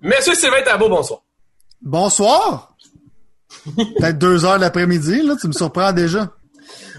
[0.00, 1.20] Monsieur Sylvain Tabot, bonsoir.
[1.82, 2.74] Bonsoir!
[3.76, 6.30] Peut-être deux heures l'après-midi, là, tu me surprends déjà.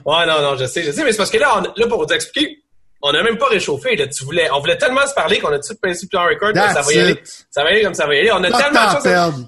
[0.06, 2.06] Ouais, non, non, je sais, je sais, mais c'est parce que là, on- là pour
[2.06, 2.64] vous expliquer,
[3.02, 3.96] on n'a même pas réchauffé.
[3.96, 6.52] Là, tu voulais, on voulait tellement se parler qu'on a tout passé plus en record
[6.52, 7.22] que ça va y aller.
[7.52, 8.32] Ça va y aller comme ça va y aller.
[8.32, 9.04] On a de tellement de choses.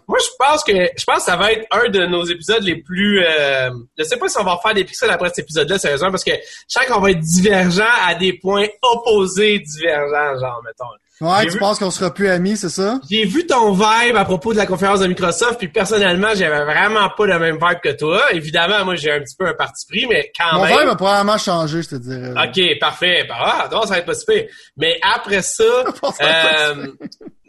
[0.08, 2.76] Moi, je pense que je pense que ça va être un de nos épisodes les
[2.76, 3.24] plus.
[3.26, 6.24] Euh, je sais pas si on va faire des pixels après cet épisode-là, sérieusement, parce
[6.24, 6.38] que je
[6.68, 10.86] sens qu'on va être divergent à des points opposés divergents, genre, mettons.
[11.22, 13.00] Ouais, tu vu- penses qu'on sera plus amis, c'est ça?
[13.10, 17.10] J'ai vu ton vibe à propos de la conférence de Microsoft, puis personnellement, j'avais vraiment
[17.10, 18.22] pas le même vibe que toi.
[18.32, 20.78] Évidemment, moi, j'ai un petit peu un parti pris, mais quand Mon même.
[20.78, 22.32] verre va probablement changer, je te dirais.
[22.32, 23.26] OK, parfait.
[23.28, 24.46] Ben, ah, non, ça va être pas super.
[24.78, 25.64] Mais après ça,
[26.22, 26.86] euh,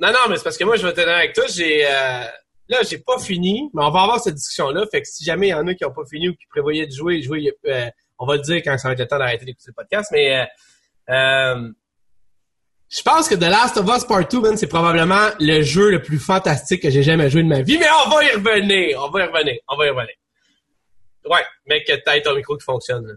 [0.00, 1.44] non, non, mais c'est parce que moi, je vais te donner avec toi.
[1.48, 2.24] J'ai, euh,
[2.68, 4.84] là, j'ai pas fini, mais on va avoir cette discussion-là.
[4.90, 6.86] Fait que si jamais il y en a qui ont pas fini ou qui prévoyaient
[6.86, 7.86] de jouer, jouer, euh,
[8.18, 10.08] on va le dire quand ça va être le temps d'arrêter d'écouter le podcast.
[10.12, 10.44] Mais, euh,
[11.14, 11.68] euh,
[12.90, 16.02] je pense que The Last of Us Part 2, man, c'est probablement le jeu le
[16.02, 17.78] plus fantastique que j'ai jamais joué de ma vie.
[17.78, 19.00] Mais on va y revenir.
[19.02, 19.54] On va y revenir.
[19.68, 20.14] On va y revenir.
[21.24, 23.06] Ouais, mais que t'aies ton micro qui fonctionne.
[23.06, 23.14] là.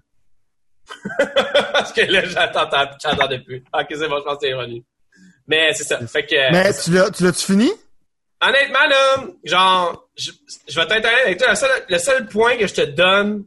[1.74, 2.70] Parce que là, j'attends,
[3.02, 3.64] j'entendais plus.
[3.74, 4.84] Ok, c'est bon, je pense que c'est revenu.
[5.48, 6.06] Mais c'est ça.
[6.08, 7.72] Fait que, Mais tu l'as, tu l'as-tu fini?
[8.42, 10.32] honnêtement, là, genre, je,
[10.68, 11.50] je vais t'intéresser avec toi.
[11.50, 13.46] Le seul, le seul point que je te donne,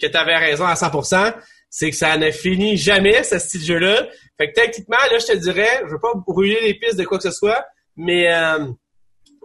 [0.00, 1.34] que t'avais raison à 100%,
[1.70, 4.08] c'est que ça ne finit jamais, ce style de jeu-là.
[4.38, 7.18] Fait que techniquement, là, je te dirais, je veux pas brûler les pistes de quoi
[7.18, 7.64] que ce soit,
[7.96, 8.66] mais, euh,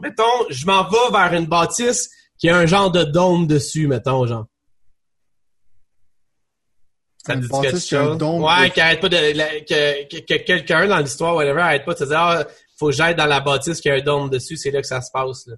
[0.01, 4.25] mettons, je m'en vais vers une bâtisse qui a un genre de dôme dessus, mettons,
[4.27, 4.45] genre.
[7.25, 8.17] Ça Une dit quelque chose?
[8.43, 11.93] Ouais, qui arrête pas de, la- que, que, que quelqu'un dans l'histoire, whatever, arrête pas
[11.93, 12.43] de se dire, ah,
[12.77, 15.01] faut que j'aille dans la bâtisse qui a un dôme dessus, c'est là que ça
[15.01, 15.55] se passe, là.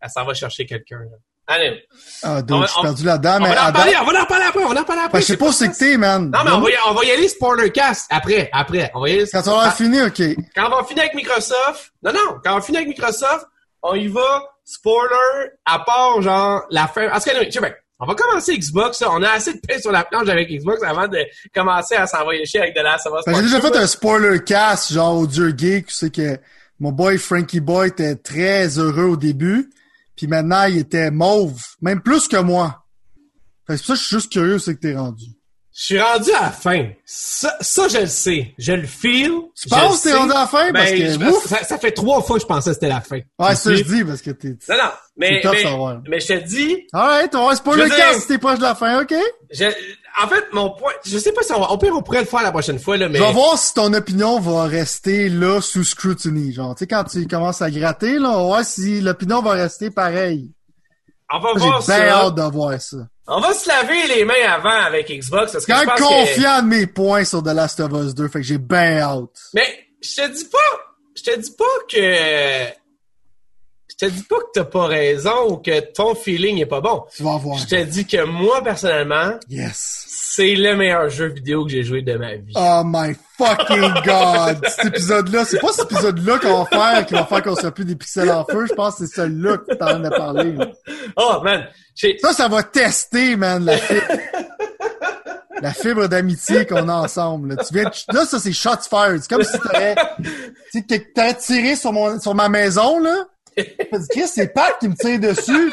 [0.00, 1.16] Elle s'en va chercher quelqu'un, là.
[1.52, 1.82] Allez.
[2.22, 4.04] Ah, On donc, va- je suis on- perdu là-dedans, On mais va en parler, on
[4.04, 5.18] va en parler après, on va en parler après.
[5.18, 6.30] Ben, je sais pas où c'est que t'es, man.
[6.30, 8.90] Non, mais on va, y, on va y aller spoiler cast après, après.
[8.94, 9.24] On va y aller.
[9.32, 10.22] Quand vas avoir Ah, fini, ok.
[10.54, 13.46] quand on va finir avec Microsoft, non, non, quand on va finir avec Microsoft,
[13.82, 17.08] on y va, spoiler, à part, genre, la fin.
[17.10, 19.02] En tout cas, tu sais, ben, on va commencer Xbox.
[19.06, 21.18] On a assez de paix sur la planche avec Xbox avant de
[21.54, 24.42] commencer à s'envoyer chier avec de la ça va Ben, j'ai déjà fait un spoiler
[24.44, 26.38] cast, genre au Dieu Geek, tu sais que
[26.78, 29.68] mon boy Frankie Boy était très heureux au début,
[30.20, 32.84] puis maintenant il était mauve, même plus que moi.
[33.66, 35.24] Fait que c'est pour ça que je suis juste curieux c'est que t'es rendu.
[35.72, 36.90] Je suis rendu à la fin.
[37.06, 38.52] Ça, ça, je le sais.
[38.58, 39.30] Je le feel.
[39.58, 40.70] Tu penses que t'es rendu à la fin?
[40.72, 41.46] Parce Ben, que, je- ouf!
[41.46, 43.20] ça, ça fait trois fois que je pensais que c'était la fin.
[43.38, 44.48] Ouais, ça je dis, parce que t'es...
[44.68, 44.90] Non, non.
[45.16, 45.64] Mais, mais,
[46.08, 48.74] mais je te dis, Alright, on spoiler veux cast dire- si t'es proche de la
[48.74, 49.14] fin, ok?
[49.52, 49.64] Je,
[50.22, 52.26] en fait, mon point, je sais pas si on va, au pire, on pourrait le
[52.26, 53.18] faire la prochaine fois, là, mais.
[53.18, 56.52] Je vais voir si ton opinion va rester là sous scrutiny.
[56.52, 59.52] Genre, tu sais, quand tu commences à gratter, là, on va voir si l'opinion va
[59.52, 60.50] rester pareil.
[61.32, 62.08] on va J'ai voir bien ça.
[62.26, 62.96] hâte de voir ça.
[63.32, 66.00] On va se laver les mains avant avec Xbox, parce que Je je suis pense
[66.00, 69.38] confiant de mes points sur The Last of Us 2, fait que j'ai bien hâte.
[69.54, 70.58] Mais, je te dis pas,
[71.16, 72.79] je te dis pas que,
[74.00, 77.02] je te dis pas que t'as pas raison ou que ton feeling est pas bon.
[77.14, 77.58] Tu vas voir.
[77.58, 80.06] Je te dis que moi, personnellement, Yes.
[80.34, 82.52] c'est le meilleur jeu vidéo que j'ai joué de ma vie.
[82.56, 84.66] Oh my fucking god!
[84.68, 87.84] Cet épisode-là, c'est pas cet épisode-là qu'on va faire qui va faire qu'on sera plus
[87.84, 88.66] des pixels en feu.
[88.66, 90.52] Je pense que c'est celui-là que t'es en train de parler.
[90.52, 90.66] là.
[91.16, 91.66] Oh, man.
[92.22, 94.06] Ça, ça va tester, man, la fibre.
[95.62, 97.54] La fibre d'amitié qu'on a ensemble.
[97.54, 99.20] Là, tu viens de- là ça, c'est shots fired.
[99.20, 99.58] C'est comme si
[101.14, 103.24] t'aurais tiré sur mon, sur ma maison, là.
[103.56, 105.70] Dit, Chris, c'est Pat qui me tire dessus.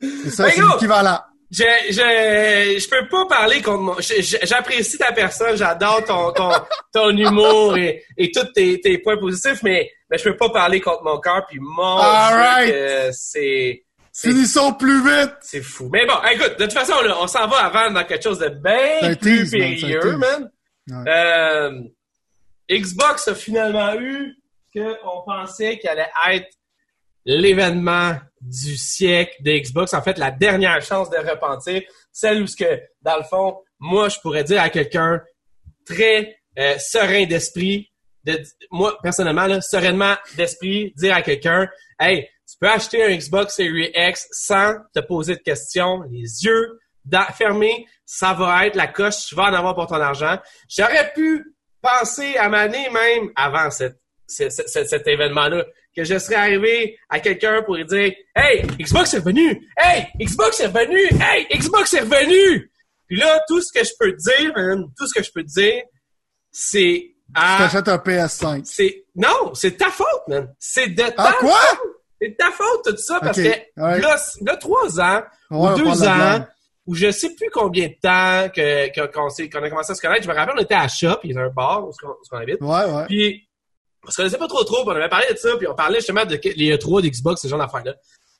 [0.00, 1.20] C'est ça, Ben, c'est l'équivalent.
[1.50, 6.50] Je, je, je peux pas parler contre je- J'apprécie ta personne, j'adore ton, ton,
[6.92, 10.80] ton humour et, et tous tes, tes points positifs, mais, mais je peux pas parler
[10.80, 12.68] contre mon cœur, puis mon right.
[12.72, 13.82] que c'est.
[14.12, 15.34] Finissons plus vite!
[15.42, 15.88] C'est fou.
[15.92, 18.48] Mais bon, écoute, de toute façon, là, on s'en va avant dans quelque chose de
[18.48, 20.50] bien plus man, périlleux, man.
[20.88, 21.12] Ouais.
[21.12, 21.70] Euh,
[22.70, 24.34] Xbox a finalement eu
[24.74, 26.48] ce qu'on pensait qu'il allait être
[27.26, 29.92] l'événement du siècle de Xbox.
[29.92, 31.82] En fait, la dernière chance de repentir.
[32.12, 35.20] Celle où ce que, dans le fond, moi, je pourrais dire à quelqu'un
[35.84, 37.92] très euh, serein d'esprit,
[38.24, 41.68] de, moi, personnellement, là, sereinement d'esprit, dire à quelqu'un,
[42.00, 46.78] hey, tu peux acheter un Xbox Series X sans te poser de questions, les yeux
[47.34, 50.38] fermés, ça va être la coche, tu vas en avoir pour ton argent.
[50.68, 55.64] J'aurais pu penser à m'année même avant cette, ce- ce- ce- cet événement-là,
[55.96, 59.66] que je serais arrivé à quelqu'un pour lui dire, hey, Xbox est revenu!
[59.78, 61.00] Hey, Xbox est revenu!
[61.20, 62.70] Hey, Xbox est revenu!
[63.08, 65.42] Puis là, tout ce que je peux te dire, man, tout ce que je peux
[65.42, 65.82] te dire,
[66.50, 68.62] c'est Tu à t'achètes un PS5.
[68.64, 70.52] c'est non, c'est ta faute, man.
[70.58, 71.50] C'est de ta Ah, quoi?
[71.58, 71.78] faute.
[72.20, 74.00] C'est de ta faute tout ça parce que ouais.
[74.00, 76.46] là, là, trois ans Ouais, ou deux ans
[76.86, 79.26] ou je sais plus combien de temps que que- qu'on
[79.62, 80.22] a commencé à se connaître.
[80.22, 82.14] Je me rappelle, on était à Shop, il y a un bar où on, où
[82.32, 82.60] on habite.
[82.60, 83.06] Ouais, ouais.
[83.06, 83.45] Puis
[84.06, 86.24] on se connaissait pas trop trop, on avait parlé de ça, puis on parlait justement
[86.24, 87.94] de les E3 d'Xbox, ce genre d'affaires-là.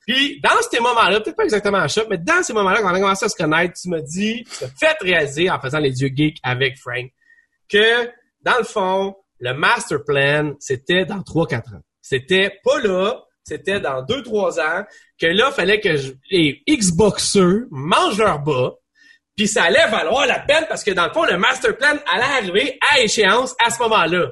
[0.07, 2.95] Puis, dans ces moments-là, peut-être pas exactement à shop, mais dans ces moments-là, quand on
[2.95, 6.01] a commencé à se connaître, tu m'as dit, tu m'as fait réaliser, en faisant les
[6.01, 7.11] yeux geeks avec Frank,
[7.69, 8.05] que,
[8.41, 11.81] dans le fond, le master plan, c'était dans 3-4 ans.
[12.01, 14.85] C'était pas là, c'était dans 2-3 ans,
[15.19, 15.89] que là, fallait que
[16.31, 18.75] les Xboxers mangent leur bas,
[19.35, 22.23] puis ça allait valoir la peine parce que, dans le fond, le master plan allait
[22.23, 24.31] arriver à échéance à ce moment-là.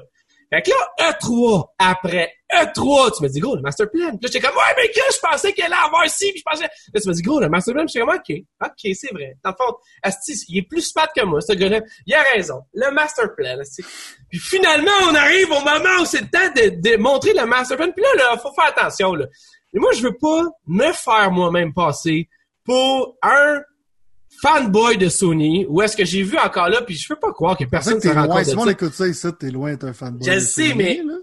[0.66, 4.08] Là, E3, après E3, tu me dis, gros, le master plan.
[4.10, 6.50] Puis là, j'étais comme, ouais, mais que je pensais qu'elle allait avoir ci, puis je
[6.50, 6.64] pensais...
[6.64, 8.32] Là, tu me dis, gros, le master plan, j'étais comme, OK,
[8.64, 9.36] OK, c'est vrai.
[9.42, 9.76] Dans le fond,
[10.48, 11.80] il est plus smart que moi, ce gars-là.
[12.06, 12.62] Il a raison.
[12.72, 13.56] Le master plan.
[14.30, 17.90] Puis finalement, on arrive au moment où c'est le temps de, montrer le master plan.
[17.90, 19.26] Puis là, là, faut faire attention, là.
[19.74, 22.28] Moi, je veux pas me faire moi-même passer
[22.64, 23.60] pour un
[24.42, 27.56] fanboy de Sony, où est-ce que j'ai vu encore là, puis je peux pas croire
[27.56, 28.70] que personne que t'es se rend compte Si on ça.
[28.70, 30.26] écoute ça ici, t'es loin d'être un fanboy.
[30.28, 31.14] Je de sais, Sony, mais- là.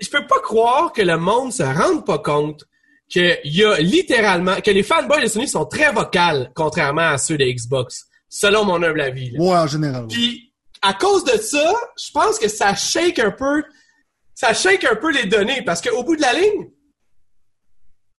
[0.00, 2.64] je peux pas croire que le monde se rende pas compte
[3.08, 7.36] qu'il y a littéralement, que les fanboys de Sony sont très vocales, contrairement à ceux
[7.36, 9.30] de Xbox, selon mon humble avis.
[9.32, 9.40] là.
[9.40, 10.06] Ouais, en général.
[10.08, 13.62] Puis, à cause de ça, je pense que ça shake un peu,
[14.34, 16.70] ça shake un peu les données, parce qu'au bout de la ligne,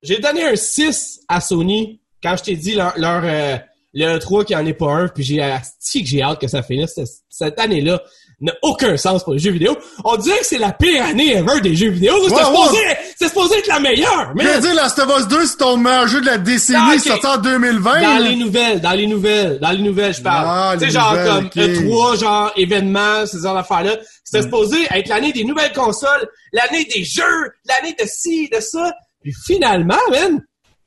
[0.02, 3.56] j'ai donné un 6 à Sony quand je t'ai dit leur, leur euh,
[3.94, 6.93] le 3 qui en est pas un, puis j'ai que j'ai hâte que ça finisse.
[6.94, 8.00] Cette- Cette année-là
[8.41, 9.77] n'a aucun sens pour les jeux vidéo.
[10.05, 12.15] On dirait que c'est la pire année ever des jeux vidéo.
[12.29, 12.79] C'est Ouais, supposé,
[13.21, 16.09] supposé être la meilleure, mais Je veux dire, Last of Us 2, c'est ton meilleur
[16.09, 18.00] jeu de la décennie Ah, sorti en 2020.
[18.00, 18.21] Dans là.
[18.29, 20.47] les nouvelles, dans les nouvelles, dans les nouvelles, je parle.
[20.49, 21.56] Ah, tu sais, genre comme ok.
[21.56, 23.97] E3, genre événements, ces genres d'affaires-là.
[24.25, 24.44] C'était Mm.
[24.44, 28.93] supposé être l'année des nouvelles consoles, l'année des jeux, l'année de ci, de ça.
[29.23, 30.41] Puis finalement, man,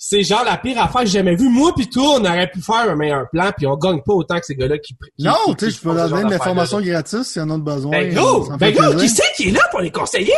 [0.08, 1.50] c'est genre la pire affaire que j'ai jamais vue.
[1.50, 4.40] Moi pis toi, on aurait pu faire un meilleur plan, puis on gagne pas autant
[4.40, 4.94] que ces gars-là qui...
[4.94, 6.54] qui- Non, qui- tu sais, qui je peux leur donner de d'affaires-là.
[6.54, 7.92] l'information gratis s'ils en ont besoin.
[7.92, 8.50] Ben Ça go!
[8.60, 8.80] Ben go!
[8.82, 9.00] plaisir.
[9.00, 10.34] Qui c'est qui est là pour les conseiller?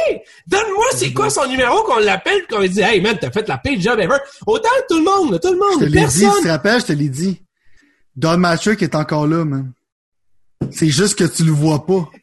[0.47, 3.57] Donne-moi c'est quoi son numéro qu'on l'appelle qu'on lui dit Hey man, t'as fait la
[3.57, 4.17] pire job ever.
[4.45, 6.31] Autant tout le monde, tout le Je monde, te l'ai dit, personne.
[6.37, 7.41] tu te rappelles, je te l'ai dit.
[8.15, 9.73] Don Matrick est encore là, man.
[10.71, 12.09] C'est juste que tu le vois pas.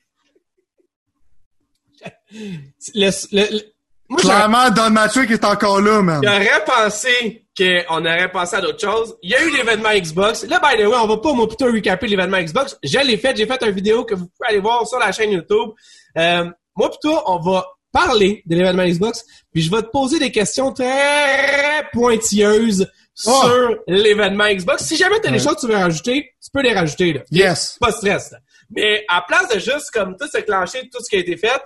[2.94, 3.73] Le- le- le-
[4.14, 6.20] moi, Clairement, Don Matrick est encore là, man.
[6.22, 9.14] j'aurais pensé qu'on aurait pensé à d'autres choses.
[9.22, 10.44] Il y a eu l'événement Xbox.
[10.46, 12.76] Là, by the way, on va pas, moi, plutôt recaper l'événement Xbox.
[12.82, 13.36] Je l'ai fait.
[13.36, 15.70] J'ai fait une vidéo que vous pouvez aller voir sur la chaîne YouTube.
[16.18, 16.44] Euh,
[16.76, 20.72] moi, plutôt, on va parler de l'événement Xbox, puis je vais te poser des questions
[20.72, 22.90] très pointilleuses
[23.26, 23.30] Oh.
[23.44, 24.82] sur l'événement Xbox.
[24.82, 27.12] Si jamais tu as des choses que tu veux rajouter, tu peux les rajouter.
[27.12, 27.20] Là.
[27.30, 27.76] Yes.
[27.80, 28.32] Pas de stress.
[28.32, 28.38] là.
[28.74, 31.62] Mais à place de juste comme tout se clencher, tout ce qui a été fait,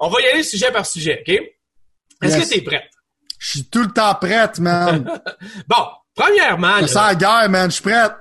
[0.00, 1.28] on va y aller sujet par sujet, OK?
[2.22, 2.48] Est-ce Yes.
[2.48, 2.90] que tu es prête?
[3.38, 5.20] Je suis tout le temps prête, man.
[5.68, 7.70] Bon, premièrement, Je sens la guerre, man.
[7.70, 8.12] Je suis prête.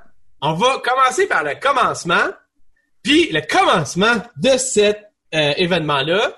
[0.42, 2.28] on va commencer par le commencement.
[3.04, 4.98] Puis le commencement de cet
[5.34, 6.38] euh, événement-là,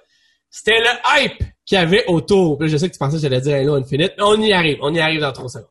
[0.49, 0.89] c'était le
[1.23, 2.57] hype qu'il y avait autour.
[2.65, 4.77] Je sais que tu pensais que j'allais dire Halo Infinite, mais on y arrive.
[4.81, 5.67] On y arrive dans trois secondes.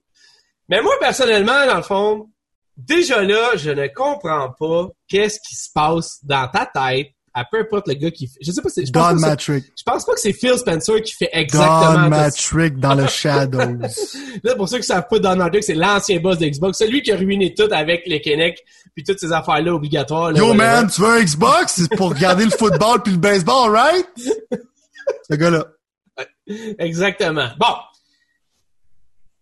[0.68, 2.30] Mais moi, personnellement, dans le fond,
[2.76, 7.08] déjà là, je ne comprends pas qu'est-ce qui se passe dans ta tête,
[7.40, 8.38] à peu importe le gars qui fait.
[8.42, 8.84] Je sais pas si.
[8.84, 9.64] Je pense, Don Matrick.
[9.76, 13.78] je pense pas que c'est Phil Spencer qui fait exactement Don Matrick dans le Shadows.
[14.42, 16.78] Là, pour ceux qui savent pas, Don Matrick, c'est l'ancien boss de Xbox.
[16.78, 18.62] Celui qui a ruiné tout avec les Kinect
[18.94, 20.32] puis toutes ces affaires-là obligatoires.
[20.32, 21.74] là, Yo, man, tu veux un Xbox?
[21.76, 24.06] C'est pour regarder le football puis le baseball, right?
[25.30, 25.64] Ce gars-là.
[26.78, 27.48] Exactement.
[27.58, 27.74] Bon.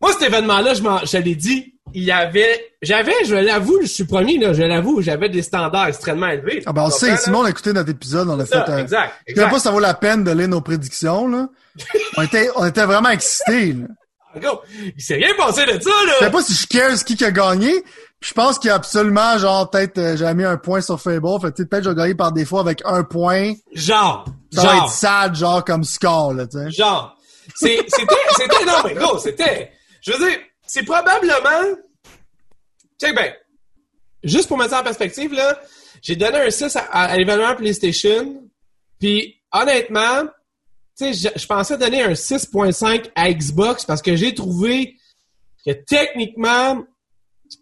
[0.00, 4.04] Moi, cet événement-là, je, je l'ai dit, il y avait, j'avais, je l'avoue, je suis
[4.04, 6.62] premier, là, je l'avoue, j'avais des standards extrêmement élevés.
[6.66, 8.78] Ah ben, on sait, Simon, a écouté notre épisode, on a fait Ça, un...
[8.78, 11.48] exact, Je sais pas si ça vaut la peine de lire nos prédictions, là.
[12.16, 13.86] On était, on était vraiment excités, là.
[14.40, 14.60] Go.
[14.96, 16.12] Il s'est rien passé de ça, Je là.
[16.20, 17.72] sais pas si je care ce qui a gagné.
[18.20, 21.00] Puis je pense qu'il y a absolument, genre, peut-être, euh, j'avais mis un point sur
[21.00, 21.26] Fable.
[21.40, 23.54] Fait tu sais, peut-être, je vais gagner par défaut avec un point.
[23.72, 24.26] Genre.
[24.52, 24.84] Ça va genre.
[24.84, 26.70] être sad, genre, comme score, là, tu sais.
[26.70, 27.16] Genre.
[27.54, 30.38] C'était, c'était, non, mais gros, c'était, je veux dire,
[30.68, 31.76] c'est probablement,
[33.00, 33.32] check ben,
[34.22, 35.58] juste pour mettre ça en perspective, là,
[36.02, 38.44] j'ai donné un 6 à, l'événement PlayStation,
[39.00, 40.28] puis honnêtement,
[41.00, 44.96] je pensais donner un 6.5 à Xbox parce que j'ai trouvé
[45.64, 46.84] que techniquement,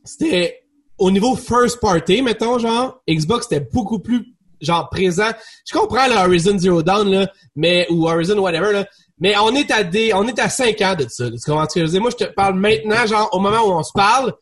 [0.05, 0.63] c'était
[0.99, 5.31] au niveau first party, mettons, genre, Xbox était beaucoup plus, genre, présent.
[5.67, 8.87] Je comprends le Horizon Zero Dawn, là, mais, ou Horizon whatever, là,
[9.19, 11.31] mais on est à des, on est à 5 ans de ça.
[11.31, 12.01] Tu comprends ce que je veux dire?
[12.01, 14.35] Moi, je te parle maintenant, genre, au moment où on se parle,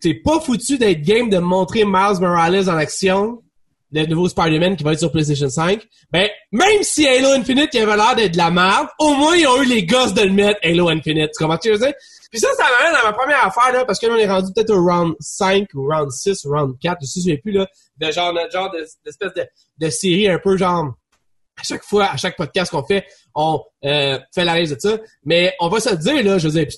[0.00, 3.42] t'es pas foutu d'être game de montrer Miles Morales en action,
[3.92, 5.82] le nouveau Spider-Man qui va être sur PlayStation 5.
[6.10, 9.46] Ben, même si Halo Infinite qui avait l'air d'être de la merde, au moins ils
[9.46, 11.30] ont eu les gosses de le mettre Halo Infinite.
[11.36, 11.94] Tu comprends ce que je veux dire?
[12.30, 14.50] Puis ça, ça m'amène à ma première affaire, là, parce que là, on est rendu
[14.54, 17.66] peut-être au round 5 ou round 6 ou round 4, je sais plus, là,
[17.98, 19.46] de genre, notre genre de- d'espèce de,
[19.78, 20.94] de série un peu genre
[21.58, 24.98] à chaque fois, à chaque podcast qu'on fait, on euh, fait la de ça.
[25.24, 26.72] Mais on va se dire, là, je veux dire,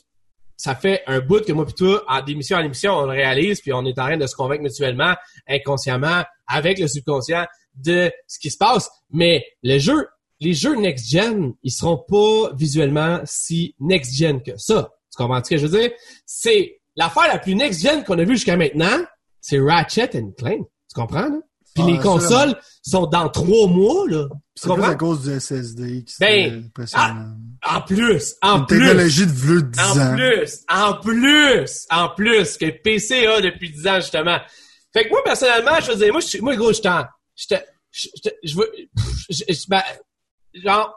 [0.57, 3.61] ça fait un bout que moi puis toi, en d'émission en émission, on le réalise,
[3.61, 5.15] puis on est en train de se convaincre mutuellement,
[5.49, 8.89] inconsciemment, avec le subconscient, de ce qui se passe.
[9.11, 10.07] Mais le jeu,
[10.41, 14.91] les jeux next-gen, ils seront pas visuellement si next-gen que ça.
[15.11, 15.91] Tu comprends ce que je veux dire?
[16.27, 19.05] C'est l'affaire la plus next-gen qu'on a vue jusqu'à maintenant,
[19.41, 20.67] c'est Ratchet Clank.
[20.89, 21.39] Tu comprends, là?
[21.75, 24.29] Puis Ah, les consoles sont dans trois mois, là.
[24.55, 26.71] C'est plus à cause du SSD qui Ben.
[27.67, 28.79] En plus, en Une plus.
[28.79, 30.15] technologie de vieux de 10 En ans.
[30.15, 34.39] plus, en plus, en plus que PC a depuis 10 ans, justement.
[34.93, 37.05] Fait que moi, personnellement, je veux dire, moi, je suis- moi, gros, je t'en,
[37.35, 37.55] je te,
[38.45, 38.71] je, veux,
[39.69, 39.83] ma-
[40.55, 40.95] genre,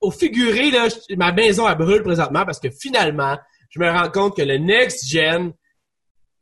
[0.00, 3.38] au figuré, là, ma maison, elle brûle présentement parce que finalement,
[3.70, 5.52] je me rends compte que le next gen,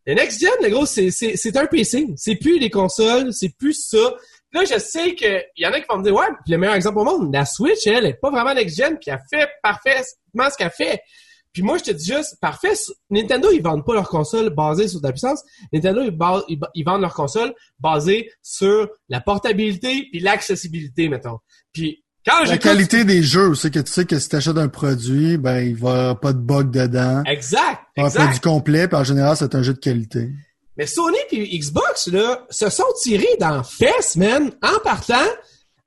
[0.07, 2.07] le next gen, le gros, c'est, un PC.
[2.17, 4.15] C'est plus les consoles, c'est plus ça.
[4.53, 6.99] Là, je sais que y en a qui vont me dire, ouais, le meilleur exemple
[6.99, 10.57] au monde, la Switch, elle, est pas vraiment next gen, puis elle fait parfaitement ce
[10.57, 11.01] qu'elle fait.
[11.53, 12.75] Puis moi, je te dis juste, parfait,
[13.11, 15.43] Nintendo, ils vendent pas leur console basée sur de la puissance.
[15.73, 21.39] Nintendo, ils, ils vendent leur console basée sur la portabilité puis l'accessibilité, mettons.
[21.73, 24.69] Puis quand La qualité des jeux, c'est que tu sais que si tu achètes un
[24.69, 27.23] produit, ben il va y avoir pas de bug dedans.
[27.27, 28.21] Exact, Un exact.
[28.23, 30.31] produit complet, puis en général, c'est un jeu de qualité.
[30.77, 35.15] Mais Sony puis Xbox, là, se sont tirés dans fesses, man, en partant,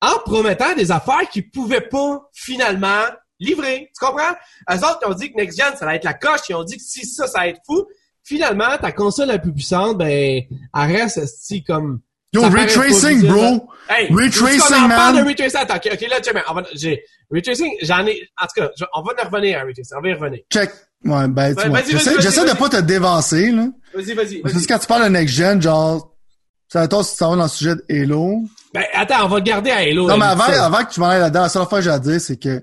[0.01, 3.03] en promettant des affaires qu'ils pouvaient pas, finalement,
[3.39, 3.91] livrer.
[3.97, 4.33] Tu comprends?
[4.71, 6.41] Eux autres, ils ont dit que Next Gen, ça va être la coche.
[6.49, 7.85] Ils ont dit que si ça, ça va être fou.
[8.23, 10.41] Finalement, ta console la plus puissante, ben,
[10.75, 11.19] elle reste,
[11.65, 12.01] comme...
[12.37, 13.69] Yo, ça paraît ray pas tracing, visuel, bro!
[13.89, 15.15] Hey, Ray veux-tu qu'on en tracing, parle man.
[15.15, 15.59] de ray tracing?
[15.59, 18.69] Attends, ok, ok, là, check, on va, j'ai, ray tracing, j'en ai, en tout cas,
[18.77, 20.39] je- on va y revenir à ray tracing, on va y revenir.
[20.51, 20.71] Check.
[21.05, 21.81] Ouais, ben, tu vois.
[21.81, 23.67] J'essaie, vas-y, j'essaie vas-y, de pas te dévancer, là.
[23.93, 26.13] Vas-y, vas-y, Parce que quand tu parles de next gen, genre,
[26.67, 28.41] ça va si tu vas dans le sujet de Halo.
[28.73, 30.07] Ben, attends, on va le garder à Halo.
[30.07, 31.99] Non, mais avant, avant que tu m'en ailles là-dedans, la seule affaire que j'ai à
[31.99, 32.61] dire, c'est que,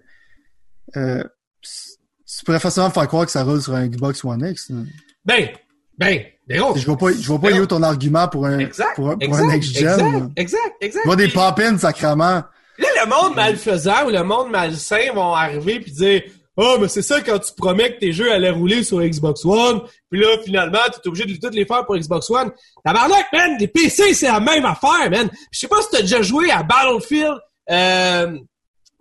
[0.97, 1.23] euh,
[1.62, 4.69] tu pourrais facilement me faire croire que ça roule sur un Xbox One X.
[4.71, 4.76] là.
[5.25, 5.49] Ben,
[5.97, 6.77] ben, ben, gros.
[6.77, 7.67] Je vois pas, je vois pas non.
[7.67, 9.87] ton argument pour un, Exact, pour, un- pour exact, un next gen.
[9.87, 9.95] là.
[9.97, 11.07] exact, exact, exact.
[11.07, 12.45] Vois des pop-ins, sacrament.
[12.79, 16.23] Là, le monde malfaisant ou le monde malsain vont arriver puis dire
[16.59, 19.81] Ah, mais c'est ça quand tu promets que tes jeux allaient rouler sur Xbox One,
[20.11, 22.51] puis là, finalement, tu es obligé de toutes les faire pour Xbox One.
[22.85, 23.57] Tabarnak, man!
[23.59, 25.29] Les PC, c'est la même affaire, man!
[25.51, 27.37] Je sais pas si t'as déjà joué à Battlefield,
[27.71, 28.39] euh,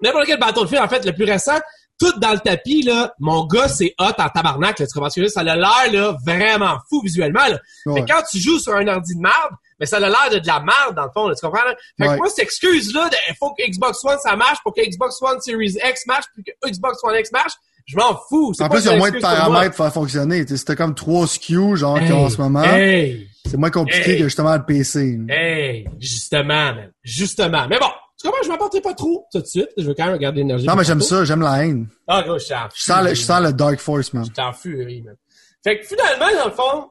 [0.02, 1.60] n'importe quel Battlefield, en fait, le plus récent,
[2.00, 5.16] tout dans le tapis, là, mon gars, c'est hot en tabarnak, là, tu comprends ce
[5.16, 5.34] que je veux dire?
[5.34, 5.56] Ça a
[5.90, 7.60] l'air, là, vraiment fou visuellement, là.
[7.86, 8.02] Ouais.
[8.02, 10.48] Mais quand tu joues sur un ordi de merde, mais ça a l'air de de
[10.48, 11.64] la merde, dans le fond, là, tu comprends?
[11.66, 11.76] Là?
[12.00, 14.82] Fait que moi, cette excuse-là, de, il faut que Xbox One, ça marche, pour que
[14.82, 17.54] Xbox One Series X marche, puis que Xbox One X marche,
[17.86, 18.54] je m'en fous.
[18.62, 20.46] En plus, il y a moins de paramètres pour faire fonctionner.
[20.48, 22.64] C'était comme trois SKU, genre, qu'il y a en ce moment.
[22.64, 24.18] Hey, C'est moins compliqué Hey.
[24.20, 25.20] que justement le PC.
[25.30, 26.92] hey, justement, man.
[27.04, 27.68] Justement.
[27.70, 27.90] Mais bon,
[28.28, 29.70] comprends, je m'apporterai pas trop tout de suite.
[29.78, 30.66] Je veux quand même regarder l'énergie.
[30.66, 31.88] Non, mais j'aime ça, j'aime la haine.
[32.08, 34.26] Ah, gros, je suis en Je sens, le, je sens le Dark Force, man.
[34.26, 35.16] Je t'en furie, man.
[35.64, 36.90] Fait que finalement, dans le fond,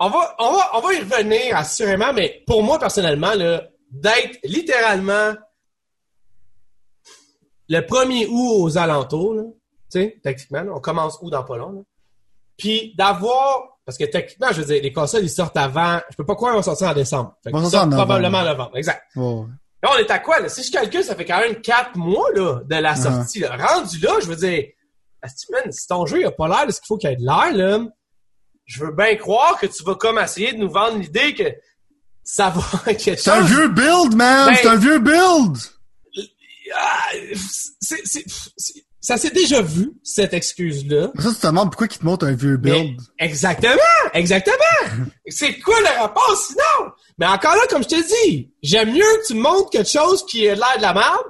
[0.00, 4.38] on va, on va, on va y revenir assurément, mais pour moi, personnellement, là, d'être
[4.44, 5.34] littéralement
[7.68, 9.42] le 1er août aux alentours, là,
[9.90, 11.80] tu sais, techniquement, là, on commence août dans pas long, là.
[12.56, 16.26] Puis d'avoir, parce que techniquement, je veux dire, les consoles, ils sortent avant, je peux
[16.26, 17.34] pas croire qu'ils vont sortir en décembre.
[17.42, 19.02] Fait Ils en sortent probablement en novembre, exact.
[19.16, 19.46] Oh.
[19.82, 20.50] Là, on est à quoi, là?
[20.50, 23.56] Si je calcule, ça fait quand même quatre mois, là, de la sortie, là.
[23.56, 24.64] Rendu là, je veux dire,
[25.50, 27.24] man, si ton jeu, il a pas l'air de ce qu'il faut qu'il ait de
[27.24, 27.78] l'air, là,
[28.66, 31.44] je veux bien croire que tu vas comme essayer de nous vendre l'idée que
[32.22, 34.48] ça va quelque C'est un vieux build, man!
[34.50, 35.56] Ben- C'est un vieux build!
[36.76, 37.08] Ah,
[37.80, 38.24] c'est- c'est-
[38.58, 41.08] c'est- ça s'est déjà vu, cette excuse-là.
[41.18, 43.00] Ça, tu te demandes pourquoi ils te montrent un vieux Mais- build.
[43.18, 43.72] exactement,
[44.12, 44.54] exactement.
[45.26, 46.90] c'est quoi le rapport sinon?
[47.16, 50.26] Mais encore là, comme je te dis, j'aime mieux que tu me montres quelque chose
[50.26, 51.24] qui a l'air de la merde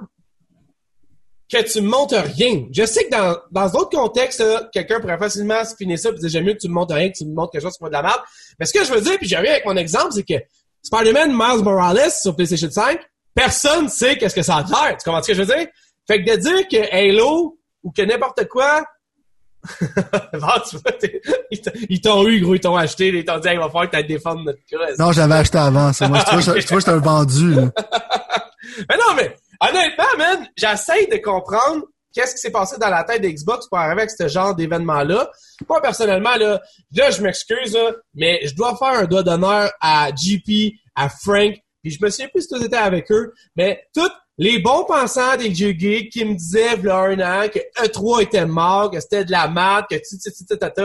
[1.51, 2.65] que tu me montres rien.
[2.71, 4.43] Je sais que dans, dans d'autres contextes,
[4.73, 7.09] quelqu'un pourrait facilement se finir ça et dire j'aime mieux que tu me montres rien
[7.09, 8.19] que tu me montres quelque chose qui va de la merde.
[8.59, 10.35] Mais ce que je veux dire, puis reviens avec mon exemple, c'est que
[10.83, 12.99] Spider-Man Miles Morales sur PlayStation 5,
[13.33, 14.97] personne sait qu'est-ce que ça a l'air.
[14.97, 15.65] Tu comprends ce que je veux dire?
[16.07, 18.83] Fait que de dire que Halo ou que n'importe quoi
[20.33, 21.21] Bon, tu vois, t'es-
[21.89, 23.97] ils t'ont- eu, gros, ils t'ont acheté, ils t'ont dit, Hey, il va falloir que
[23.97, 24.97] tu défendre notre cause.
[24.97, 26.07] Non, j'avais acheté avant, ça.
[26.07, 27.63] Moi, je trouvais que je trouvais que j'étais un vendu, là.
[28.89, 31.83] Mais non, mais honnêtement, man, j'essaie de comprendre
[32.13, 35.29] qu'est-ce qui s'est passé dans la tête d'Xbox pour arriver avec ce genre d'événement-là.
[35.67, 36.61] Moi, personnellement, là,
[36.95, 37.77] là, je m'excuse,
[38.13, 42.29] mais je dois faire un doigt d'honneur à JP, à Frank, puis je me souviens
[42.29, 44.09] plus si tu étais avec eux, mais tous
[44.41, 48.45] les bons pensants des jeux geeks qui me disaient, v'là un an, que E3 était
[48.45, 50.83] mort, que c'était de la merde, que tu, tu, tu, tu, tu, tu.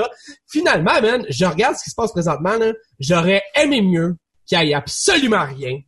[0.50, 4.70] Finalement, man, je regarde ce qui se passe présentement, là, j'aurais aimé mieux qu'il y
[4.72, 5.78] ait absolument rien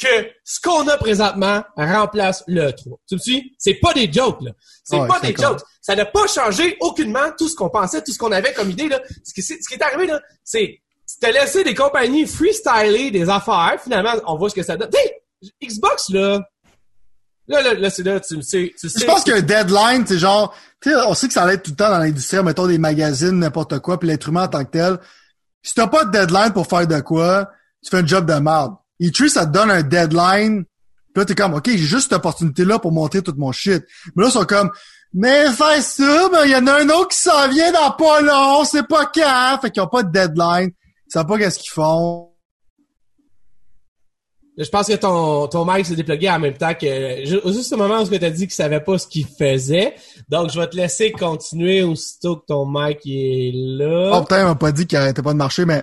[0.00, 0.08] que
[0.42, 2.98] ce qu'on a présentement remplace le 3.
[3.08, 3.54] Tu me suis?
[3.58, 4.50] C'est pas des jokes, là.
[4.82, 5.60] C'est Ouais, pas des jokes.
[5.80, 8.88] Ça n'a pas changé aucunement tout ce qu'on pensait, tout ce qu'on avait comme idée,
[8.88, 9.00] là.
[9.22, 10.80] Ce qui, c'est- ce qui est arrivé, là, c'est,
[11.22, 13.76] tu laissé des compagnies freestyler des affaires.
[13.80, 14.90] Finalement, on voit ce que ça donne.
[14.90, 16.40] Tu sais, Xbox, là,
[17.48, 18.88] là, là, là, c'est là, tu sais, sais.
[19.00, 21.76] Je pense qu'un deadline, c'est genre, tu sais, on sait que ça allait tout le
[21.76, 24.98] temps dans l'industrie, mettons des magazines, n'importe quoi, puis l'être humain en tant que tel.
[25.62, 27.50] Si t'as pas de deadline pour faire de quoi,
[27.82, 28.74] tu fais un job de merde.
[29.00, 30.64] E3, ça te donne un deadline.
[30.64, 33.84] Puis là, t'es comme, OK, j'ai juste cette opportunité-là pour montrer tout mon shit.
[34.14, 34.70] Mais là, ils sont comme,
[35.12, 38.20] mais fais ça, ben, il y en a un autre qui s'en vient dans pas
[38.20, 39.58] long, c'est pas quand.
[39.62, 40.70] Fait qu'ils ont pas de deadline.
[40.70, 42.33] Ils savent pas qu'est-ce qu'ils font.
[44.56, 47.76] Je pense que ton, ton mic s'est déplugué en même temps que ju- juste au
[47.76, 49.94] moment où tu as dit qu'il savait pas ce qu'il faisait.
[50.28, 54.12] Donc je vais te laisser continuer aussitôt que ton mic est là.
[54.14, 55.82] Oh, putain, on m'a pas dit qu'il arrêtait pas de marcher, mais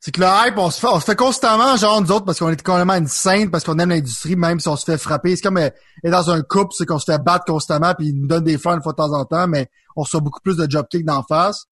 [0.00, 2.38] c'est que le hype, on se fait, on se fait constamment, genre, nous autres, parce
[2.40, 5.36] qu'on est complètement une sainte, parce qu'on aime l'industrie, même si on se fait frapper.
[5.36, 5.70] C'est comme euh,
[6.04, 8.58] être dans un couple, c'est qu'on se fait battre constamment, puis ils nous donnent des
[8.58, 11.04] fleurs une fois de temps en temps, mais on reçoit beaucoup plus de job kick
[11.06, 11.66] d'en face.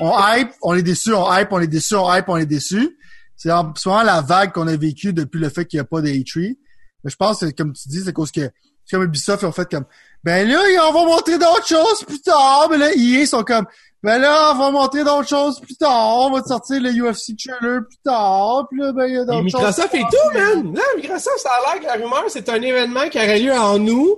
[0.00, 2.98] On hype, on est déçu, on hype, on est déçu, on hype, on est déçu.
[3.36, 6.00] C'est en- souvent la vague qu'on a vécue depuis le fait qu'il n'y a pas
[6.00, 6.56] de E3.
[7.02, 8.50] Mais je pense que, comme tu dis, c'est cause que
[8.86, 9.84] c'est comme Ubisoft, ils ont fait comme
[10.22, 12.68] ben là, on va montrer d'autres choses plus tard.
[12.70, 13.66] Mais là, EA sont comme
[14.02, 16.18] ben là, on va montrer d'autres choses plus tard.
[16.18, 18.66] On va te sortir le UFC trailer plus tard.
[18.70, 19.44] Puis là, ben, il y a d'autres choses.
[19.44, 20.74] Microsoft et tout, man!
[20.74, 23.78] Là, Microsoft, ça a l'air que la rumeur, c'est un événement qui aurait lieu en
[23.78, 24.16] nous.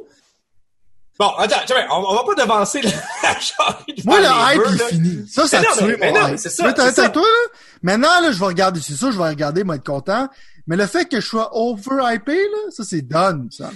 [1.18, 2.80] Bon, attends, tu vois, on, on va pas devancer
[3.22, 4.88] la, charrue Moi, le hype est là.
[4.88, 5.28] fini.
[5.28, 6.38] Ça, ça a tué mon hype.
[6.38, 7.08] c'est ça, ça.
[7.08, 7.58] toi, là?
[7.82, 10.28] Maintenant, là, je vais regarder, c'est ça, je vais regarder, moi, être content.
[10.66, 13.70] Mais le fait que je sois over-hypé, là, ça, c'est done, ça.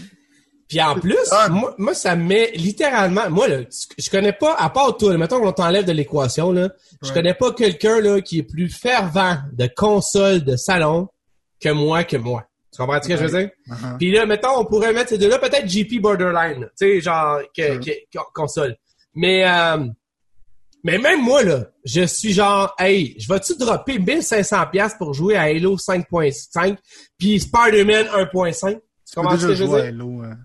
[0.68, 1.16] Puis en plus,
[1.50, 3.58] moi, moi, ça me met littéralement, moi, là,
[3.98, 6.68] je connais pas, à part toi, là, mettons qu'on t'enlève de l'équation, là,
[7.02, 7.14] je Ouais.
[7.14, 11.08] connais pas quelqu'un, là, qui est plus fervent de console de salon
[11.60, 12.44] que moi, que moi.
[12.80, 13.50] Comprends ce que je veux dire?
[13.68, 13.98] Uh-huh.
[13.98, 17.76] Puis là, mettons, on pourrait mettre ces deux-là, peut-être GP Borderline, tu sais, genre, que,
[17.78, 18.74] que- que- console.
[19.14, 19.84] Mais, euh,
[20.82, 25.36] mais même moi, là, je suis genre, hey, je vais-tu dropper 1500 pièces pour jouer
[25.36, 26.78] à Halo 5.5
[27.18, 28.78] puis Spider-Man 1.5?
[28.78, 29.84] Tu comprends ce que je veux jouer à?
[29.86, 30.22] Halo.
[30.22, 30.38] hein.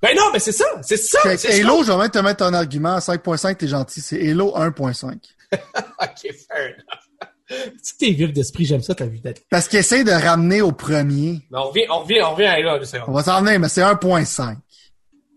[0.00, 1.18] Ben non, mais c'est ça, c'est ça.
[1.24, 2.98] Halo, je vais même te mettre un argument.
[2.98, 4.00] 5.5, t'es gentil.
[4.00, 4.92] C'est Halo 1.5.
[4.94, 5.08] ça.
[6.00, 7.00] Ok, fair enough.
[7.48, 9.42] Tu sais, t'es vif d'esprit, j'aime ça, ta vie d'être.
[9.50, 11.40] Parce qu'il essaie de ramener au premier.
[11.50, 13.82] Mais on revient, on revient, on revient à deux On va s'en revenir, mais c'est
[13.82, 14.56] 1.5.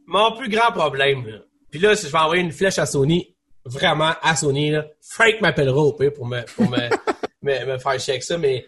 [0.06, 1.38] Mon plus grand problème, là.
[1.70, 4.86] Puis là, si je vais envoyer une flèche à Sony, vraiment à Sony, là.
[5.02, 6.78] Frank m'appellera au pire pour me, pour me,
[7.42, 8.66] me, me faire chier avec ça, mais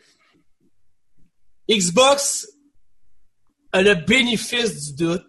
[1.70, 2.48] Xbox
[3.72, 5.26] a le bénéfice du doute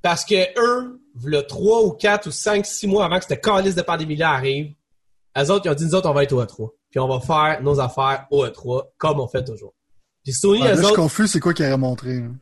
[0.00, 3.74] parce que eux, le 3 ou 4 ou 5, 6 mois avant que cette calice
[3.74, 4.74] de pandémie-là arrive,
[5.38, 6.70] eux autres, ils ont dit, nous autres, on va être au E3.
[6.90, 9.74] Puis on va faire nos affaires au E3 comme on fait toujours.
[10.24, 12.16] Puis Sony, Ah, là, eux je suis autres, confus, c'est quoi qu'il aurait montré.
[12.18, 12.34] hein?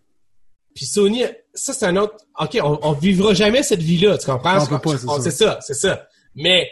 [0.75, 1.25] puis Sony,
[1.55, 2.15] ça c'est un autre.
[2.39, 4.57] Ok, on, on vivra jamais cette vie-là, tu comprends?
[4.57, 5.21] Non, on peut pas, c'est ça.
[5.21, 6.07] c'est ça, c'est ça.
[6.35, 6.69] Mais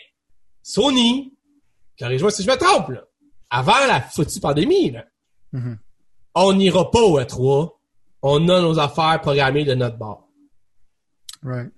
[0.62, 1.34] Sony,
[1.98, 3.04] corrige-moi si je me trompe, là,
[3.50, 5.04] avant la foutue pandémie, là,
[5.52, 5.78] Mhm.
[6.34, 7.72] on n'ira pas au E3.
[8.22, 10.28] On a nos affaires programmées de notre bord.
[11.42, 11.70] Right.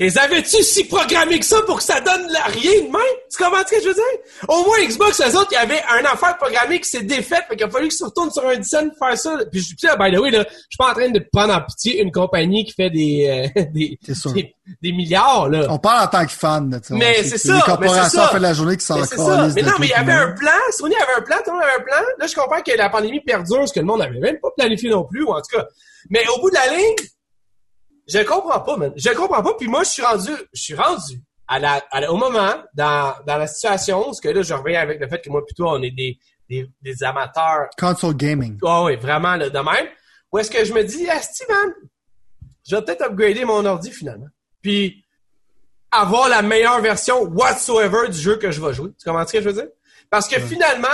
[0.00, 3.14] Les avais-tu si programmés que ça pour que ça donne la- rien de même?
[3.30, 4.02] Tu comprends ce que je veux dire?
[4.48, 7.54] Au moins, Xbox, eux autres, il y avait un affaire programmée qui s'est défaite, fait
[7.54, 9.38] qu'il a fallu qu'ils se retournent sur un scène pour faire ça.
[9.52, 11.60] Puis, je- là, by the way, là, je suis pas en train de prendre en
[11.60, 13.96] pitié une compagnie qui fait des, euh, des,
[14.34, 15.66] des, des milliards, là.
[15.70, 18.38] On parle en tant que fan, on Mais c'est ça, Les corporations ça.
[18.40, 19.48] la journée qui s'en Mais ça.
[19.54, 20.50] Mais non, mais il y avait un plan.
[20.76, 22.02] Sony avait un plan, tout le monde avait un plan.
[22.18, 24.90] Là, je comprends que la pandémie perdure, ce que le monde n'avait même pas planifié
[24.90, 25.66] non plus, ou en tout cas.
[26.10, 26.96] Mais au bout de la ligne,
[28.06, 28.92] je comprends pas, man.
[28.96, 29.54] Je comprends pas.
[29.54, 33.14] Puis moi, je suis rendu, je suis rendu à la, à la- au moment, dans,
[33.26, 35.82] dans la situation, parce que là, je reviens avec le fait que moi, plutôt, on
[35.82, 37.68] est des, des, des amateurs.
[37.78, 38.58] Console gaming.
[38.64, 39.86] Ah oui, vraiment, là, de même.
[40.32, 41.72] Où est-ce que je me dis, Asti, man,
[42.68, 44.28] je vais peut-être upgrader mon ordi, finalement.
[44.62, 45.04] Puis,
[45.90, 48.90] avoir la meilleure version whatsoever du jeu que je vais jouer.
[48.98, 49.68] Tu comprends ce que je veux dire?
[50.10, 50.88] Parce que finalement,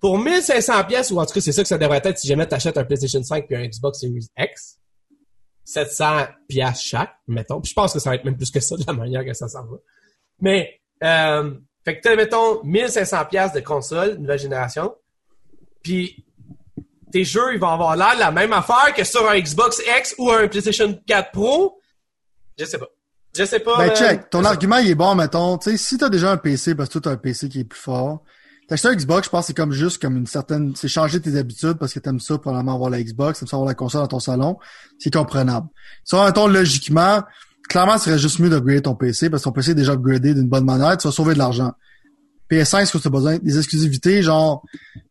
[0.00, 2.46] pour 1500 pièces, ou en tout cas, c'est ça que ça devrait être si jamais
[2.46, 4.78] t'achètes un PlayStation 5 puis un Xbox Series X,
[5.68, 7.60] 700 pièces chaque, mettons.
[7.60, 9.34] Puis je pense que ça va être même plus que ça de la manière que
[9.34, 9.76] ça s'en va.
[10.40, 11.52] Mais, euh,
[11.84, 14.94] fait que mettons, 1500 pièces de console, nouvelle génération.
[15.82, 16.24] Puis,
[17.12, 20.14] tes jeux, ils vont avoir l'air de la même affaire que sur un Xbox X
[20.16, 21.78] ou un PlayStation 4 Pro.
[22.58, 22.88] Je sais pas.
[23.36, 23.76] Je sais pas.
[23.76, 23.96] Ben, man.
[23.96, 24.30] check.
[24.30, 25.58] Ton argument, il est bon, mettons.
[25.58, 27.64] Tu sais, si t'as déjà un PC, parce que toi, t'as un PC qui est
[27.64, 28.22] plus fort,
[28.68, 31.74] t'achètes un Xbox, je pense c'est comme juste comme une certaine, c'est changer tes habitudes
[31.74, 34.20] parce que t'aimes ça, probablement avoir la Xbox, t'aimes ça avoir la console dans ton
[34.20, 34.58] salon.
[34.98, 35.66] C'est comprenable.
[36.04, 37.22] Ça, mettons, logiquement,
[37.68, 40.34] clairement, ce serait juste mieux d'upgrader ton PC parce que ton PC est déjà upgradé
[40.34, 41.72] d'une bonne manière, tu vas sauver de l'argent.
[42.50, 43.38] PS5, est-ce que tu as besoin?
[43.38, 44.22] Des exclusivités?
[44.22, 44.64] Genre,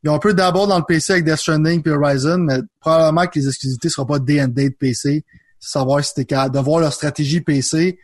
[0.04, 3.28] ils ont un peu d'abord dans le PC avec Death Stranding puis Horizon, mais probablement
[3.28, 5.24] que les exclusivités seront pas day and date PC.
[5.60, 8.00] Savoir si t'es capable de voir leur stratégie PC.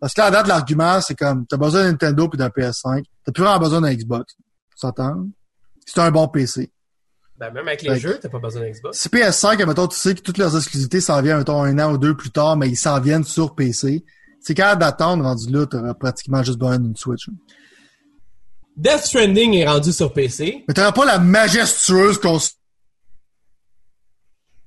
[0.00, 3.02] Parce que là, à date, l'argument, c'est comme, t'as besoin d'un Nintendo puis d'un PS5.
[3.24, 4.36] T'as plus vraiment besoin d'un Xbox.
[4.78, 5.26] S'entend?
[5.84, 6.70] C'est un bon PC.
[7.36, 8.96] Ben, même avec les Fait jeux, t'as pas besoin d'un Xbox.
[8.96, 11.98] Si PS5, mettons, tu sais que toutes leurs exclusivités s'en viennent, mettons, un an ou
[11.98, 14.04] deux plus tard, mais ils s'en viennent sur PC.
[14.40, 17.28] C'est capable d'attendre, rendu là, t'auras pratiquement juste besoin d'une Switch.
[18.76, 20.64] Death Stranding est rendu sur PC.
[20.68, 22.54] Mais t'auras pas la majestueuse console.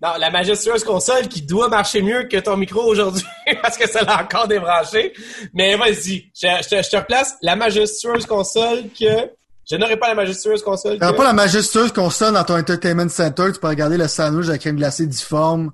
[0.02, 3.24] Non, la majestueuse console qui doit marcher mieux que ton micro aujourd'hui
[3.62, 5.14] parce que ça l'a encore débranché.
[5.54, 9.32] Mais vas-y, je, je te replace la majestueuse console que...
[9.72, 11.18] Je n'aurai pas la majestueuse console T'auras que...
[11.18, 14.76] pas la majestueuse console dans ton entertainment center, tu peux regarder le sandwich la crème
[14.76, 15.72] glacée difforme.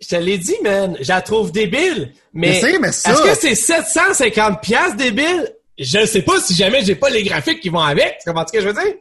[0.00, 0.96] Je te l'ai dit, man.
[1.00, 2.12] Je la trouve débile.
[2.32, 5.52] Mais, Je sais, mais ça- Est-ce que c'est 750 pièces débile?
[5.76, 8.18] Je sais pas si jamais j'ai pas les graphiques qui vont avec.
[8.22, 8.94] Tu comprends ce que je veux dire?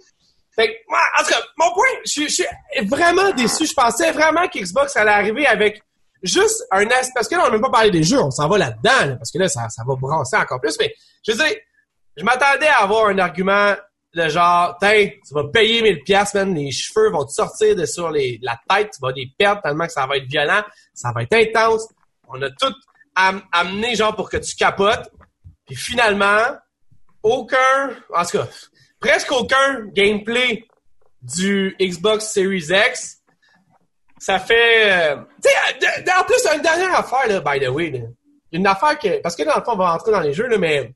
[0.55, 2.45] Fait que, moi, en tout cas, mon point, je suis- je suis
[2.87, 3.65] vraiment déçu.
[3.65, 5.81] Je pensais vraiment qu'Xbox allait arriver avec
[6.23, 8.19] juste un as- parce que là, on n'a même pas parlé des jeux.
[8.21, 10.75] On s'en va là-dedans, là, parce que là, ça, ça va brasser encore plus.
[10.79, 10.93] Mais,
[11.25, 11.55] je veux dire,
[12.17, 13.75] je m'attendais à avoir un argument
[14.15, 17.85] de genre, tiens, tu vas payer 1000 pièces, man, les cheveux vont te sortir de
[17.85, 21.11] sur les, la tête, tu vas les perdre tellement que ça va être violent, ça
[21.13, 21.87] va être intense.
[22.27, 22.73] On a tout
[23.15, 25.09] am- amené, genre, pour que tu capotes.
[25.65, 26.39] Puis finalement,
[27.21, 28.47] aucun, en tout cas,
[28.99, 30.65] presque aucun gameplay
[31.21, 33.17] du Xbox Series X.
[34.19, 38.03] Ça fait, euh, tu sais, de- en plus, une dernière affaire, là, by the way.
[38.51, 40.57] Une affaire que, parce que dans le fond, on va rentrer dans les jeux, là,
[40.57, 40.91] mais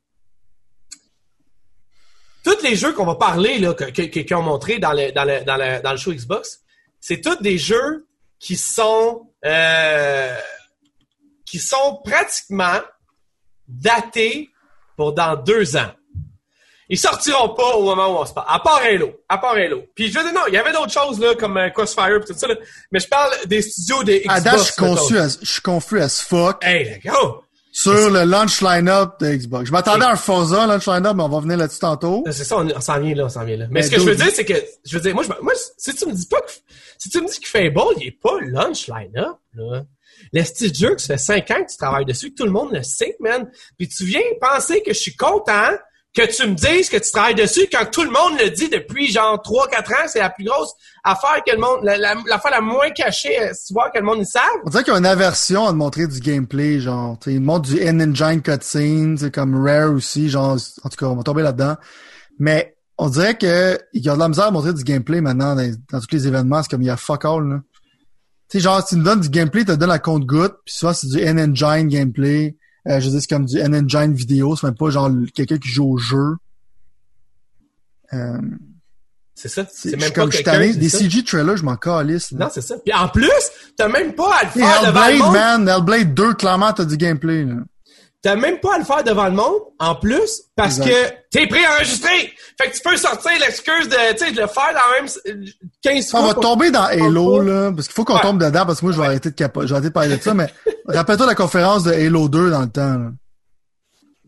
[2.44, 5.24] tous les jeux qu'on va parler, là, que- que- qu'ils ont montré dans le, dans
[5.24, 6.60] le, dans le, dans le show Xbox,
[7.00, 8.08] c'est tous des jeux
[8.40, 10.36] qui sont, euh,
[11.46, 12.80] qui sont pratiquement
[13.68, 14.50] datés
[14.98, 15.92] pour dans deux ans.
[16.90, 18.48] Ils sortiront pas au moment où on se parle.
[18.50, 19.14] À part Halo.
[19.30, 19.84] À part Halo.
[19.96, 22.26] Puis je veux dire, non, il y avait d'autres choses, là, comme euh, Crossfire et
[22.26, 22.56] tout ça, là.
[22.92, 24.44] Mais je parle des studios de Xbox.
[24.44, 27.14] Date, je suis confus as, je suis confus as fuck Hey, les gars!
[27.72, 29.68] Sur le launch line-up de Xbox.
[29.68, 32.24] Je m'attendais à un Forza launch line-up, mais on va venir là-dessus tantôt.
[32.26, 33.66] C'est ça, on, on s'en vient là, on s'en vient là.
[33.70, 34.56] Mais, Mais ce que je veux dire, c'est que,
[34.86, 36.52] je veux dire, moi, je, moi, si tu me dis pas que,
[36.98, 39.84] si tu me dis que Fable, il est pas lunch line-up, là.
[40.34, 42.72] Le Steve Jerk, ça fait 5 ans que tu travailles dessus, que tout le monde
[42.74, 43.50] le sait, man.
[43.78, 45.72] Puis tu viens penser que je suis content
[46.14, 49.10] que tu me dises que tu travailles dessus quand tout le monde le dit depuis
[49.12, 50.74] genre 3-4 ans, c'est la plus grosse
[51.06, 54.04] affaire que le monde, la, la- l'affaire la moins cachée, euh, tu vois, que le
[54.04, 54.44] monde le savent.
[54.66, 57.36] On dirait qu'il y a une aversion à te montrer du gameplay, genre, tu sais,
[57.36, 61.24] ils montrent du in-engine cutscene, c'est comme Rare aussi, genre, en tout cas, on va
[61.24, 61.78] tomber là-dedans.
[62.40, 65.72] Mais on dirait que y a de la misère à montrer du gameplay maintenant dans,
[65.94, 67.60] dans tous les événements, c'est comme il y a fuck all, là.
[68.50, 70.56] Tu sais, genre, si tu me donnes du gameplay, tu te donnes à compte goutte
[70.66, 72.58] puis souvent c'est du in-engine gameplay.
[72.88, 75.70] Euh, je veux dire, c'est comme du in-engine vidéo, c'est même pas genre quelqu'un qui
[75.70, 76.36] joue au jeu.
[78.14, 78.42] Euh,
[79.36, 79.66] C'est ça.
[79.72, 80.74] c'est même suis pas comme je tanné.
[80.74, 80.98] Des ça.
[81.00, 82.32] CG trailers, je m'en calisse.
[82.32, 82.46] là.
[82.46, 82.76] Non, c'est ça.
[82.84, 83.30] Puis en plus,
[83.78, 85.34] t'as même pas à le faire devant le Hellblade, monde.
[85.34, 87.56] man, Hellblade 2, clairement, t'as du gameplay, là.
[88.24, 90.92] T'as même pas à le faire devant le monde, en plus, parce Exact.
[90.92, 92.32] que t'es préenregistré.
[92.62, 95.46] Fait que tu peux sortir l'excuse de, tu sais, de le faire dans même euh,
[95.82, 96.28] 15 On fois.
[96.28, 97.44] va pour- tomber dans Halo, pas.
[97.44, 98.22] là, parce qu'il faut qu'on Ouais.
[98.22, 100.18] tombe dedans, parce que moi, je vais arrêter de capoter, je vais arrêter de parler
[100.18, 100.46] de ça, mais
[100.86, 103.10] rappelle-toi la conférence de Halo 2 dans le temps, là.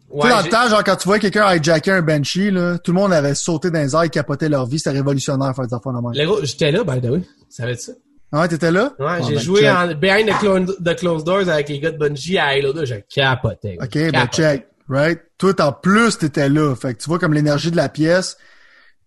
[0.09, 2.77] Ouais, tu sais, dans le temps, genre, quand tu voyais quelqu'un hijacker un Banshee, là,
[2.79, 5.65] tout le monde avait sauté dans les airs et capoté leur vie, c'était révolutionnaire faire
[5.67, 6.45] des affaires de même.
[6.45, 7.21] J'étais là, by the way.
[7.49, 7.91] Ça va être ça?
[8.35, 8.93] Ah ouais, t'étais là?
[8.99, 9.69] Ouais, Ah, j'ai ben, joué check.
[9.75, 12.83] en behind the, clone- the closed doors avec les gars de Bungie à Halo 2.
[12.85, 13.77] J'ai capoté.
[13.79, 14.35] Ok, ben, Capoté.
[14.41, 14.67] check.
[14.89, 15.21] Right?
[15.37, 16.75] Toi, en plus, t'étais là.
[16.75, 18.35] Fait que tu vois comme l'énergie de la pièce.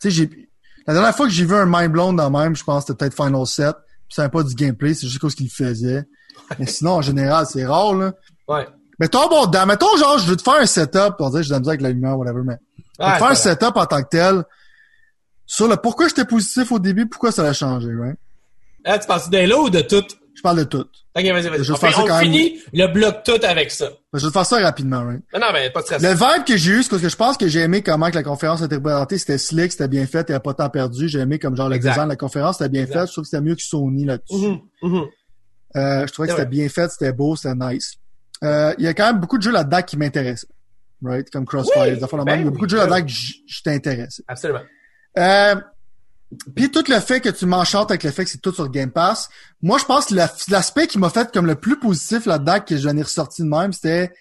[0.01, 0.49] Tu sais, j'ai,
[0.87, 2.99] la dernière fois que j'ai vu un mind blown dans même, je pense que c'était
[3.11, 3.75] peut-être Final 7.
[3.75, 6.05] Puis c'était pas du gameplay, c'est juste ce qu'il faisait.
[6.61, 8.12] Mais sinon, en général, c'est rare, là.
[8.47, 8.67] Ouais.
[9.01, 11.53] Mettons, bon, dans, mettons, genre, je veux te faire un setup, pour dire, j'ai de
[11.55, 12.55] la misère avec la lumière, whatever, mais.
[12.99, 14.45] Je veux Ouais, te faire un setup en tant que tel.
[15.45, 18.17] Sur le pourquoi j'étais positif au début, pourquoi ça a changé, right?
[18.87, 20.05] Ah, tu penses d'Halo ou de tout?
[20.35, 20.79] Je parle de tout.
[21.16, 21.64] Ok, vas-y, vas-y.
[21.64, 22.20] Je vais On, quand même.
[22.20, 23.88] finit le bloc tout avec ça.
[24.12, 25.22] Je vais te faire ça rapidement, right?
[25.33, 26.03] Mais non, mais pas de stress.
[26.03, 28.16] Le vibe que j'ai eu, c'est parce que je pense que j'ai aimé comment que
[28.16, 29.16] la conférence a été présentée.
[29.18, 31.09] C'était slick, c'était bien fait, il n'y a pas de temps perdu.
[31.09, 33.01] J'ai aimé comme genre le design de la conférence, c'était bien Exact.
[33.01, 33.07] fait.
[33.07, 34.37] Je trouve que c'était mieux que Sony là-dessus.
[34.46, 35.05] Mhm, mhm.
[35.77, 37.94] Euh, je trouvais que c'était bien fait, c'était beau, c'était nice.
[38.44, 40.51] Euh, Il y a quand même beaucoup de jeux là-dedans qui m'intéressent.
[41.03, 41.29] Right?
[41.31, 41.90] Comme Crossfire, Oui,
[42.25, 42.35] ben.
[42.40, 44.22] Il y a beaucoup de jeux là-dedans que j- j'étais intéressé.
[44.29, 44.61] Absolument.
[45.18, 45.55] Euh,
[46.55, 48.91] puis tout le fait que tu m'enchantes avec le fait que c'est tout sur Game
[48.91, 49.29] Pass,
[49.62, 52.77] moi je pense que la- l'aspect qui m'a fait comme le plus positif là-dedans que
[52.77, 54.12] j'en ai ressorti de même, c'était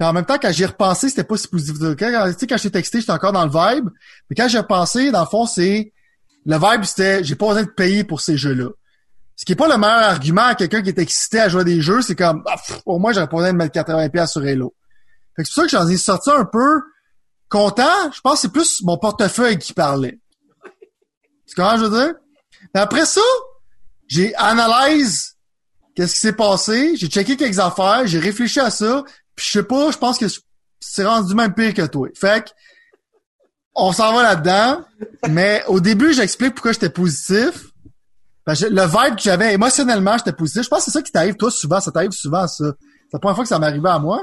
[0.00, 1.78] en même temps quand j'y ai repensé, c'était pas si positif.
[1.78, 3.88] Tu sais, quand j'étais texté, j'étais encore dans le vibe.
[4.28, 5.92] Mais quand j'ai repensé, dans le fond, c'est
[6.44, 8.68] le vibe, c'était j'ai pas besoin de payer pour ces jeux-là.
[9.36, 11.80] Ce qui est pas le meilleur argument à quelqu'un qui est excité à jouer des
[11.80, 14.74] jeux, c'est comme ah, au moins j'aurais pas besoin de mettre 80$ sur Halo.
[15.36, 16.80] Fait que c'est pour ça que j'en ai sorti un peu
[17.48, 20.18] content, je pense que c'est plus mon portefeuille qui parlait.
[21.54, 22.14] Tu comprends, je veux dire?
[22.74, 23.20] Mais après ça,
[24.08, 25.34] j'ai analysé
[25.94, 29.04] qu'est-ce qui s'est passé, j'ai checké quelques affaires, j'ai réfléchi à ça,
[29.36, 30.26] puis je sais pas, je pense que
[30.80, 32.08] c'est rendu même pire que toi.
[32.14, 32.50] Fait que,
[33.76, 34.84] on s'en va là-dedans,
[35.28, 37.66] mais au début, j'explique pourquoi j'étais positif.
[38.46, 40.64] Ben, le vibe que j'avais émotionnellement, j'étais positif.
[40.64, 42.64] Je pense que c'est ça qui t'arrive toi souvent, ça t'arrive souvent ça.
[42.74, 44.22] C'est la première fois que ça m'arrivait à moi.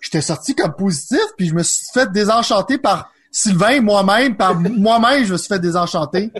[0.00, 5.24] J'étais sorti comme positif, puis je me suis fait désenchanter par Sylvain, moi-même, par moi-même,
[5.24, 6.30] je me suis fait désenchanter.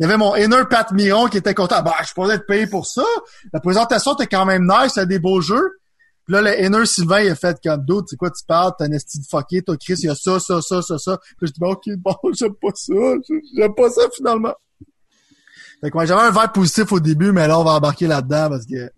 [0.00, 1.82] Il y avait mon inner Pat Miron qui était content.
[1.82, 3.04] Bah, je pourrais être payé pour ça.
[3.52, 5.78] La présentation était quand même nice, c'était des beaux jeux.
[6.24, 8.84] Puis là, le inner Sylvain, il a fait comme d'autres, c'est quoi tu parles, t'as
[8.84, 11.18] un esti de fucké, toi Chris, il y a ça, ça, ça, ça, ça.
[11.38, 12.94] Puis je dis, ok, bon, j'aime pas ça,
[13.56, 14.54] j'aime pas ça finalement.
[15.80, 18.50] Fait que moi, j'avais un verre positif au début, mais là, on va embarquer là-dedans
[18.50, 18.90] parce que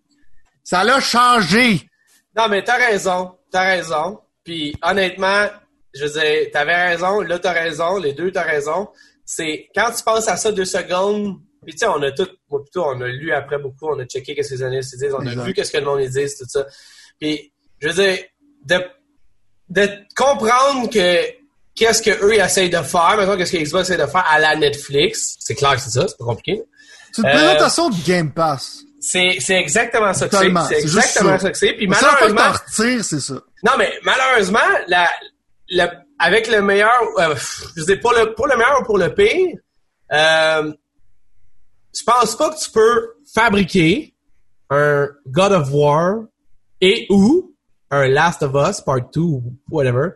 [0.62, 1.88] ça l'a changé.
[2.36, 4.20] Non, mais t'as raison, t'as raison.
[4.44, 5.46] Puis honnêtement,
[5.94, 8.88] je veux dire, t'avais raison, là t'as raison, les deux t'as raison.
[9.24, 12.62] C'est quand tu penses à ça deux secondes, puis tu sais, on a tout, moi
[12.62, 15.26] plutôt, on a lu après beaucoup, on a checké qu'est-ce que les analystes disent, on
[15.26, 16.66] a vu qu'est-ce que le monde disent, tout ça.
[17.18, 18.18] Puis, je veux dire,
[18.66, 18.80] de,
[19.70, 21.20] de comprendre que
[21.74, 25.36] qu'est-ce qu'eux essayent de faire, maintenant qu'est-ce que Xbox essaie de faire à la Netflix,
[25.40, 26.62] c'est clair que c'est ça, c'est pas compliqué.
[27.12, 28.80] C'est une présentation de Game Pass.
[29.00, 30.50] C'est, c'est exactement ça que c'est.
[30.68, 31.50] C'est exactement ça.
[31.50, 31.74] que c'est.
[31.74, 32.52] Puis malheureusement.
[32.68, 33.34] c'est ça.
[33.62, 35.08] Non, mais malheureusement, la,
[36.18, 37.34] avec le meilleur, euh,
[37.76, 39.56] je sais pour le, pour le meilleur ou pour le pire,
[40.12, 40.72] euh,
[41.94, 44.14] je pense pas que tu peux fabriquer
[44.70, 46.24] un God of War
[46.80, 47.54] et ou
[47.90, 50.10] un Last of Us Part 2 ou whatever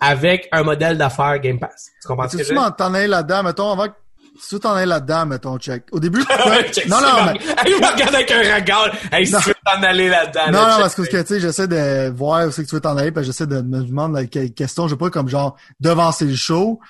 [0.00, 1.90] avec un modèle d'affaires Game Pass.
[2.00, 3.08] Tu comprends ce que je veux dire?
[3.08, 3.94] là-dedans, mettons, avant que
[4.40, 5.84] si tu t'en es là-dedans, mettons, check.
[5.92, 6.18] Au début,
[6.88, 7.40] non, non, mais...
[7.66, 8.90] il me regarde avec un regard.
[9.12, 10.46] Hey, si tu veux t'en aller là-dedans.
[10.46, 12.96] Non, non, parce que, tu sais, j'essaie de voir où c'est que tu veux t'en
[12.96, 14.86] aller, puis j'essaie de me demander quelle question.
[14.86, 16.80] Je veux pas comme genre devancer le show.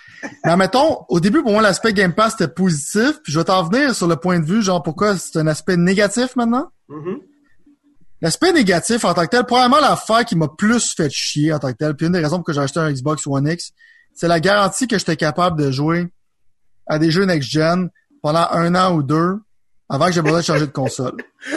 [0.44, 3.62] mais mettons, au début, pour moi, l'aspect Game Pass, c'était positif, puis je vais t'en
[3.62, 6.70] venir sur le point de vue, genre, pourquoi c'est un aspect négatif maintenant?
[6.90, 7.18] Mm-hmm.
[8.20, 11.72] L'aspect négatif en tant que tel, probablement l'affaire qui m'a plus fait chier en tant
[11.72, 13.72] que tel, puis une des raisons pour que j'ai acheté un Xbox One X,
[14.12, 16.08] c'est la garantie que j'étais capable de jouer
[16.88, 17.90] à des jeux next-gen
[18.22, 19.36] pendant un an ou deux
[19.88, 21.16] avant que j'ai besoin de changer de console.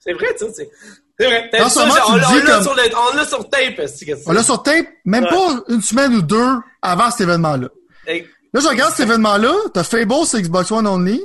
[0.00, 0.70] c'est vrai, ça, c'est...
[1.18, 1.48] C'est vrai.
[1.68, 3.80] Ça, on, on l'a sur, sur tape.
[4.26, 7.68] On l'a sur tape, même pas une semaine ou deux avant cet événement-là.
[8.08, 11.22] Là, je regarde cet événement-là, t'as Fable sur Xbox One Only,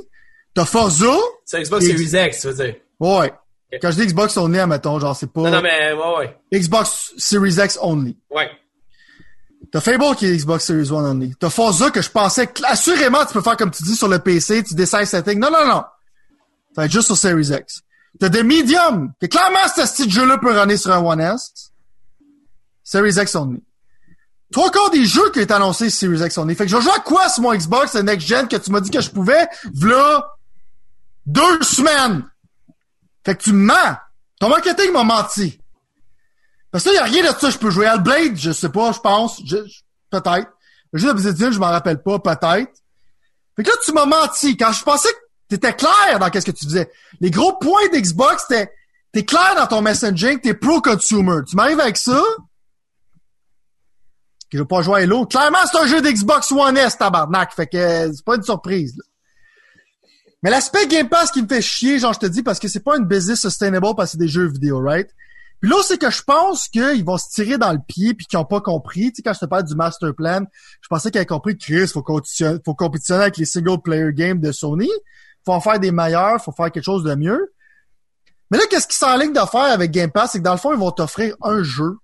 [0.54, 1.16] t'as Forza.
[1.44, 2.74] C'est Xbox Series X, tu veux dire.
[3.00, 3.32] Ouais.
[3.80, 5.42] Quand je dis Xbox Only, admettons, genre, c'est pas...
[5.42, 6.58] Non, non, mais, ouais, ouais.
[6.58, 8.16] Xbox Series X Only.
[8.30, 8.50] Ouais.
[9.72, 11.34] T'as Fable qui est Xbox Series One Only.
[11.36, 14.18] T'as Forza que je pensais, que, assurément, tu peux faire comme tu dis sur le
[14.18, 15.38] PC, tu décides setting.
[15.38, 15.82] Non, non, non.
[16.74, 17.82] Ça va être juste sur Series X.
[18.18, 21.72] T'as des Medium, que clairement, ce style jeu-là peut runner sur un One S.
[22.82, 23.62] Series X Only.
[24.50, 26.56] Trois encore des jeux qui est annoncé Series X Only.
[26.56, 28.80] Fait que je jouer à quoi sur mon Xbox, le Next Gen, que tu m'as
[28.80, 30.26] dit que je pouvais, v'là,
[31.26, 32.28] deux semaines.
[33.24, 33.96] Fait que tu me mens.
[34.40, 35.59] Ton marketing m'a menti.
[36.70, 37.50] Parce que là, y a rien de ça.
[37.50, 39.42] Je peux jouer à Blade, je sais pas, je pense.
[40.10, 40.48] peut-être.
[40.92, 42.72] Le jeu d'Obsidian, je m'en rappelle pas, peut-être.
[43.56, 44.56] Fait que là, tu m'as menti.
[44.56, 46.90] Quand je pensais que t'étais clair dans qu'est-ce que tu faisais.
[47.20, 48.72] Les gros points d'Xbox, t'es,
[49.12, 51.42] t'es clair dans ton messaging, t'es pro-consumer.
[51.48, 52.22] Tu m'arrives avec ça?
[54.50, 55.26] Que je vais pas jouer à Halo.
[55.26, 57.52] Clairement, c'est un jeu d'Xbox One S, tabarnak.
[57.54, 59.04] Fait que c'est pas une surprise, là.
[60.42, 62.80] Mais l'aspect Game Pass qui me fait chier, genre, je te dis, parce que c'est
[62.80, 65.08] pas une business sustainable parce que c'est des jeux vidéo, right?
[65.60, 68.38] Puis là, c'est que je pense qu'ils vont se tirer dans le pied puis qu'ils
[68.38, 69.12] ont pas compris.
[69.12, 70.40] Tu sais, quand je te parle du master plan,
[70.80, 74.12] je pensais qu'ils avaient compris que Chris, faut compétitionner, faut compétitionner avec les single player
[74.12, 74.88] games de Sony.
[75.44, 77.52] Faut en faire des meilleurs, faut faire quelque chose de mieux.
[78.50, 80.32] Mais là, qu'est-ce qu'ils s'enlignent de faire avec Game Pass?
[80.32, 81.98] C'est que dans le fond, ils vont t'offrir un jeu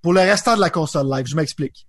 [0.00, 1.26] pour le restant de la console live.
[1.26, 1.86] Je m'explique.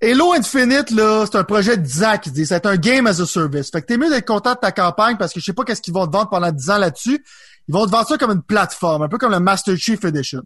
[0.00, 3.70] Halo Infinite, là, c'est un projet de 10 ans c'est un game as a service.
[3.70, 5.82] Fait que t'es mieux d'être content de ta campagne parce que je sais pas qu'est-ce
[5.82, 7.24] qu'ils vont te vendre pendant 10 ans là-dessus.
[7.68, 10.42] Ils vont te vendre ça comme une plateforme, un peu comme le Master Chief Edition.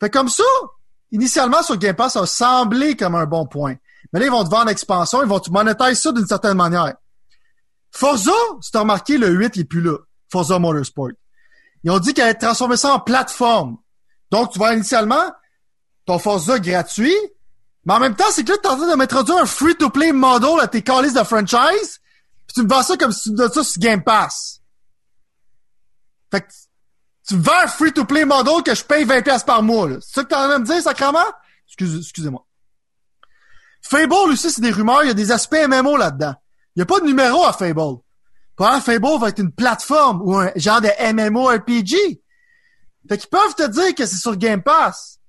[0.00, 0.44] Fait comme ça,
[1.12, 3.76] initialement sur Game Pass, ça a semblé comme un bon point.
[4.12, 6.94] Mais là, ils vont te vendre l'expansion, ils vont te monétiser ça d'une certaine manière.
[7.90, 9.96] Forza, si t'as remarqué, le 8 il est plus là.
[10.30, 11.10] Forza Motorsport.
[11.84, 13.76] Ils ont dit qu'ils allaient transformer ça en plateforme.
[14.30, 15.32] Donc, tu vas initialement
[16.04, 17.14] ton Forza gratuit,
[17.84, 20.60] mais en même temps, c'est que là, t'es en train de m'introduire un free-to-play model
[20.60, 22.00] à tes calices de franchise,
[22.46, 24.55] puis tu me vends ça comme si tu me donnes ça sur Game Pass.
[26.30, 26.52] Fait que
[27.28, 29.88] tu vends un free-to-play model que je paye 20$ par mois.
[30.00, 31.18] C'est ça que t'es en train de me dire, sacrément?
[31.66, 32.46] Excusez, excusez-moi.
[33.82, 36.34] Fable aussi, c'est des rumeurs, il y a des aspects MMO là-dedans.
[36.74, 37.98] Il n'y a pas de numéro à Fable.
[38.56, 42.20] Pour Fable va être une plateforme ou un genre de MMO RPG.
[43.08, 45.20] Fait qu'ils peuvent te dire que c'est sur Game Pass.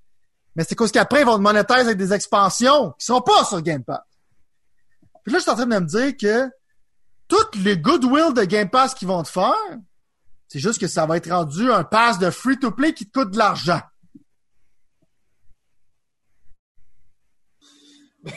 [0.55, 3.61] Mais c'est parce qu'après, ils vont te monétiser avec des expansions qui sont pas sur
[3.61, 4.01] Game Pass.
[5.23, 6.49] Puis là, je suis en train de me dire que
[7.27, 9.53] tout le goodwill de Game Pass qu'ils vont te faire,
[10.47, 13.37] c'est juste que ça va être rendu un pass de free-to-play qui te coûte de
[13.37, 13.81] l'argent.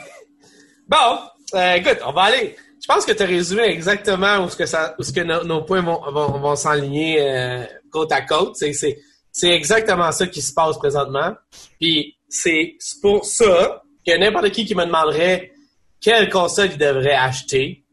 [0.89, 1.21] Bon,
[1.55, 2.57] euh, écoute, on va aller.
[2.83, 7.21] Je pense que tu as résumé exactement où ce que, nos points vont, vont, s'enligner
[7.21, 8.57] euh, côte à côte.
[8.57, 8.97] C'est,
[9.45, 11.37] exactement ça qui se passe présentement.
[11.79, 15.53] Puis c'est c'est pour ça que n'importe qui qui me demanderait
[16.01, 17.85] quelle console il devrait acheter,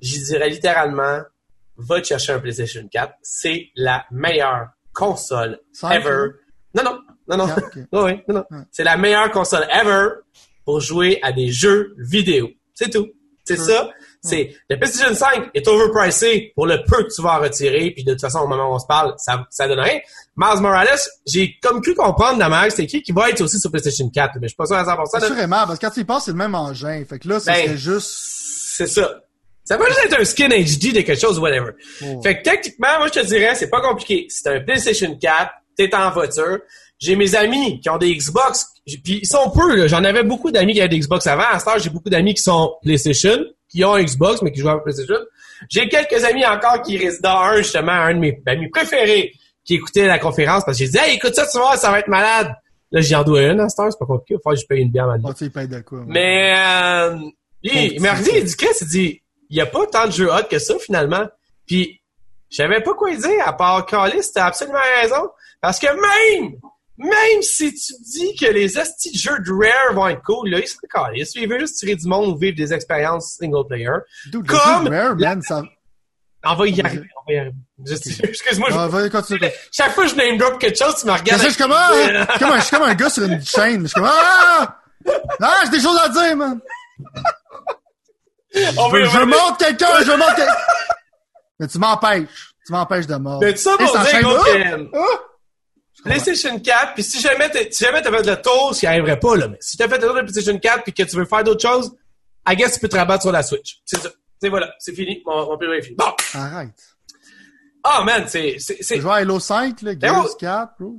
[0.00, 1.20] j'y dirais littéralement,
[1.78, 3.12] va te chercher un PlayStation 4.
[3.22, 5.60] C'est la meilleure console
[5.90, 6.30] ever.
[6.74, 7.46] Non, non, non, non.
[7.48, 7.82] Quatre, ok.
[7.92, 8.64] Oui, non, non.
[8.70, 10.08] C'est la meilleure console ever
[10.64, 12.48] pour jouer à des jeux vidéo.
[12.74, 13.08] C'est tout.
[13.44, 13.64] C'est Sure.
[13.66, 13.90] ça.
[14.22, 18.02] C'est le PlayStation 5 est overpricé pour le peu que tu vas en retirer, puis
[18.02, 20.00] de toute façon au moment où on se parle, ça ça donne rien.
[20.36, 24.10] Miles Morales, j'ai comme cru comprendre que c'était qui qui va être aussi sur PlayStation
[24.10, 24.96] 4, mais je suis pas sûr à 100%.
[25.20, 25.26] là.
[25.26, 27.04] Assurément, parce que quand tu y penses, c'est le même engin.
[27.08, 28.10] Fait que là, ça Ben, juste...
[28.76, 29.20] C'est ça.
[29.66, 31.72] Ça peut juste être un skin HD de quelque chose, whatever.
[32.02, 32.22] Oh.
[32.22, 34.26] Fait que techniquement, moi, je te dirais, c'est pas compliqué.
[34.30, 36.58] C'est un PlayStation 4, t'es en voiture.
[36.98, 39.86] J'ai mes amis qui ont des Xbox, puis ils sont peu, là.
[39.88, 41.44] J'en avais beaucoup d'amis qui avaient des Xbox avant.
[41.50, 44.82] À ce j'ai beaucoup d'amis qui sont PlayStation, qui ont Xbox, mais qui jouent à
[44.82, 45.18] PlayStation.
[45.68, 49.32] J'ai quelques amis encore qui résident un, justement, un de mes amis préférés,
[49.64, 51.98] qui écoutait la conférence, parce que j'ai dit, hey, écoute ça, tu vois, ça va
[51.98, 52.54] être malade.
[52.92, 54.36] Là, j'y en dois une à ce c'est pas compliqué.
[54.42, 55.30] Falloir que je paye une bière maintenant.
[55.32, 55.98] Ah, tu paye de quoi.
[55.98, 56.04] ouais.
[56.06, 57.16] Mais euh,
[57.64, 58.84] lui, il m'a redit, il dit qu'est-ce?
[58.84, 61.26] Il dit, il y a pas tant de jeux hot que ça, finalement.
[61.66, 62.00] Puis,
[62.50, 65.28] je savais pas quoi dire, à part Calis, t'as absolument raison.
[65.60, 66.52] Parce que même,
[66.98, 70.58] même si tu dis que les astis de jeux de Rare vont être cool, là,
[70.60, 71.28] il serait Calis.
[71.34, 73.88] Il veut juste tirer du monde ou vivre des expériences single player.
[74.30, 75.62] Dude, comme Rare, la- man, ça...
[76.48, 77.56] On va y arriver, on va y arriver.
[78.22, 79.40] Excuse-moi, je- Ah, continue.
[79.72, 81.42] chaque fois que je name drop quelque chose, tu me Je regardes.
[81.42, 83.82] je suis comme, ah, je comme un- je suis comme un gars sur une chaîne.
[83.82, 84.78] Je suis comme, ah!
[85.42, 86.60] Ah, j'ai des choses à dire, man.
[88.56, 88.80] Je, je
[89.18, 89.26] revenir.
[89.26, 90.56] monte quelqu'un, je monte quelqu'un.
[91.60, 92.54] Mais tu m'empêches.
[92.66, 93.40] Tu m'empêches de mordre.
[93.46, 95.22] Mais ça Et pour dire gros, que- Ah!
[96.04, 99.36] PlayStation 4, puis si jamais t'as si jamais fait le tour, ce qui arriverait pas,
[99.36, 101.42] là, mais si t'as fait le tour de PlayStation 4 puis que tu veux faire
[101.42, 101.92] d'autres choses,
[102.48, 103.80] I guess tu peux te rabattre sur la Switch.
[103.84, 104.08] C'est ça.
[104.40, 105.22] C'est voilà, c'est fini.
[105.26, 105.96] Mon, mon est fini.
[105.96, 106.12] Bon.
[106.34, 106.70] Arrête.
[107.82, 110.36] Ah, man, c'est, Tu c'est, joues à Halo 5, là, Gears oh.
[110.38, 110.96] 4, bro.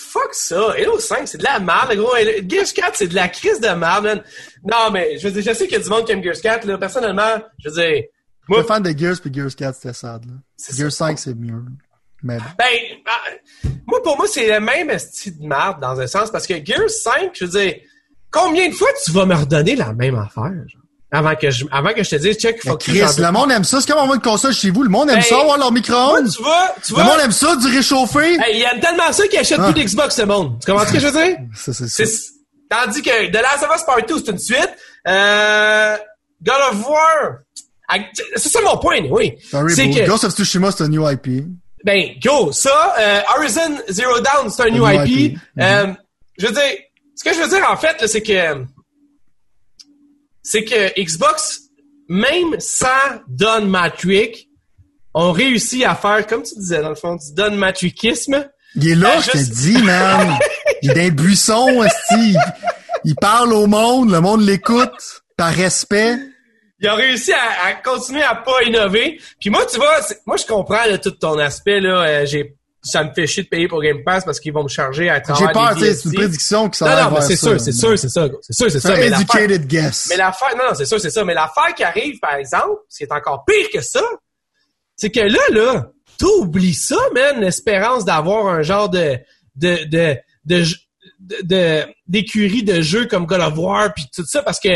[0.00, 0.72] Fuck ça.
[0.72, 2.14] Halo 5, c'est de la merde, gros.
[2.48, 4.22] Gears 4, c'est de la crise de merde, man.
[4.64, 6.40] Non, mais, je veux dire, je sais qu'il y a du monde qui aime Gears
[6.40, 6.78] 4, là.
[6.78, 8.04] Personnellement, je veux dire,
[8.42, 10.32] Je moi, suis fan de Gears puis Gears 4, c'était sad, là.
[10.74, 11.06] Gears ça.
[11.06, 11.62] 5, c'est mieux.
[12.22, 12.38] Mais.
[12.58, 16.46] Ben, ah, moi, pour moi, c'est le même style de merde, dans un sens, parce
[16.46, 17.74] que Gears 5, je veux dire,
[18.30, 20.79] combien de fois tu vas me redonner la même affaire, genre?
[21.12, 23.80] Avant que je, avant que je te dise, check, you, Chris, le monde aime ça.
[23.80, 24.84] C'est comme on voit une console chez vous.
[24.84, 26.30] Le monde aime Ben, ça, avoir leur micro-ondes.
[26.32, 28.34] tu vois, tu Le monde vois, aime ça, du réchauffé.
[28.34, 29.72] hey, il y a tellement ça qui achète Ah.
[29.72, 30.58] plus d'Xbox, ce monde.
[30.64, 31.36] Tu comprends ce que je veux dire?
[31.56, 32.04] Ça, c'est ça.
[32.68, 34.70] Tandis que The Last of Us Part 2, c'est une suite.
[35.08, 35.96] Euh,
[36.42, 37.38] God of War,
[37.88, 37.96] ah,
[38.36, 39.34] c'est ça mon point, oui.
[39.50, 41.44] Sorry, C'est que, Ghost of Tsushima, c'est un new IP.
[41.84, 45.08] ben, go, ça, euh, Horizon Zero Dawn, c'est un new new IP.
[45.08, 45.38] IP.
[45.58, 45.86] Euh,
[46.38, 46.62] je veux dire,
[47.16, 48.64] ce que je veux dire, en fait, c'est que,
[50.50, 51.60] c'est que Xbox,
[52.08, 52.88] même sans
[53.28, 54.48] Don Matrick,
[55.14, 58.48] ont réussi à faire, comme tu disais, dans le fond, du Don Matrickisme.
[58.74, 60.38] Il est là, Ben, je te dis, man.
[60.82, 61.84] Il est dans les buissons.
[62.12, 62.38] Il,
[63.04, 66.16] il parle au monde, le monde l'écoute, par respect.
[66.80, 69.20] Ils ont réussi à, à continuer à pas innover.
[69.38, 72.02] Puis moi, tu vois, moi je comprends là, tout ton aspect là.
[72.02, 74.68] euh, j'ai, ça me fait chier de payer pour Game Pass parce qu'ils vont me
[74.68, 77.04] charger à travers J'ai peur, des tu sais, c'est une prédiction qui s'en Non, va
[77.04, 78.92] non, mais c'est sûr, c'est sûr, c'est ça, c'est sûr, c'est ça.
[78.94, 80.06] un Mais educated guess.
[80.08, 81.24] mais l'affaire, non, non, c'est sûr, c'est ça.
[81.24, 84.02] Mais l'affaire qui arrive, par exemple, ce qui est encore pire que ça,
[84.96, 89.18] c'est que là, là, t'oublies ça, man, l'espérance d'avoir un genre de,
[89.56, 90.64] de, de, de,
[91.18, 94.68] de, de- d'écurie de jeux comme God of War puis tout ça, parce que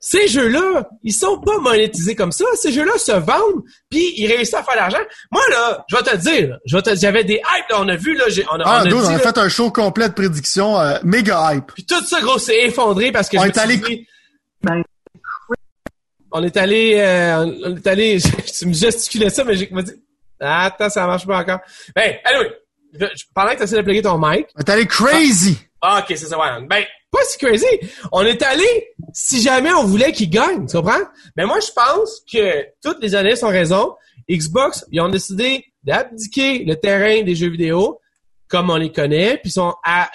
[0.00, 2.44] ces jeux-là, ils sont pas monétisés comme ça.
[2.60, 4.98] Ces jeux-là se vendent, puis ils réussissent à faire l'argent.
[5.32, 7.76] Moi, là, je vais te le dire, là, je vais te, j'avais des hypes, là,
[7.80, 9.18] on a vu, là, j'ai, on a, Ah, on a dude, dit, on a là,
[9.18, 11.72] fait un show complet de prédictions, euh, méga hype.
[11.74, 14.06] puis tout ça, gros, c'est effondré parce que On je est allé- dit-
[16.32, 18.18] On est allé, euh, on est allé,
[18.58, 19.92] tu me gesticulais ça, mais j'ai m'a dit,
[20.40, 21.60] ah, attends, ça marche pas encore.
[21.94, 22.52] Ben, anyway,
[22.92, 25.58] je, je- pendant que tu essaies de plugger ton mic, On est allé crazy.
[25.82, 26.66] Ah, ok, c'est ça, ouais.
[26.66, 27.66] Ben, pas si crazy.
[28.12, 31.04] On est allé, si jamais on voulait qu'il gagne, tu comprends?
[31.36, 33.94] Mais moi, je pense que toutes les analystes ont raison.
[34.30, 38.00] Xbox, ils ont décidé d'abdiquer le terrain des jeux vidéo,
[38.48, 39.52] comme on les connaît, puis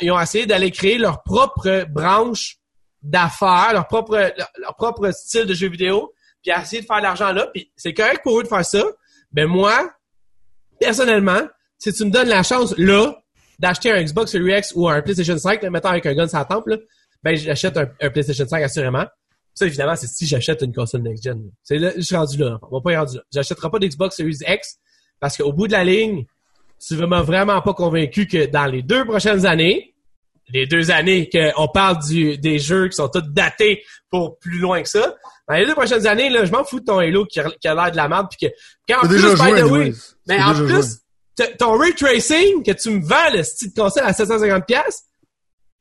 [0.02, 2.58] ils, ont essayé d'aller créer leur propre branche
[3.02, 7.32] d'affaires, leur propre, leur, propre style de jeux vidéo, puis essayer de faire de l'argent
[7.32, 8.84] là, puis c'est correct pour eux de faire ça.
[9.34, 9.92] Mais moi,
[10.80, 11.42] personnellement,
[11.78, 13.21] si tu me donnes la chance, là,
[13.62, 16.46] d'acheter un Xbox Series X ou un PlayStation 5, mettons avec un gun sur la
[16.46, 16.78] tempe, là,
[17.24, 19.06] ben j'achète un, un PlayStation 5 assurément.
[19.54, 21.52] Ça, évidemment, c'est si j'achète une console next-gen.
[21.62, 22.58] C'est là, je suis rendu là.
[22.64, 23.24] On va pas y rendu là.
[23.32, 24.78] J'achèterai pas d'Xbox Series X
[25.20, 26.26] parce qu'au bout de la ligne,
[26.86, 29.94] tu ne m'as vraiment pas convaincu que dans les deux prochaines années,
[30.50, 34.82] les deux années qu'on parle du, des jeux qui sont tous datés pour plus loin
[34.82, 35.16] que ça,
[35.48, 37.92] dans les deux prochaines années, là, je m'en fous de ton Halo qui a, l'air
[37.92, 38.54] de la merde puis que,
[38.88, 39.94] quand en plus, by the way,
[40.28, 40.82] mais en plus, joué.
[41.58, 45.04] Ton ray tracing que tu me vends le style de console à 750 pièces,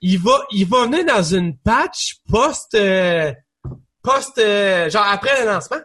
[0.01, 3.33] il va il va venir dans une patch post euh,
[4.03, 5.81] post euh, genre après le lancement.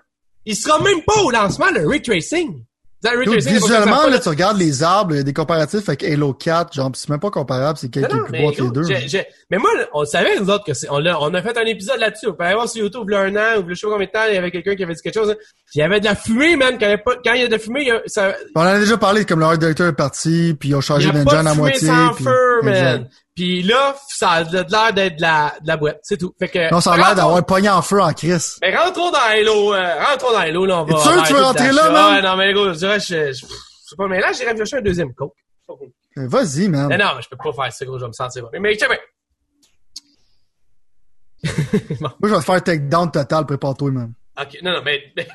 [0.46, 2.64] Il sera même pas au lancement le ray tracing.
[3.62, 6.92] Visuellement, là, tu regardes les arbres, il y a des comparatifs avec Halo 4, genre,
[6.96, 8.84] c'est même pas comparable, c'est quelqu'un qui que les deux.
[9.52, 12.00] mais moi, on savait, nous autres, que c'est, on, l'a- on a fait un épisode
[12.00, 12.28] là-dessus.
[12.28, 14.08] On peut aller voir sur YouTube, il a un an, ou je sais pas combien
[14.08, 15.30] de temps, il y avait quelqu'un qui avait dit quelque chose.
[15.32, 15.36] hein.
[15.74, 16.78] Il y avait de la fumée, man.
[16.80, 18.62] Quand il y, pas- quand il y a de la fumée, il a, ça, On
[18.62, 21.10] en a déjà parlé, comme le art director est parti, puis ils ont il changé
[21.10, 21.88] a pas d'engine de à fumée moitié.
[21.88, 23.08] sans puis- feu, man.
[23.36, 26.00] Puis là, ça a de l'air d'être de la, de la boîte.
[26.04, 26.34] C'est tout.
[26.40, 28.58] Fait que, Non, ça a l'air d'avoir pogné en feu en crise.
[28.62, 30.94] Mais rentrons dans Halo, euh, rentrons dans Halo, là, on va.
[30.94, 32.16] Que tu veux rentrer là, man?
[32.16, 34.58] Ouais, non, mais gros, je dirais, je, je, je sais pas, mais là, j'irais me
[34.60, 35.34] chercher un deuxième coke.
[36.18, 36.88] Euh, Vas-y, man.
[36.88, 38.50] Mais non, je peux pas faire ça, gros, je vais me sentir bon.
[38.54, 39.00] Mais, mais, tiens, mais.
[42.00, 44.14] bon, Moi, je vais te faire take down total, prépare-toi, man.
[44.40, 45.04] ok, non, non, mais.
[45.18, 45.28] mais-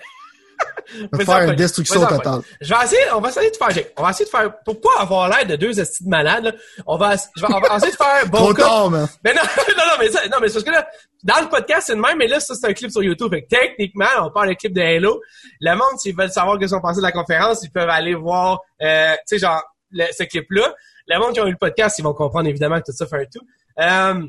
[0.58, 0.79] Je vais te Fais
[1.16, 2.40] faire ça, une destruction ça, totale.
[2.60, 4.90] Je vais essayer, on va essayer de faire, on va essayer de faire, pour pas
[5.00, 6.52] avoir l'air de deux estis de malades, là,
[6.86, 9.08] on va, je vais- on va essayer de faire bon Trop tard, man.
[9.24, 9.42] Mais non,
[9.76, 10.88] non, non, mais ça, non, mais c'est parce que là,
[11.22, 13.30] dans le podcast, c'est le même, mais là, ça, c'est un clip sur YouTube.
[13.30, 15.20] Fait que techniquement, on parle de clip de Halo.
[15.60, 18.60] Le monde, s'ils veulent savoir qu'est-ce qu'on pensait de la conférence, ils peuvent aller voir,
[18.82, 20.72] euh, tu sais, genre, le- ce clip-là.
[21.06, 23.16] Le monde qui a eu le podcast, ils vont comprendre évidemment que tout ça fait
[23.22, 23.44] un tout.
[23.80, 24.26] Euh,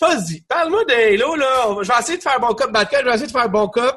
[0.00, 1.76] vas-y, parle-moi de Halo, là.
[1.82, 2.98] Je vais essayer de faire bon cop, bad cop.
[3.00, 3.96] Je vais essayer de faire bon cop.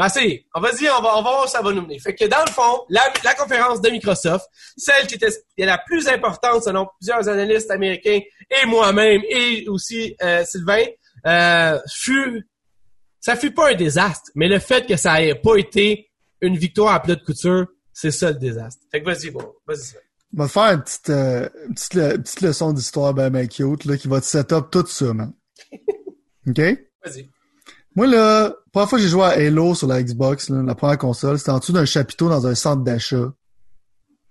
[0.00, 1.98] Ben, c'est, on va dire, on va, on va voir où ça va nous mener.
[1.98, 5.28] Fait que dans le fond, la, la conférence de Microsoft, celle qui était
[5.58, 8.20] la plus importante selon plusieurs analystes américains
[8.50, 10.84] et moi-même et aussi euh, Sylvain,
[11.26, 12.48] euh, fut,
[13.20, 16.08] ça fut pas un désastre, mais le fait que ça ait pas été
[16.40, 18.82] une victoire à plat de couture, c'est ça le désastre.
[18.90, 19.80] Fait que vas-y, bon, vas-y.
[19.80, 20.00] Sylvain.
[20.34, 23.46] On va te faire une petite, euh, une petite, une petite leçon d'histoire ben, ben
[23.46, 25.34] cute, là, qui va te set up tout ça, man.
[26.48, 26.58] OK?
[27.04, 27.28] Vas-y.
[28.00, 30.74] Moi, là, la première fois que j'ai joué à Halo sur la Xbox, là, la
[30.74, 33.30] première console, c'était en dessous d'un chapiteau dans un centre d'achat.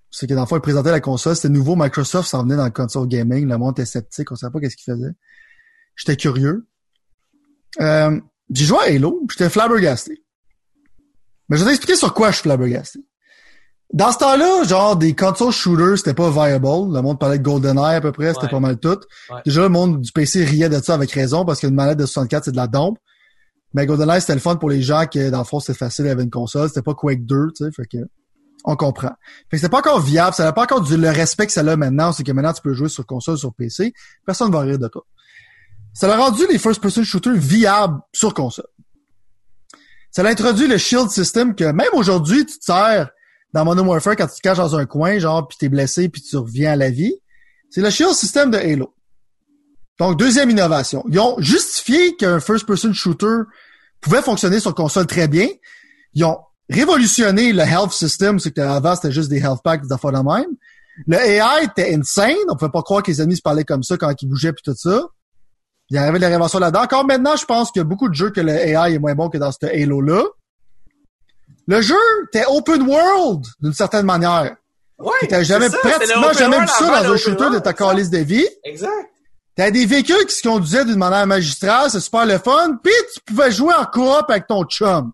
[0.10, 2.66] C'est que dans le fond, ils présentaient la console, c'était nouveau, Microsoft s'en venait dans
[2.66, 5.12] le console gaming, le monde était sceptique, on savait pas qu'est-ce qu'ils faisaient.
[5.96, 6.68] J'étais curieux.
[7.80, 10.24] Euh, j'ai joué à Halo, j'étais flabbergasté.
[11.48, 13.02] Mais je vais t'expliquer sur quoi je suis flabbergasté.
[13.94, 16.66] Dans ce temps-là, genre, des console shooters, c'était pas viable.
[16.66, 18.50] Le monde parlait de GoldenEye à peu près, c'était Ouais.
[18.50, 19.00] pas mal tout.
[19.30, 19.42] Ouais.
[19.46, 22.46] Déjà, le monde du PC riait de ça avec raison, parce qu'une manette de 64,
[22.46, 22.98] c'est de la dompe.
[23.74, 26.08] Mais GoldenEye, c'était le fun pour les gens que, dans le fond, c'était facile, il
[26.08, 26.68] y avait une console.
[26.70, 27.98] C'était pas Quake 2, tu sais, fait que,
[28.66, 29.12] on comprend.
[29.50, 31.62] Fait que c'était pas encore viable, ça n'a pas encore du, le respect que ça
[31.62, 33.94] a maintenant, c'est que maintenant, tu peux jouer sur console, sur PC.
[34.26, 35.06] Personne va rire de toi.
[35.94, 38.68] Ça a rendu les first-person shooters viables sur console.
[40.12, 43.10] Ça a introduit le shield system que, même aujourd'hui, tu te sers
[43.54, 46.22] dans Modern Warfare quand tu te caches dans un coin, genre, puis t'es blessé, puis
[46.22, 47.14] tu reviens à la vie.
[47.70, 48.94] C'est le shield system de Halo.
[50.00, 51.04] Donc, deuxième innovation.
[51.10, 53.44] Ils ont justifié qu'un first-person shooter
[54.00, 55.48] pouvait fonctionner sur console très bien.
[56.14, 56.40] Ils ont
[56.70, 60.18] révolutionné le health system, c'est que avant c'était juste des health packs, des affaires de
[60.18, 60.50] même.
[61.08, 62.36] Le AI était insane.
[62.50, 64.64] On pouvait pas croire que les ennemis se parlaient comme ça quand ils bougeaient puis
[64.64, 65.02] tout ça.
[65.90, 66.84] Il y avait des révélations là-dedans.
[66.84, 69.16] Encore maintenant, je pense qu'il y a beaucoup de jeux que le AI est moins
[69.16, 70.24] bon que dans ce Halo-là.
[71.68, 71.96] Le jeu
[72.28, 74.56] était open world, d'une certaine manière.
[75.00, 75.12] Ouais.
[75.30, 78.48] T'as jamais, ça, pratiquement jamais vu ça dans un shooter de ta calice de vie.
[78.64, 79.10] Exact.
[79.60, 83.20] T'as des véhicules qui se conduisaient d'une manière magistrale, c'est super le fun, puis tu
[83.26, 85.12] pouvais jouer en coop avec ton chum.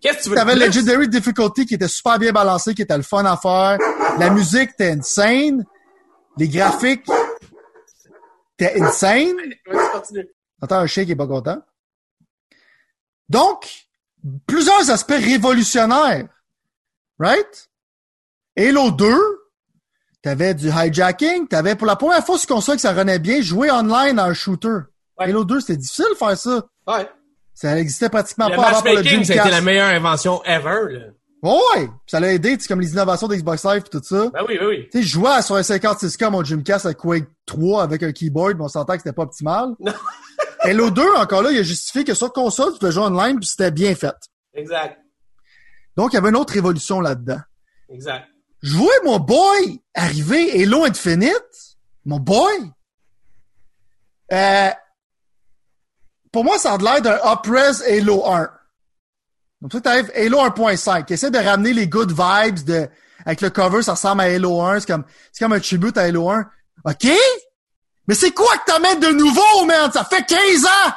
[0.00, 0.56] Qu'est-ce que tu veux T'avais?
[0.56, 3.78] Legendary Difficulty qui était super bien balancé, qui était le fun à faire.
[4.18, 5.64] La musique était insane.
[6.36, 7.06] Les graphiques
[8.58, 9.36] étaient insane.
[10.60, 11.62] Attends, un chien qui est pas content.
[13.28, 13.86] Donc,
[14.48, 16.26] plusieurs aspects révolutionnaires.
[17.20, 17.68] Right?
[18.58, 19.16] Halo 2,
[20.26, 23.70] t'avais du hijacking, t'avais pour la première fois sur console que ça renait bien, jouer
[23.70, 24.78] online à un shooter.
[25.16, 25.26] Ouais.
[25.26, 26.64] Halo 2, c'était difficile de faire ça.
[26.88, 27.08] Ouais.
[27.54, 29.62] Ça n'existait pratiquement Le pas avant pour le a été la Dreamcast.
[29.62, 31.00] meilleure invention ever, là.
[31.44, 31.88] Ouais!
[32.08, 34.28] Ça l'a aidé, c'est comme les innovations d'Xbox Live et tout ça.
[34.30, 34.88] Ben oui, ben oui.
[34.90, 38.56] Tu sais, je jouais sur un 56K mon Dreamcast avec Quake 3 avec un keyboard,
[38.58, 39.74] mais on s'entend que c'était pas optimal.
[39.78, 39.92] Non.
[40.62, 43.46] Halo 2, encore là, il a justifié que sur console, tu peux jouer online puis
[43.46, 44.16] c'était bien fait.
[44.54, 44.98] Exact.
[45.96, 47.38] Donc, il y avait une autre révolution là-dedans.
[47.88, 48.26] Exact.
[48.62, 51.76] Je vois mon boy arriver Halo Infinite.
[52.04, 52.72] Mon boy.
[54.32, 54.70] Euh,
[56.32, 58.50] pour moi, ça a l'air d'un up-res Halo 1.
[59.62, 62.88] Donc, ça, t'arrives Halo 1.5, qui essaie de ramener les good vibes de
[63.24, 64.80] avec le cover, ça ressemble à Halo 1.
[64.80, 66.48] C'est comme, c'est comme un tribute à Halo 1.
[66.84, 67.08] OK?
[68.06, 69.90] Mais c'est quoi que t'amènes de nouveau, man?
[69.92, 70.92] Ça fait 15 ans!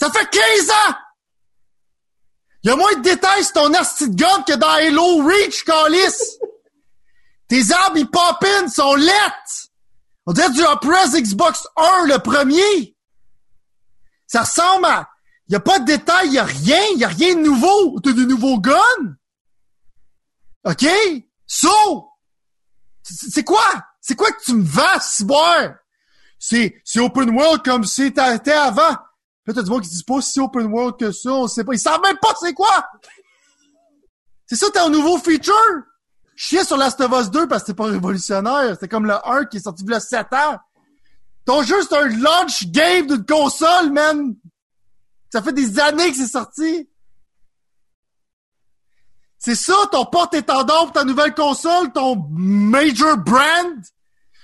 [0.00, 0.94] Ça fait 15 ans!
[2.62, 5.64] Il y a moins de détails sur ton asti de gun que dans Halo Reach,
[5.64, 6.38] Callis!
[7.48, 9.68] Tes arbres, ils pop in, sont lettres!
[10.26, 12.96] On dirait du Upres Xbox 1, le premier!
[14.26, 15.08] Ça ressemble à...
[15.48, 17.40] Il y a pas de détails, il y a rien, il y a rien de
[17.40, 18.00] nouveau.
[18.00, 19.16] T'as des nouveaux guns?
[20.64, 20.86] OK?
[21.46, 22.08] So!
[23.02, 23.64] C'est quoi?
[24.00, 25.74] C'est quoi que tu me vends, ciboire?
[26.38, 28.96] C'est, c'est open world comme c'était avant.
[29.44, 31.74] Peut-être du monde qui dit pas si open world que ça, on sait pas.
[31.74, 32.86] Ils savent même pas c'est quoi!
[34.46, 35.54] C'est ça ton nouveau feature?
[36.36, 38.76] Chier sur Last of Us 2 parce que c'est pas révolutionnaire.
[38.78, 40.58] C'est comme le 1 qui est sorti il y a 7 ans.
[41.44, 44.36] Ton jeu, c'est un launch game d'une console, man!
[45.32, 46.88] Ça fait des années que c'est sorti.
[49.38, 53.82] C'est ça, ton porte-étendard pour ta nouvelle console, ton major brand?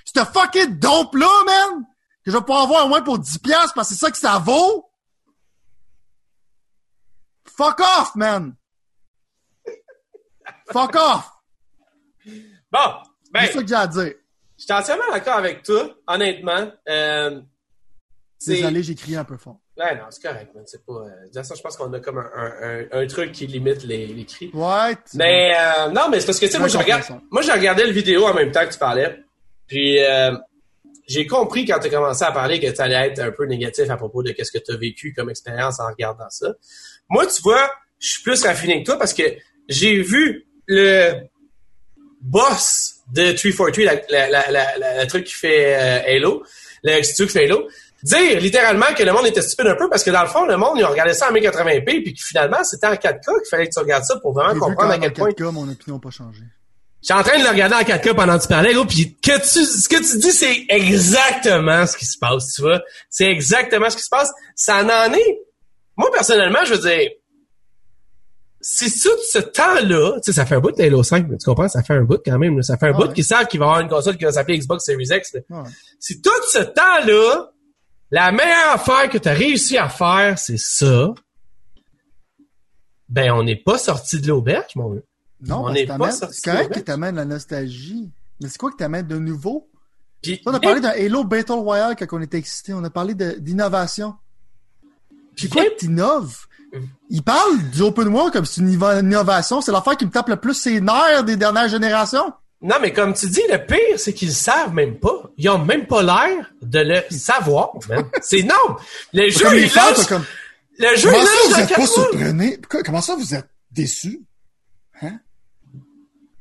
[0.04, 1.84] C'est fucking dope-là, man!
[2.24, 3.38] Que je vais pouvoir avoir au moins pour 10$
[3.74, 4.87] parce que c'est ça que ça vaut?
[7.58, 8.54] Fuck off, man!
[10.72, 11.28] Fuck off!
[12.70, 12.78] Bon,
[13.32, 14.14] ben, C'est ça que j'ai à dire.
[14.56, 16.70] je suis entièrement d'accord avec toi, honnêtement.
[16.88, 17.40] Euh,
[18.38, 19.58] c'est- Désolé, j'ai crié un peu fort.
[19.76, 20.62] Ouais, non, c'est correct, man.
[20.66, 20.92] C'est pas.
[20.92, 24.06] Euh, de toute façon, je pense qu'on a comme un, un, truc qui limite les,
[24.06, 24.50] les cris.
[24.54, 27.02] Ouais, Mais euh, non, mais c'est parce que tu sais, moi, je regarde,
[27.32, 29.18] moi, j'ai regardé le vidéo en même temps que tu parlais.
[29.66, 30.36] Puis euh,
[31.08, 33.90] j'ai compris quand tu as commencé à parler que tu allais être un peu négatif
[33.90, 36.54] à propos de qu'est-ce que tu as vécu comme expérience en regardant ça.
[37.08, 39.22] Moi, tu vois, je suis plus raffiné que toi parce que
[39.68, 41.12] j'ai vu le
[42.20, 46.42] boss de 343, la, la, la, la, truc qui fait euh, Halo,
[46.82, 47.68] le studio qui fait Halo,
[48.02, 50.56] dire littéralement que le monde était stupide un peu parce que dans le fond, le
[50.56, 53.68] monde, ils ont regardé ça en 1080p puis que finalement, c'était en 4K qu'il fallait
[53.68, 56.00] que tu regardes ça pour vraiment comprendre à quel en point 4K, mon opinion n'a
[56.00, 56.42] pas changé.
[57.00, 59.38] J'étais en train de le regarder en 4K pendant que tu parlais, gros, puis que
[59.38, 62.82] tu, ce que tu dis, c'est exactement ce qui se passe, tu vois.
[63.08, 64.32] C'est exactement ce qui se passe.
[64.56, 65.40] Ça en en est.
[65.98, 67.10] Moi, personnellement, je veux dire,
[68.60, 71.44] c'est tout ce temps-là, tu sais, ça fait un bout de Halo 5, mais tu
[71.44, 72.62] comprends, ça fait un bout quand même, là.
[72.62, 73.12] ça fait un Ah bout ouais.
[73.12, 75.34] qu'ils savent qu'il va y avoir une console qui va s'appeler Xbox Series X.
[75.48, 75.62] Ouais.
[76.00, 77.50] C'est tout ce temps-là,
[78.10, 81.12] la meilleure affaire que tu as réussi à faire, c'est ça.
[83.08, 85.00] Ben, on n'est pas sorti de l'auberge, mon gars.
[85.40, 88.10] Non, On n'est pas sorti c'est correct de que t'amènes la nostalgie.
[88.42, 89.70] Mais c'est quoi que t'amènes de nouveau?
[90.20, 92.74] Puis, On a parlé d'un Halo Battle Royale quand on était excités.
[92.74, 94.14] On a parlé d'innovation.
[95.38, 96.46] Puis quoi t'innoves?
[97.08, 99.60] Il parle du open world comme c'est une inno- innovation.
[99.60, 102.30] C'est l'affaire qui me tape le plus ses nerfs des dernières générations.
[102.60, 105.30] Non, mais comme tu dis, le pire, c'est qu'ils le savent même pas.
[105.36, 108.04] Ils ont même pas l'air de le savoir, man.
[108.20, 108.76] C'est non.
[109.14, 110.24] Le jeu, il lâche, comme,
[110.76, 112.58] le jeu, comment il ça vous dans êtes pas surprenés?
[112.84, 114.20] Comment ça vous êtes déçus?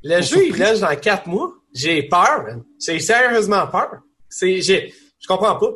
[0.02, 1.52] Le Pas jeu, il lâche dans quatre mois.
[1.72, 2.62] J'ai peur, man.
[2.84, 4.00] J'ai sérieusement peur.
[4.28, 5.70] C'est, j'ai, je comprends pas.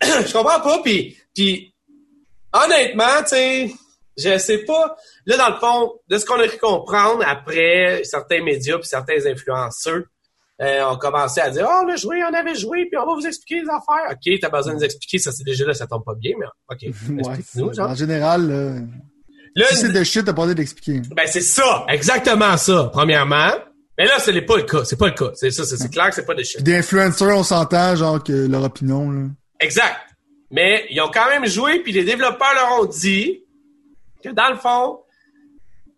[0.02, 1.67] je comprends pas, puis, puis,
[2.64, 3.70] honnêtement, tu sais,
[4.16, 4.96] je sais pas.
[5.26, 9.24] Là, dans le fond, de ce qu'on a pu comprendre après, certains médias puis certains
[9.26, 10.02] influenceurs
[10.60, 13.14] euh, ont commencé à dire, oh, on a joué, on avait joué, puis on va
[13.14, 14.10] vous expliquer les affaires.
[14.10, 16.46] OK, t'as besoin de nous expliquer, ça c'est déjà là, ça tombe pas bien, mais
[16.70, 17.90] OK, Ouais, genre.
[17.90, 18.80] en général, là,
[19.54, 21.00] Là, si c'est de shit, t'as pas envie d'expliquer.
[21.16, 23.50] ben c'est ça, exactement ça, premièrement.
[23.96, 25.30] Mais là, ce n'est pas le cas, c'est pas le cas.
[25.34, 26.56] C'est ça, c'est c'est clair que c'est pas de shit.
[26.56, 29.22] Puis des influencers, on s'entend, genre, que leur opinion, là.
[29.58, 29.96] Exact.
[30.50, 33.44] Mais ils ont quand même joué, puis les développeurs leur ont dit
[34.24, 35.00] que dans le fond,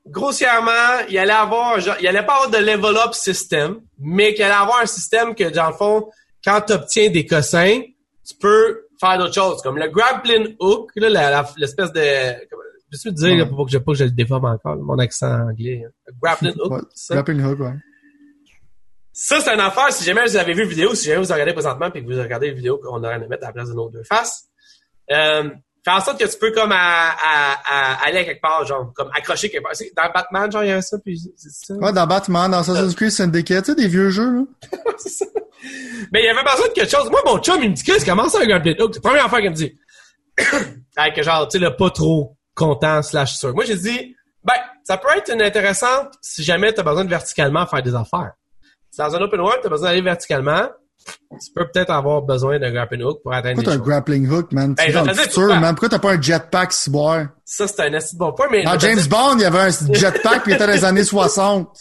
[0.06, 4.44] grossièrement, il allait avoir, genre, il allait pas avoir de level up system, mais qu'il
[4.44, 6.08] allait avoir un système que, dans le fond,
[6.44, 7.80] quand tu obtiens des cossins,
[8.26, 12.00] tu peux faire d'autres choses, comme le grappling hook, l'espèce de,
[12.92, 13.48] je te dire, là, Ouais.
[13.48, 15.82] pour que je, pas que je le déforme encore, mon accent anglais.
[15.86, 15.90] hein?
[16.06, 16.82] Le grappling hook.
[17.10, 17.74] Grappling hook, ouais.
[19.22, 19.92] Ça, c'est une affaire.
[19.92, 22.18] Si jamais vous avez vu la vidéo, si jamais vous regardez présentement puis que vous
[22.18, 24.44] regardez la vidéo qu'on aurait à mettre à la place de nos deux faces,
[25.12, 25.50] euh,
[25.84, 28.90] fais en sorte que tu peux comme à, à, à- aller à quelque part, genre,
[28.94, 29.76] comme accrocher quelque part.
[29.76, 31.74] C'est- Dans Batman, genre, il y avait ça, puis c'est ça.
[31.74, 34.42] Ouais, dans Batman, dans Assassin's Creed Syndicate, tu sais, des vieux jeux, là.
[34.98, 35.26] Ça.
[36.12, 37.10] Mais il y avait besoin de quelque chose.
[37.10, 38.94] Moi, mon chum, il me dit, Chris, comment ça, un grappling hook?
[38.94, 39.78] C'est la première affaire qu'il me dit.
[40.96, 43.52] Avec genre, tu sais, le pas trop content slash sûr.
[43.54, 44.54] Moi, j'ai dit, ben,
[44.84, 48.32] ça peut être une intéressante si jamais tu as besoin de verticalement faire des affaires.
[49.00, 50.68] Dans un open world, tu as besoin d'aller verticalement,
[51.06, 54.52] tu peux peut-être avoir besoin d'un grappling hook pour atteindre Pourquoi t'as un grappling hook,
[54.52, 54.74] man?
[54.74, 55.74] Ben, dans le futur, man.
[55.74, 57.28] Pourquoi t'as pas un jetpack, ciboire?
[57.46, 60.42] Ça, c'est un assez bon point, mais Dans James Bond, il y avait un jetpack
[60.42, 61.74] puis il était dans les années 60.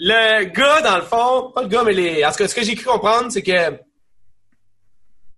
[0.00, 2.64] le gars, dans le fond, pas le gars, mais les, en tout cas, ce que
[2.64, 3.70] j'ai cru comprendre, c'est que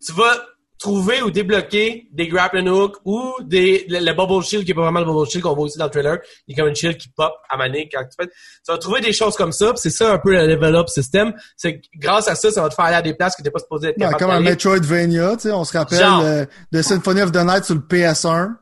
[0.02, 0.38] tu vas
[0.78, 4.82] trouver ou débloquer des grappling hook ou des le, le bubble shield qui est pas
[4.82, 6.18] vraiment le bubble shield qu'on voit aussi dans le trailer.
[6.46, 8.28] Il y a comme une shield qui pop à maner quand tu fais.
[8.28, 8.32] Tu
[8.72, 9.72] vas trouver des choses comme ça.
[9.76, 11.32] C'est ça un peu le level up system.
[11.56, 13.50] C'est que grâce à ça, ça va te faire aller à des places que t'es
[13.50, 14.40] pas supposé être Ouais, comme un.
[14.40, 18.54] Metroidvania, tu sais, on se rappelle euh, de Symphony of the Night sur le PS1.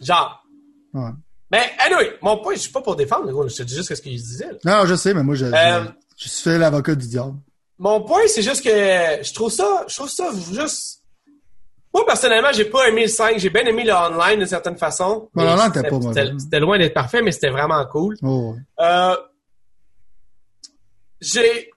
[0.00, 0.44] Genre.
[0.94, 1.10] Ouais.
[1.50, 3.94] Mais anyway, mon point, je suis pas pour défendre, le gros, je te dis juste
[3.94, 4.50] ce qu'il disait.
[4.64, 4.80] là.
[4.80, 5.84] Non, je sais, mais moi, je, je- Euh,
[6.16, 7.34] je, suis fait l'avocat du diable.
[7.78, 10.97] Mon point, c'est juste que je trouve ça, je trouve ça juste.
[11.98, 13.38] Moi, personnellement, j'ai pas aimé le 5.
[13.38, 15.28] J'ai bien aimé le online d'une certaine façon.
[15.34, 15.42] Pas
[15.90, 16.32] mauvais.
[16.38, 18.16] c'était- loin d'être parfait, mais c'était vraiment cool.
[18.22, 18.54] Oh.
[18.80, 19.16] Euh,
[21.20, 21.70] j'ai.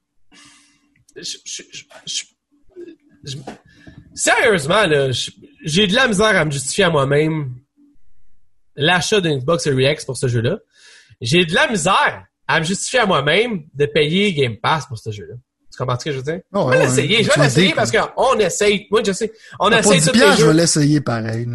[4.14, 5.10] Sérieusement, là,
[5.64, 7.56] j'ai de la misère à me justifier à moi-même
[8.76, 10.60] l'achat d'une Xbox Series X pour ce jeu-là.
[11.20, 15.12] J'ai de la misère à me justifier à moi-même de payer Game Pass pour ce
[15.12, 15.36] jeu-là.
[15.82, 16.40] Comprends ce que je veux dire?
[16.54, 17.18] Oh, je vais ouais, l'essayer.
[17.18, 17.24] ouais.
[17.24, 18.88] Je vais l'essayer parce qu'on essaye.
[18.92, 19.32] Moi, je sais.
[19.60, 21.48] On Pour essaye 10 tous les je vais l'essayer pareil.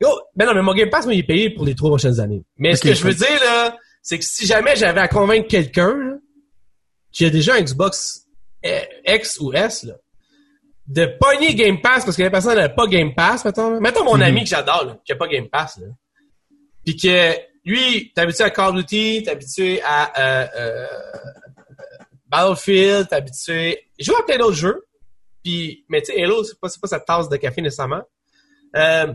[0.00, 2.18] Yo, ben non, mais mon Game Pass, moi, il est payé pour les trois prochaines
[2.20, 2.42] années.
[2.58, 6.18] Mais ce que je veux dire, là, c'est que si jamais j'avais à convaincre quelqu'un,
[7.12, 8.26] qui a déjà un Xbox
[8.66, 9.94] euh, X ou S, là,
[10.88, 14.16] de pogner Game Pass parce que la personne n'a pas Game Pass, mettons, mettons mon
[14.16, 14.22] Mhm.
[14.22, 15.86] ami que j'adore, là, qui a pas Game Pass, là.
[16.84, 17.32] Puis que,
[17.64, 20.86] lui, t'es habitué à Call of Duty, t'es habitué à, euh, euh,
[22.32, 24.82] Battlefield, t'es habitué, joue à plein d'autres jeux.
[25.44, 28.02] Puis, mais tu sais, Halo, c'est pas, sa tasse de café nécessairement.
[28.76, 29.12] Euh,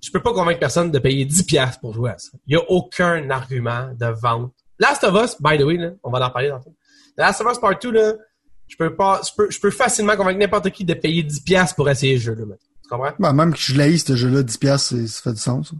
[0.00, 2.30] je peux pas convaincre personne de payer 10 piastres pour jouer à ça.
[2.46, 4.52] Il y a aucun argument de vente.
[4.78, 6.62] Last of Us, by the way, là, on va en parler dans le
[7.16, 8.12] Last of Us Part 2, là,
[8.68, 11.74] je peux pas, je peux, je peux facilement convaincre n'importe qui de payer 10 piastres
[11.74, 12.60] pour essayer le jeu, là, mec.
[12.82, 13.12] Tu comprends?
[13.18, 15.70] Ben, même que je l'ai, ce jeu-là, 10 piastres, c'est- ça fait du sens.
[15.70, 15.76] ça.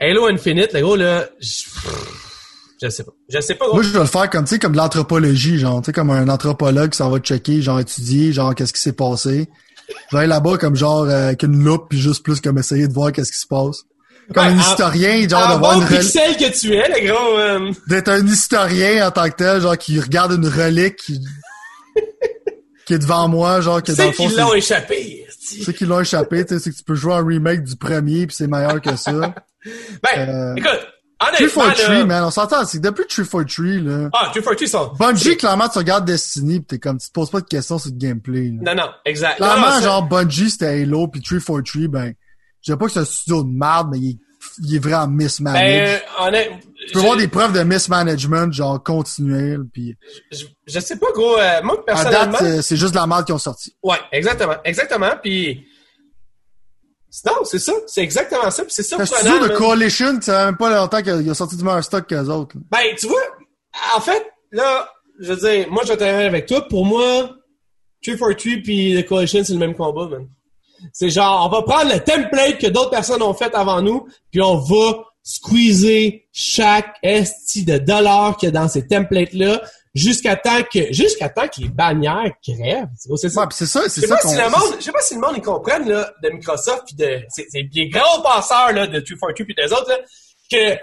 [0.00, 1.62] Halo Infinite, le gros, là, je,
[2.82, 3.12] je sais pas.
[3.28, 3.66] Je sais pas.
[3.72, 6.10] Moi, je vais le faire comme, tu sais, comme de l'anthropologie, genre, tu sais, comme
[6.10, 9.48] un anthropologue qui s'en va checker, genre, étudier, genre, qu'est-ce qui s'est passé.
[10.10, 12.88] Je vais aller là-bas comme, genre, euh, avec une loupe, puis juste plus comme essayer
[12.88, 13.82] de voir qu'est-ce qui se passe.
[14.32, 16.88] Comme un en- historien, genre, En de voir bon une rel- pixel que tu es,
[16.88, 20.96] le gros, euh, d'être un historien en tant que tel, genre, qui regarde une relique
[20.96, 21.20] qui,
[22.86, 25.26] qui est devant moi, genre, que dans le fond, qu'ils l'ont c'est échappé.
[25.64, 28.26] ceux qui l'ont échappé, tu sais, c'est que tu peux jouer un remake du premier,
[28.26, 29.12] puis c'est meilleur que ça.
[29.12, 29.34] Ben,
[30.18, 30.80] Euh, écoute,
[31.32, 34.08] Tree honnêtement, for Tree, man, on s'entend, c'est que depuis Tree for Tree, là.
[34.12, 34.92] ah, Tree for Tree sont...
[34.98, 37.90] Bungie, clairement, tu regardes Destiny pis t'es comme, tu te poses pas de questions sur
[37.90, 38.74] le gameplay, là.
[38.74, 39.36] Non, non, exact.
[39.36, 42.14] Clairement, non, ça- genre, Bungie, c'était Halo pis Tree for Tree, ben,
[42.60, 44.18] je dirais pas que c'est un studio de merde, mais il est,
[44.62, 46.02] il est vraiment mismanaged.
[46.18, 46.50] Ben, honnête,
[46.86, 49.94] tu peux je- voir des preuves de mismanagement, genre, continuel pis
[50.32, 52.32] je, je sais pas, gros, euh, moi, à personnellement...
[52.32, 53.74] date, c'est- c'est juste de la merde qu'ils ont sorti.
[53.82, 55.66] Ouais, exactement, exactement, puis...
[57.26, 59.54] Non, c'est ça, c'est exactement ça, c'est ça C'est studio de.
[59.56, 62.56] Coalition, ça fait même pas longtemps qu'il a sorti du meilleur stock qu'eux autres.
[62.70, 63.22] Ben, tu vois,
[63.96, 64.88] en fait, là,
[65.20, 66.66] je veux dire, moi, je vais avec toi.
[66.68, 67.30] Pour moi,
[68.02, 70.26] 343 puis The Coalition, c'est le même combat, man.
[70.92, 74.42] C'est genre, on va prendre le template que d'autres personnes ont fait avant nous, puis
[74.42, 79.62] on va squeezer chaque esti de dollars qu'il y a dans ces templates-là
[79.94, 82.88] jusqu'à temps que, jusqu'à temps que les bannières crèvent.
[82.96, 83.40] C'est c'est ça.
[83.42, 85.14] Ouais, c'est ça, Je c'est sais ça pas si le monde, je sais pas si
[85.14, 87.46] le monde ils comprennent là de Microsoft puis de c'est
[87.88, 89.98] grands penseurs là de 242 puis des autres là
[90.50, 90.74] que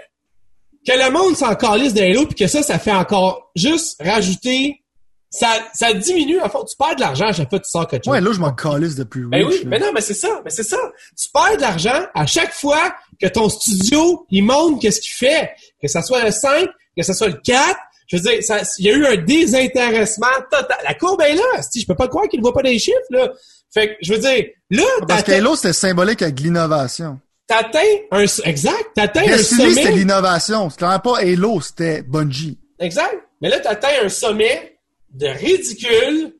[0.90, 4.82] que le monde s'en calisse de Halo puis que ça ça fait encore juste rajouter
[5.30, 7.86] ça ça diminue en fait tu perds de l'argent à chaque fois que tu sors
[7.86, 8.12] quelque chose.
[8.14, 9.64] Ouais, là, je m'en calisse depuis Ben oui, là.
[9.66, 10.78] mais non, mais c'est ça, mais c'est ça.
[11.18, 15.50] Tu perds de l'argent à chaque fois que ton studio, il montre qu'est-ce qu'il fait.
[15.80, 17.78] Que ça soit le 5, que ça soit le 4.
[18.12, 18.40] Je veux dire,
[18.78, 20.76] il y a eu un désintéressement total.
[20.84, 21.60] La courbe est là.
[21.74, 23.32] Je peux pas croire qu'il ne voit pas des chiffres, là.
[23.72, 27.18] Fait que, je veux dire, là, Parce que Halo, c'était symbolique avec l'innovation.
[27.48, 29.96] t'atteins un, exact, t'atteins un Destiny, c'était sommet.
[29.96, 30.68] l'innovation.
[30.68, 32.58] C'était clairement pas Halo, c'était Bungie.
[32.78, 33.14] Exact.
[33.40, 34.78] Mais là, t'atteins un sommet
[35.14, 36.34] de ridicule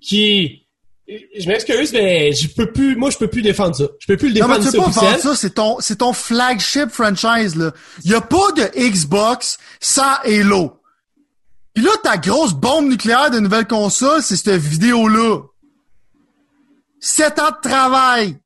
[0.00, 0.62] qui,
[1.08, 3.84] je m'excuse, mais je peux plus, moi, je peux plus défendre ça.
[3.98, 5.20] Je peux plus le Non, mais défendre tu peux pas officiel.
[5.20, 7.72] ça, c'est ton, c'est ton flagship franchise, là.
[8.04, 10.80] Y a pas de Xbox sans Halo.
[11.76, 15.42] Pis là, ta grosse bombe nucléaire de nouvelle console, c'est cette vidéo-là.
[17.00, 18.38] Sept ans de travail.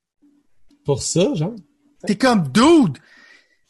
[0.85, 1.55] Pour ça, genre.
[2.05, 2.99] T'es comme dude.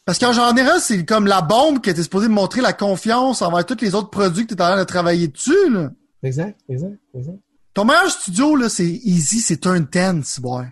[0.03, 3.79] Parce qu'en général, c'est comme la bombe qui était supposée montrer la confiance envers tous
[3.81, 5.91] les autres produits que t'es en train de travailler dessus, là.
[6.23, 7.37] Exact, exact, exact.
[7.75, 10.65] Ton meilleur studio, là, c'est easy, c'est turn 10, c'est bon.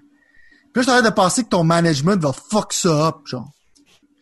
[0.73, 3.51] Puis là, je de penser que ton management va fuck ça up, genre.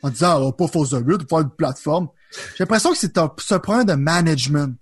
[0.04, 2.10] En disant, oh, pas fausse de but, faire une plateforme.
[2.32, 4.78] J'ai l'impression que c'est un, un problème de management.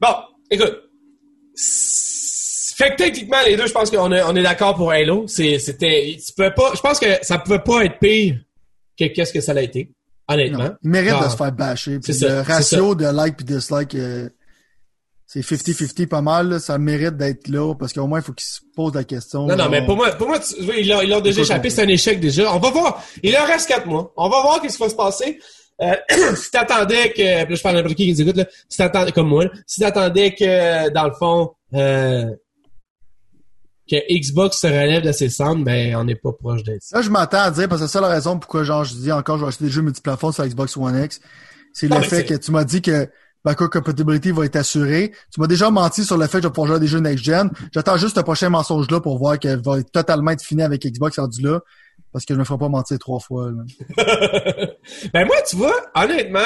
[0.00, 0.14] Bon,
[0.50, 0.74] écoute.
[2.76, 5.26] Fait que techniquement, les deux, je pense qu'on est, on est d'accord pour Halo.
[5.28, 8.36] C'était, tu peux pas, je pense que ça pouvait pas être pire
[8.98, 9.92] que qu'est-ce que ça l'a été.
[10.28, 10.64] Honnêtement.
[10.64, 11.98] Non, il mérite de se faire bâcher.
[11.98, 14.28] Puis C'est ça, le ratio de like puis dislike, euh,
[15.26, 16.58] c'est 50-50 pas mal, là.
[16.58, 19.46] ça mérite d'être là, parce qu'au moins, il faut qu'ils se posent la question.
[19.46, 22.20] Non, non, mais pour moi, pour moi, tu- ils l'ont, déjà échappé, c'est un échec
[22.20, 22.54] déjà.
[22.54, 23.04] On va voir.
[23.22, 24.12] Il leur reste quatre mois.
[24.16, 25.38] On va voir qu'est-ce qui va se passer.
[25.82, 25.96] Euh,
[26.36, 29.12] si t'attendais que, puis je parle à n'importe qui qui nous écoute, là, si t'attendais,
[29.12, 32.30] comme moi, là, si t'attendais que, dans le fond, euh,
[33.90, 36.96] que Xbox se relève de ses cendres, ben, on n'est pas proche d'être ça.
[36.96, 39.12] Là, je m'attends à dire, parce que c'est ça la raison pourquoi, genre, je dis
[39.12, 41.20] encore, je vais acheter des jeux multiplateformes sur Xbox One X.
[41.72, 43.08] C'est le fait que tu m'as dit que
[43.44, 45.12] backward compatibility va être assurée.
[45.32, 47.00] Tu m'as déjà menti sur le fait que je vais pouvoir jouer à des jeux
[47.00, 47.50] next-gen.
[47.72, 51.18] J'attends juste le prochain mensonge-là pour voir qu'elle va être totalement être finie avec Xbox
[51.18, 51.60] rendu là.
[52.12, 53.50] Parce que je me ferai pas mentir trois fois,
[55.14, 56.40] ben, moi, tu vois, honnêtement,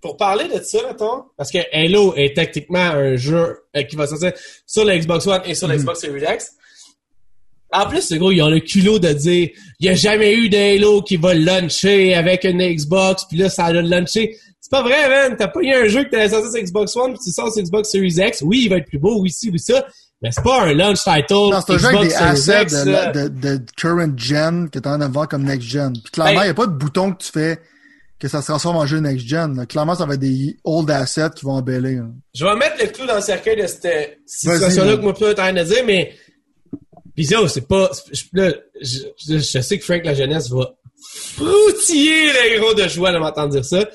[0.00, 4.06] pour parler de ça, mettons, parce que Halo est techniquement un jeu euh, qui va
[4.06, 4.32] sortir
[4.66, 5.80] sur la Xbox One et sur la Mhm.
[5.80, 6.50] Xbox Series X.
[7.72, 9.48] En plus, c'est gros, ils ont le culot de dire,
[9.80, 13.48] il n'y a jamais eu de Halo qui va luncher avec une Xbox, puis là,
[13.48, 14.36] ça a lunché.
[14.60, 15.34] C'est pas vrai, man.
[15.36, 17.62] T'as pas eu un jeu que t'avais sorti sur Xbox One, puis tu sors sur
[17.62, 18.42] Xbox Series X.
[18.42, 19.86] Oui, il va être plus beau, oui, ci, oui, ça.
[20.22, 21.34] Mais c'est pas un launch title.
[21.50, 23.10] Non, c'est un jeu avec des assets X, de, là.
[23.12, 25.92] de, de current gen que t'es en train de voir comme next gen.
[25.94, 27.60] Puis clairement, il Ben- n'y a pas de bouton que tu fais
[28.20, 29.56] que ça se transforme en jeu next gen.
[29.56, 29.66] là.
[29.66, 32.02] Clairement, ça va être des old assets qui vont embellir.
[32.04, 32.08] là.
[32.34, 35.34] Je vais mettre le clou dans le cercueil de cette situation-là Vas-y, que moi en
[35.34, 36.14] train de dire, mais
[37.16, 37.90] pis ça, c'est pas.
[38.12, 40.70] je- Là, je, je- je sais que Frank la jeunesse va
[41.34, 43.88] froutiller les héros de joie de m'entendre dire ça.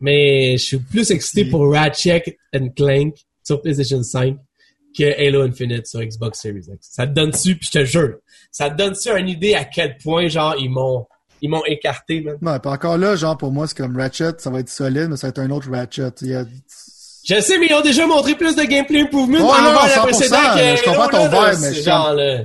[0.00, 3.14] mais je suis plus excité pour Ratchet and Clank
[3.44, 4.36] sur PlayStation 5
[4.96, 6.88] que Halo Infinite sur Xbox Series X.
[6.90, 8.16] Ça te donne-tu, puis je te jure,
[8.50, 11.06] ça te donne-tu une idée à quel point, genre, ils m'ont
[11.42, 12.36] ils m'ont écarté, man?
[12.40, 15.16] Non, puis encore là, genre, pour moi, c'est comme Ratchet, ça va être solide, mais
[15.16, 16.12] ça va être un autre Ratchet.
[16.22, 16.44] Il y a...
[17.24, 20.02] Je sais, mais ils ont déjà montré plus de gameplay improvement envers non, la 100%,
[20.02, 22.44] précédente que je comprends ton là, mais je genre, là.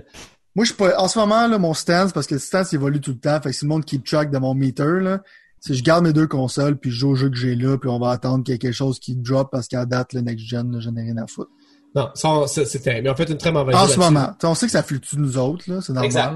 [0.55, 2.99] Moi, je suis pas, en ce moment, là, mon stance, parce que le stance évolue
[2.99, 5.21] tout le temps, fait que si le monde keep track de mon meter, là,
[5.59, 7.89] c'est je garde mes deux consoles, puis je joue au jeu que j'ai là, puis
[7.89, 10.47] on va attendre qu'il y ait quelque chose qui drop, parce qu'à date, le next
[10.47, 11.51] gen, là, j'en ai rien à foutre.
[11.97, 12.45] Non,
[12.83, 13.07] terrible.
[13.07, 14.29] Ils ont fait une très mauvaise En job ce moment.
[14.43, 16.05] On sait que ça fluctue nous autres, là, c'est normal.
[16.05, 16.35] Exact.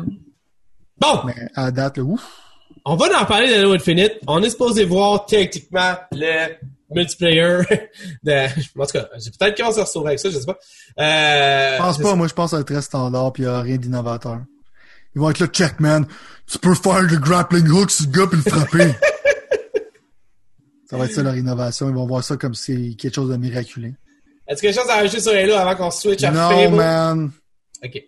[0.98, 2.22] Bon, Mais à date, là, ouf.
[2.84, 4.14] on va en parler de Halo Infinite.
[4.26, 6.56] On est supposé voir techniquement le
[6.90, 7.60] multiplayer
[8.24, 8.80] de...
[8.80, 10.58] En tout cas, j'ai peut-être qu'on se retrouver avec ça, je sais pas.
[11.00, 13.46] Euh, Je pense pas, moi, je pense que ça va être très standard, puis il
[13.46, 14.42] y a rien d'innovateur.
[15.14, 16.08] Ils vont être là, check, man.
[16.48, 18.94] Tu peux faire le grappling hook sur le gars puis le frapper.
[20.90, 21.88] ça va être ça leur innovation.
[21.88, 23.94] Ils vont voir ça comme si c'est quelque chose de miraculé.
[24.52, 26.76] Est-ce quelque chose à rajouter sur Halo avant qu'on switch à Non, Fable?
[26.76, 27.32] man.
[27.84, 28.04] OK.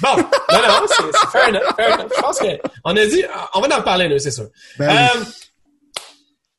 [0.00, 2.12] Bon, non, non, c'est fair enough, fair enough.
[2.14, 4.48] Je pense que on a dit, on va en parler, c'est sûr.
[4.78, 4.90] Ben.
[4.90, 5.24] Euh,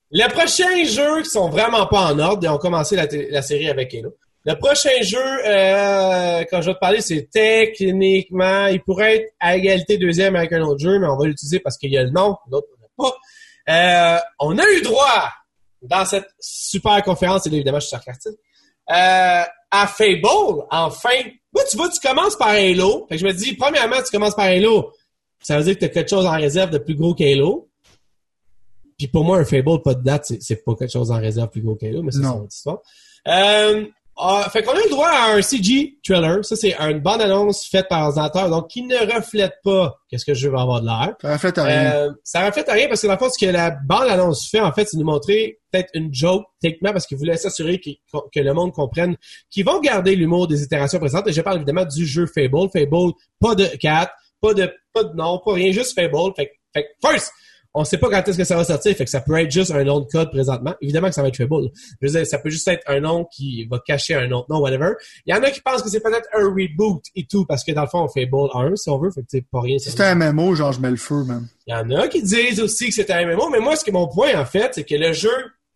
[0.09, 3.69] les prochains jeux qui sont vraiment pas en ordre, et on a commencé la, série
[3.69, 4.15] avec Halo.
[4.45, 9.55] Le prochain jeu, euh, quand je vais te parler, c'est techniquement, il pourrait être à
[9.55, 12.09] égalité deuxième avec un autre jeu, mais on va l'utiliser parce qu'il y a le
[12.09, 13.17] nom, l'autre on n'a pas.
[13.69, 15.31] Euh, on a eu droit
[15.83, 18.39] dans cette super conférence, et là, évidemment, je suis sarcastique,
[18.89, 20.21] euh, à Fable,
[20.71, 21.09] enfin.
[21.53, 23.05] Moi, tu vois, tu commences par Halo.
[23.07, 24.91] Fait que je me dis, premièrement, tu commences par Halo.
[25.41, 27.69] Ça veut dire que tu as quelque chose en réserve de plus gros qu'Halo.
[28.97, 31.61] Puis pour moi, un Fable, pas de date, c'est- pas quelque chose en réserve plus
[31.61, 32.79] gros qu'Halo, mais c'est son autre histoire.
[33.27, 33.85] Euh,
[34.25, 36.45] ah, fait qu'on a eu le droit à un CG trailer.
[36.45, 40.31] Ça, c'est une bonne annonce faite par ordinateur, donc qui ne reflète pas qu'est-ce que
[40.31, 41.15] le jeu va avoir de l'air.
[41.21, 41.93] Ça reflète à rien.
[41.93, 44.49] Euh, ça reflète à rien parce que dans le fond, ce que la bande annonce
[44.49, 48.39] fait, en fait, c'est nous montrer peut-être une joke, techniquement, parce qu'ils voulaient s'assurer que
[48.39, 49.17] le monde comprenne
[49.49, 51.27] qu'ils vont garder l'humour des itérations présentes.
[51.27, 52.69] Et je parle évidemment du jeu Fable.
[52.71, 53.11] Fable,
[53.41, 56.33] pas de 4, pas de, pas de nom, pas rien, juste Fable.
[56.37, 57.31] Fait, fait que, first,
[57.75, 59.71] on sait pas quand est-ce que ça va sortir, fait que ça peut être juste
[59.71, 60.75] un nom de code présentement.
[60.81, 61.69] Évidemment que ça va être Fable.
[62.01, 64.59] Je veux dire, ça peut juste être un nom qui va cacher un autre nom,
[64.59, 64.91] whatever.
[65.25, 67.71] Il y en a qui pensent que c'est peut-être un reboot et tout, parce que
[67.71, 69.77] dans le fond, Fable 1, si on veut, fait que c'est pas rien.
[69.79, 71.47] Si un MMO, genre, je mets le feu, man.
[71.65, 73.91] Il y en a qui disent aussi que c'est un MMO, mais moi, ce que
[73.91, 75.29] mon point, en fait, c'est que le jeu,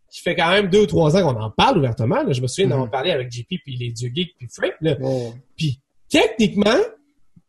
[0.09, 2.47] qui fait quand même deux ou trois ans qu'on en parle ouvertement, là, je me
[2.47, 2.91] souviens d'avoir Mhm.
[2.91, 5.33] parlé avec JP puis les dieux geeks puis Frank, là, Oh.
[5.57, 6.77] puis techniquement,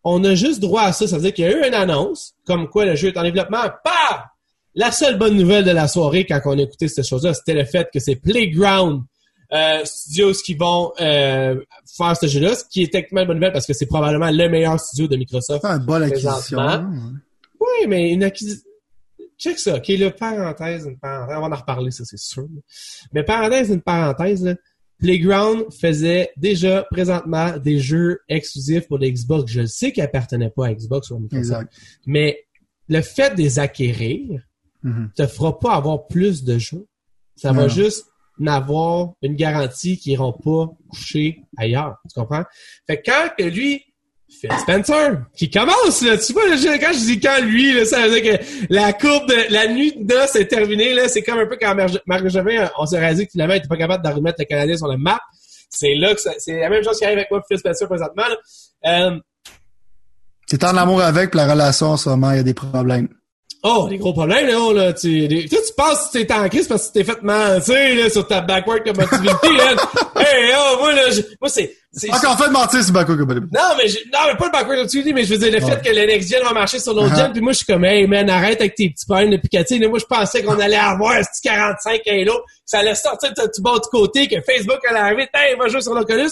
[0.04, 1.06] on a juste droit à ça.
[1.06, 3.22] Ça veut dire qu'il y a eu une annonce, comme quoi le jeu est en
[3.22, 3.62] développement.
[3.84, 4.24] Paf!
[4.78, 7.64] La seule bonne nouvelle de la soirée quand on a écouté cette chose-là, c'était le
[7.64, 9.02] fait que c'est Playground
[9.52, 11.60] euh, Studios qui vont euh,
[11.96, 14.48] faire ce jeu-là, ce qui est techniquement une bonne nouvelle parce que c'est probablement le
[14.48, 16.60] meilleur studio de Microsoft C'est une bonne acquisition.
[16.60, 16.92] Hein.
[17.58, 18.62] oui, mais une acquisition.
[19.36, 19.78] Check ça.
[19.78, 21.36] OK, là, parenthèse, une parenthèse.
[21.36, 22.46] On va en reparler, ça, c'est sûr.
[23.12, 24.54] Mais parenthèse, une parenthèse, là.
[25.00, 29.50] Playground faisait déjà présentement des jeux exclusifs pour les Xbox.
[29.50, 31.62] Je le sais qu'ils appartenaient pas à Xbox ou à Microsoft.
[31.62, 31.72] Exact.
[32.06, 32.44] Mais
[32.88, 34.40] le fait de les acquérir
[34.88, 35.10] Mhm.
[35.16, 36.86] te fera pas avoir plus de jeux.
[37.36, 38.06] Ça va juste
[38.38, 41.96] n'avoir une garantie qu'ils iront pas coucher ailleurs.
[42.12, 42.44] Tu comprends?
[42.86, 43.82] Fait que quand que lui,
[44.30, 48.06] Phil Spencer, qui commence, là, tu vois, là, quand je dis quand lui, là, ça
[48.06, 51.38] veut dire que la courbe de la nuit de noces est terminée, là, c'est comme
[51.38, 54.04] un peu quand Marc Marc Jovin, on s'est rasé que finalement, il était pas capable
[54.04, 55.18] de remettre le Canadien sur la map.
[55.70, 58.24] C'est là que ça- c'est la même chose qui arrive avec moi Phil Spencer présentement,
[58.28, 58.36] là.
[59.10, 59.18] Euh,
[60.46, 63.08] T'es en amour avec, puis la relation, en ce moment, il y a des problèmes.
[63.64, 64.92] Oh, des gros problèmes, là, là.
[64.92, 67.74] Tu, des- toi, tu penses que t'es en crise parce que tu t'es fait mentir,
[67.96, 69.74] là, sur ta backward compatibility, là.
[70.20, 73.44] hey, oh, moi, là, je- moi, c'est, c'est, Encore fait de mentir, c'est Bakou Kabadib.
[73.52, 75.72] non, mais je, non, mais pas le backward compatibility, mais je veux dire, le Ouais.
[75.72, 77.84] fait que le next gen va marcher sur l'autre gen, puis moi, je suis comme,
[77.84, 79.80] hey, man, arrête avec tes petits problèmes de Picatinny.
[79.80, 83.30] Là, Moi, je pensais qu'on allait avoir un petit 45 Halo, que ça allait sortir
[83.30, 86.30] de tout bas du côté, que Facebook allait arriver, hey, va jouer sur l'Oculus.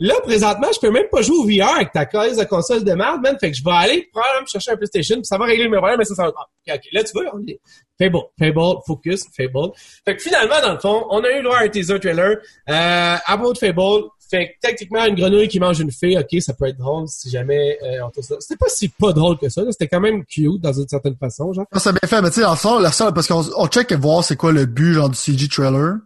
[0.00, 2.92] Là, présentement, je peux même pas jouer au VR avec ta case de console de
[2.92, 3.36] merde, man.
[3.40, 5.76] Fait que je vais aller probablement me chercher un PlayStation, puis ça va régler mes
[5.76, 6.32] problèmes, mais ça, ça va...
[6.36, 7.60] Ah, ok, là, tu vois, on est...
[7.96, 9.70] Fable, Fable, Focus, Fable.
[10.04, 12.38] Fait que finalement, dans le fond, on a eu le droit à un teaser trailer.
[12.68, 16.66] Euh, About Fable, fait que techniquement, une grenouille qui mange une fée, ok, ça peut
[16.66, 18.34] être drôle si jamais euh, on trouve ça.
[18.40, 21.52] C'était pas si pas drôle que ça, c'était quand même cute dans une certaine façon,
[21.52, 21.66] genre.
[21.72, 23.92] Ça, c'est bien fait, mais tu sais, en fond, la seule, parce qu'on on check
[23.92, 25.98] et voir c'est quoi le but, genre, du CG trailer.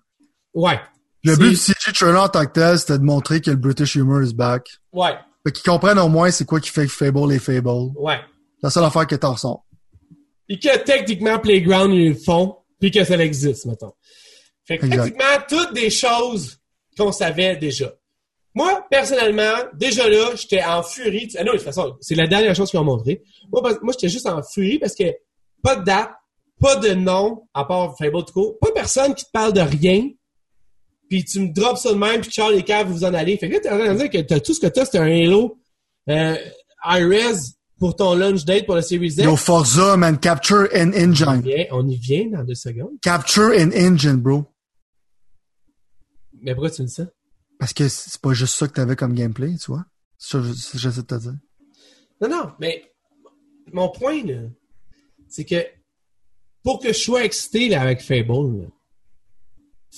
[0.52, 0.78] Ouais.
[1.24, 3.94] Le but du CG trailer en tant que tel, c'était de montrer que le British
[3.96, 4.68] humor is back.
[4.92, 7.90] Ouais, Fait qu'ils comprennent au moins c'est quoi qui fait Fable et Fable.
[7.96, 8.18] ouais.
[8.62, 9.64] La seule affaire que t'en ressens.
[10.48, 13.92] Puis que techniquement, Playground, ils le font, puis que ça existe, mettons.
[14.64, 15.04] Fait que Exact.
[15.04, 16.58] techniquement, toutes des choses
[16.96, 17.92] qu'on savait déjà.
[18.54, 21.28] Moi, personnellement, déjà là, j'étais en furie.
[21.38, 23.22] Ah non, de toute façon, c'est la dernière chose qu'ils ont montré.
[23.52, 25.04] Moi, moi j'étais juste en furie parce que
[25.62, 26.10] pas de date,
[26.60, 30.08] pas de nom, à part Fable to go, pas personne qui te parle de rien,
[31.08, 33.36] puis tu me drops ça de même, puis Charles les caves, vous en allez.
[33.38, 34.98] Fait que là, t'es en train de dire que t'as tout ce que t'as, c'est
[34.98, 35.58] un Halo
[36.08, 36.36] euh,
[36.84, 37.36] iRes
[37.78, 39.18] pour ton lunch date pour la Series Z.
[39.22, 41.40] Yo, Forza, man, Capture and On y Engine.
[41.42, 42.98] vient, on y vient dans deux secondes.
[43.02, 44.44] Capture and Engine, bro.
[46.40, 47.06] Mais pourquoi tu me dis ça?
[47.58, 49.84] Parce que c'est pas juste ça que t'avais comme gameplay, tu vois.
[50.16, 51.34] C'est ça que je- j'essaie de te dire.
[52.20, 52.84] Non, non, mais
[53.72, 54.42] mon point, là,
[55.28, 55.56] c'est que
[56.62, 58.66] pour que je sois excité là, avec Fable, là,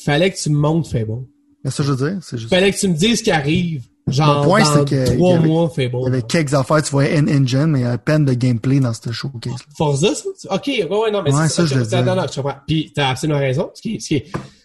[0.04, 1.24] fallait que tu me montres Fable.
[1.64, 2.50] Mais ça, je veux dire, c'est juste.
[2.50, 3.82] Fallait que tu me dises ce qui arrive.
[4.06, 5.96] Genre, Mon point, dans c'est que trois avait- mois, Fable.
[6.00, 8.24] Il y avait quelques affaires, tu voyais en Engine, mais il y a à peine
[8.24, 9.52] de gameplay dans ce showcase.
[9.52, 9.56] -là.
[9.76, 10.54] Forza, ça?
[10.54, 12.02] Ok, ouais, ouais, non, mais Ouais, c'est ça, je le c'est- dis.
[12.02, 12.56] Non, non, je comprends.
[12.66, 13.70] Puis, t'as absolument raison.
[13.74, 14.22] Ce qui, ce qui,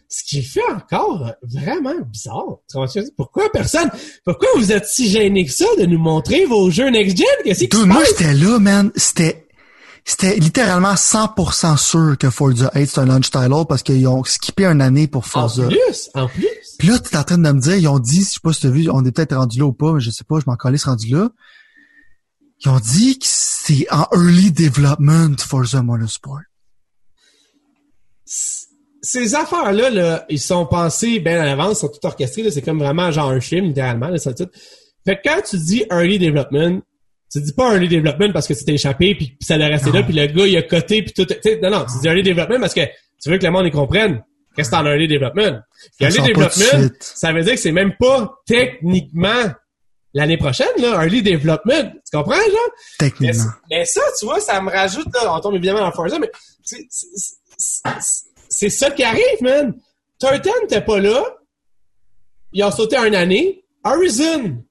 [0.08, 2.58] ce qui fait encore vraiment bizarre.
[2.74, 3.02] Je?
[3.18, 3.90] Pourquoi personne,
[4.24, 7.26] pourquoi vous êtes si gênés que ça de nous montrer vos jeux next-gen?
[7.44, 8.10] Qu'est-ce qui se Dude, moi, passe?
[8.18, 8.92] j'étais là, man.
[8.96, 9.45] C'était,
[10.08, 14.66] c'était littéralement 100% sûr que Forza 8 c'est un launch title parce qu'ils ont skippé
[14.66, 15.68] une année pour En Forza.
[15.68, 16.48] plus, en plus.
[16.78, 18.62] Puis là, t'es en train de me dire, ils ont dit, je sais pas si
[18.62, 20.56] t'as vu, on est peut-être rendu là ou pas, mais je sais pas, je m'en
[20.56, 21.30] calais ce rendu là.
[22.64, 26.42] Ils ont dit que c'est en early development Forza Motorsport.
[28.26, 32.50] ces affaires-là, là, ils sont pensés bien à l'avance, sont tout orchestrés.
[32.52, 34.10] C'est comme vraiment genre un film, littéralement.
[34.10, 34.48] Là, ça, tout.
[35.06, 36.82] Fait que quand tu dis early development,
[37.36, 40.04] tu dis pas early development parce que tu t'es échappé puis ça allait rester là
[40.04, 41.28] puis le gars il a coté puis tout.
[41.62, 42.86] Non, non, tu dis early development parce que
[43.22, 44.24] tu veux que le monde y comprenne.
[44.56, 45.60] Qu'est-ce que c'est en early development?
[45.98, 49.52] Puis early development, ça veut dire que c'est même pas techniquement
[50.14, 51.92] l'année prochaine, là, early development.
[52.10, 52.72] Tu comprends, genre?
[52.98, 53.44] Techniquement.
[53.70, 56.32] mais ça, tu vois, ça me rajoute, là, on tombe évidemment dans Forza, mais
[58.48, 59.76] c'est ça qui arrive, man.
[60.20, 61.22] Turton t'es pas là.
[62.54, 63.66] Ils ont sauté une année.
[63.84, 64.64] Horizon,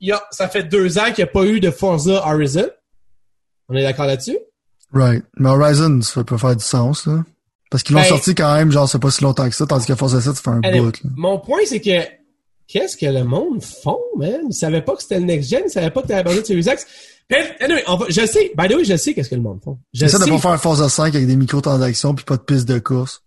[0.00, 2.68] il y a, ça fait deux ans qu'il n'y a pas eu de Forza Horizon.
[3.68, 4.38] On est d'accord là-dessus?
[4.92, 5.24] Right.
[5.36, 7.22] Mais Horizon, ça peut faire du sens, là.
[7.70, 9.84] Parce qu'ils l'ont Ben- sorti quand même, genre, c'est pas si longtemps que ça, tandis
[9.86, 11.10] que Forza 7, ça fait un Allez, bout, là.
[11.16, 12.00] mon point, c'est que
[12.66, 14.40] qu'est-ce que le monde font, man?
[14.48, 16.86] Ils savaient pas que c'était le next-gen, ils savaient pas que t'avais abandonné Series X.
[17.28, 19.60] Puis, anyway, on va, je sais, by the way, je sais qu'est-ce que le monde
[19.62, 19.78] font.
[19.92, 22.78] Je J'essaie de pas faire Forza 5 avec des microtransactions puis pas de piste de
[22.78, 23.22] course.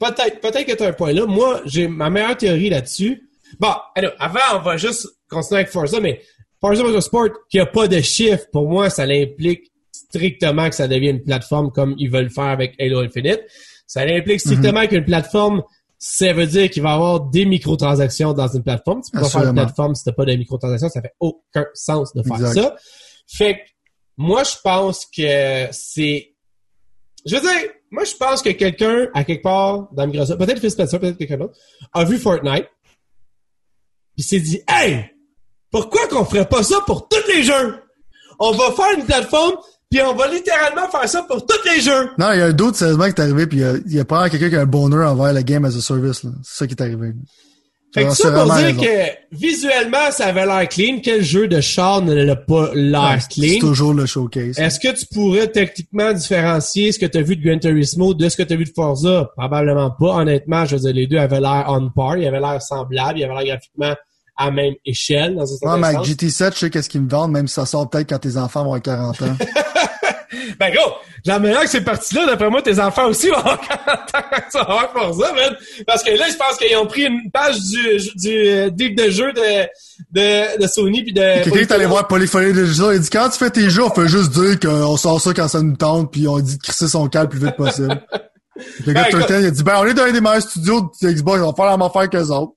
[0.00, 1.26] Peut-être, peut-être que tu as un point là.
[1.26, 3.28] Moi, j'ai ma meilleure théorie là-dessus.
[3.60, 6.20] Bon, alors, avant, on va juste continuer avec Forza, mais
[6.60, 11.16] Forza Motorsport, qui a pas de chiffre, pour moi, ça implique strictement que ça devienne
[11.16, 13.40] une plateforme comme ils veulent faire avec Halo Infinite.
[13.86, 15.62] Ça implique strictement qu'une plateforme,
[15.98, 19.02] ça veut dire qu'il va y avoir des microtransactions dans une plateforme.
[19.02, 22.14] Tu peux pas faire une plateforme si t'as pas de microtransactions, ça fait aucun sens
[22.14, 22.54] de faire Exact.
[22.54, 22.76] ça.
[23.26, 23.60] Fait que,
[24.16, 26.34] moi, je pense que c'est
[27.26, 30.70] je veux dire, moi, je pense que quelqu'un, à quelque part, dans Microsoft, peut-être Phil
[30.70, 31.58] Spencer, peut-être quelqu'un d'autre,
[31.92, 32.66] a vu Fortnite,
[34.14, 35.10] puis s'est dit, hey,
[35.70, 37.76] pourquoi qu'on ferait pas ça pour tous les jeux?
[38.38, 39.56] On va faire une plateforme,
[39.90, 42.10] puis on va littéralement faire ça pour tous les jeux.
[42.18, 44.30] Non, il y a un doute, sérieusement, qui est arrivé, puis il y a, probablement
[44.30, 46.30] quelqu'un qui a un bonheur envers la game as a service, là.
[46.44, 47.12] C'est ça qui est arrivé.
[47.94, 48.82] Fait que ça c'est pour dire raison.
[48.82, 51.00] que visuellement, ça avait l'air clean.
[51.02, 53.60] Quel jeu de char ne l'a pas l'air C'est clean?
[53.60, 54.58] toujours le showcase.
[54.58, 58.28] Est-ce que tu pourrais techniquement différencier ce que tu as vu de Gran Turismo de
[58.28, 59.30] ce que tu as vu de Forza?
[59.38, 60.16] Probablement pas.
[60.16, 63.24] Honnêtement, je veux dire, les deux avaient l'air on par, ils avaient l'air semblables, ils
[63.24, 63.94] avaient l'air graphiquement
[64.38, 66.08] à la même échelle dans un Ouais, mais avec sens.
[66.08, 68.64] GT7, je sais qu'est-ce qu'ils me vendent, même si ça sort peut-être quand tes enfants
[68.64, 69.36] vont avoir 40 ans.
[70.60, 70.92] Ben gros,
[71.24, 74.90] j'aimerais que ces parties-là, d'après moi, tes enfants aussi vont avoir 40 ans ça va
[74.92, 75.56] pour ça, man.
[75.86, 79.08] Parce que là, je pense qu'ils ont pris une page du, du euh, deep de
[79.10, 79.66] jeu de,
[80.12, 81.44] de, de Sony puis de...
[81.44, 84.08] Quelqu'un est allé voir Polyphonie Digital, il dit quand tu fais tes jeux, on fait
[84.08, 87.08] juste dire qu'on sort ça quand ça nous tente, puis on dit de crisser son
[87.08, 88.02] câble le plus vite possible.
[88.86, 90.90] Le gars Ben, de Turtle, il a dit ben on est dans des meilleurs studios
[91.00, 92.54] de Xbox, on va faire la même affaire qu'eux autres.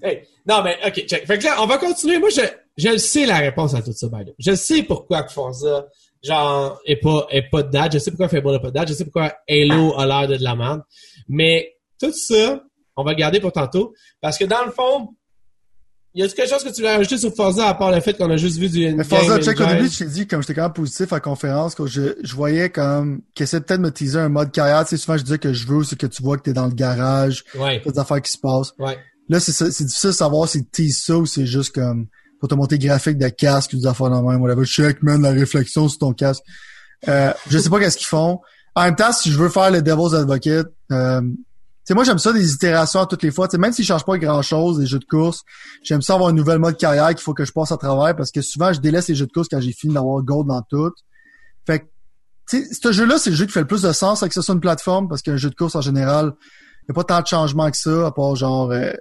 [0.00, 1.26] Hey, non, mais OK, check.
[1.26, 2.18] Fait que là, on va continuer.
[2.18, 2.40] Moi, je,
[2.76, 4.34] je le sais la réponse à tout ça, by the way.
[4.38, 5.86] Je sais pourquoi ça.
[6.22, 7.92] Genre, et pas, et pas de date.
[7.94, 8.88] Je sais pourquoi Fable n'a pas de date.
[8.88, 10.82] Je sais pourquoi Halo a l'air de de la merde.
[11.28, 12.62] Mais tout ça,
[12.96, 13.92] on va le garder pour tantôt.
[14.20, 15.08] Parce que dans le fond,
[16.14, 18.30] y a quelque chose que tu voulais rajouter sur Forza à part le fait qu'on
[18.30, 18.94] a juste vu du.
[18.94, 21.20] Mais Forza, check, au début, je t'ai dit, comme j'étais quand même positif à la
[21.20, 24.84] conférence, que je, je voyais comme, essaie peut-être de me teaser un mode carrière.
[24.84, 26.66] Tu sais, souvent, je disais que je veux, c'est que tu vois que t'es dans
[26.66, 28.72] le garage, Ouais, des affaires qui se passent.
[28.78, 28.98] ouais.
[29.28, 32.06] Là, c'est ça- difficile de savoir si tease ça ou c'est juste comme,
[32.40, 34.64] pour te monter graphique de casque ou des affaires dans le même, whatever.
[34.64, 36.42] Check, man, la réflexion sur ton casque.
[37.08, 38.40] Euh, je sais pas qu'est-ce qu'ils font.
[38.74, 41.20] En même temps, si je veux faire le Devil's Advocate, euh,
[41.86, 43.48] tu moi, j'aime ça des itérations à toutes les fois.
[43.48, 45.42] Tu sais, même s'ils changent pas grand-chose, les jeux de course,
[45.82, 48.30] j'aime ça avoir un nouvel mode carrière qu'il faut que je passe à travers parce
[48.30, 50.92] que souvent, je délaisse les jeux de course quand j'ai fini d'avoir gold dans tout.
[51.66, 51.84] Fait que,
[52.48, 54.54] tu ce jeu-là, c'est le jeu qui fait le plus de sens avec ce soit
[54.54, 56.34] une plateforme parce qu'un jeu de course, en général,
[56.88, 58.92] n'y a pas tant de changements que ça, à part genre, euh,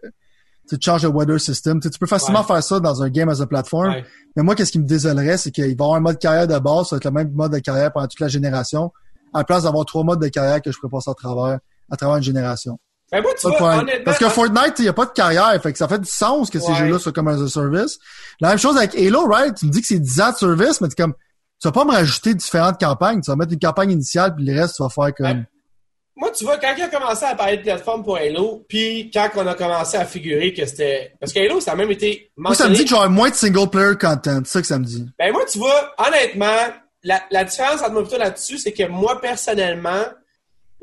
[0.70, 1.80] tu changes le weather system.
[1.80, 2.46] Tu sais, tu peux facilement Ouais.
[2.48, 3.90] faire ça dans un game as a platform.
[3.90, 4.06] ouais.
[4.36, 6.58] Mais moi, qu'est-ce qui me désolerait, c'est qu'il va y avoir un mode carrière de
[6.60, 8.92] base, ça va être le même mode de carrière pendant toute la génération,
[9.34, 11.60] à la place d'avoir trois modes de carrière que je pourrais passer à travers,
[11.92, 12.80] à travers une génération.
[13.12, 13.84] Ben moi, tu vois.
[14.06, 16.50] Parce que Fortnite, il n'y a pas de carrière, fait que ça fait du sens
[16.50, 18.00] que ces jeux-là soient comme as a service.
[18.40, 19.54] La même chose avec Halo, right?
[19.54, 21.14] Tu me dis que c'est 10 ans de service, mais tu comme,
[21.60, 23.20] tu vas pas me rajouter différentes campagnes.
[23.20, 25.44] Tu vas mettre une campagne initiale, puis le reste, tu vas faire comme, Ouais.
[26.22, 29.28] Moi, tu vois, quand il a commencé à parler de plateforme pour Halo, puis quand
[29.38, 31.14] on a commencé à figurer que c'était...
[31.20, 33.34] Parce que Halo, ça a même été moi, ça me dit que j'aurai moins de
[33.34, 34.40] single player content.
[34.46, 35.04] C'est ça que ça me dit.
[35.18, 36.68] Ben moi, tu vois, honnêtement,
[37.02, 40.04] la, la différence entre moi et toi là-dessus, c'est que moi, personnellement,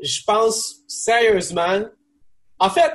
[0.01, 1.83] je pense sérieusement...
[2.59, 2.91] En fait,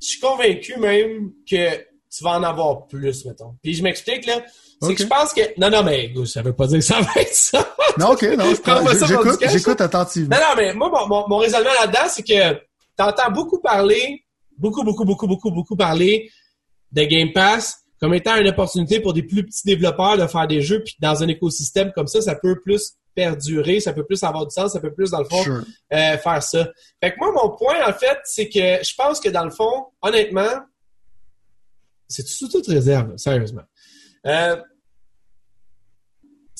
[0.00, 3.56] je suis convaincu même que tu vas en avoir plus, mettons.
[3.60, 4.40] Puis je m'explique, là.
[4.82, 5.40] C'est que je pense que...
[5.60, 7.74] Non, non, mais ça veut pas dire que ça va être ça.
[7.98, 8.44] Non, ok, non,
[9.06, 10.34] j'écoute, j'écoute attentivement.
[10.36, 12.60] Non, non, mais moi, mon, mon, mon raisonnement là-dedans, c'est que
[12.96, 14.24] t'entends beaucoup parler,
[14.58, 16.30] beaucoup, beaucoup, beaucoup, beaucoup, beaucoup parler
[16.90, 20.60] de Game Pass comme étant une opportunité pour des plus petits développeurs de faire des
[20.60, 24.44] jeux, puis dans un écosystème comme ça, ça peut plus perdurer, ça peut plus avoir
[24.44, 25.62] du sens, ça peut plus, dans le fond, Sure.
[25.92, 26.68] euh, faire ça.
[27.00, 29.86] Fait que moi, mon point, en fait, c'est que je pense que dans le fond,
[30.00, 30.50] honnêtement,
[32.08, 33.62] c'est sous toute réserve, sérieusement.
[34.26, 34.56] Euh,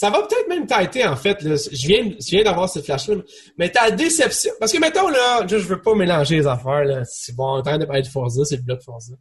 [0.03, 1.41] ça va peut-être même t'arrêter, en fait.
[1.43, 1.55] Là.
[1.55, 3.15] Je viens, je viens d'avoir cette flash-là.
[3.57, 4.51] Mais ta déception.
[4.59, 6.83] Parce que, mettons, là, je, je veux pas mélanger les affaires.
[6.85, 7.03] Là.
[7.05, 9.13] C'est bon, on est en train de parler de Forza, c'est le bloc Forza.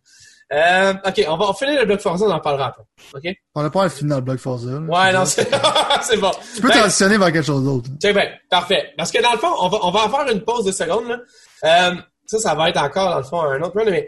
[0.52, 2.84] Euh, OK, on va on finit le bloc Forza, on en parlera après.
[3.14, 3.36] OK?
[3.54, 4.72] On n'a pas film dans le bloc Forza.
[4.72, 4.80] là.
[4.80, 5.48] Ouais, non, c'est
[6.02, 6.32] c'est bon.
[6.56, 7.90] Tu peux Ben, transitionner vers quelque chose d'autre.
[8.02, 8.90] c'est bien, parfait.
[8.98, 11.08] Parce que dans le fond, on va, on va en faire une pause de secondes.
[11.08, 11.20] Là.
[11.92, 14.08] Euh, ça, ça va être encore, dans le fond, un autre mais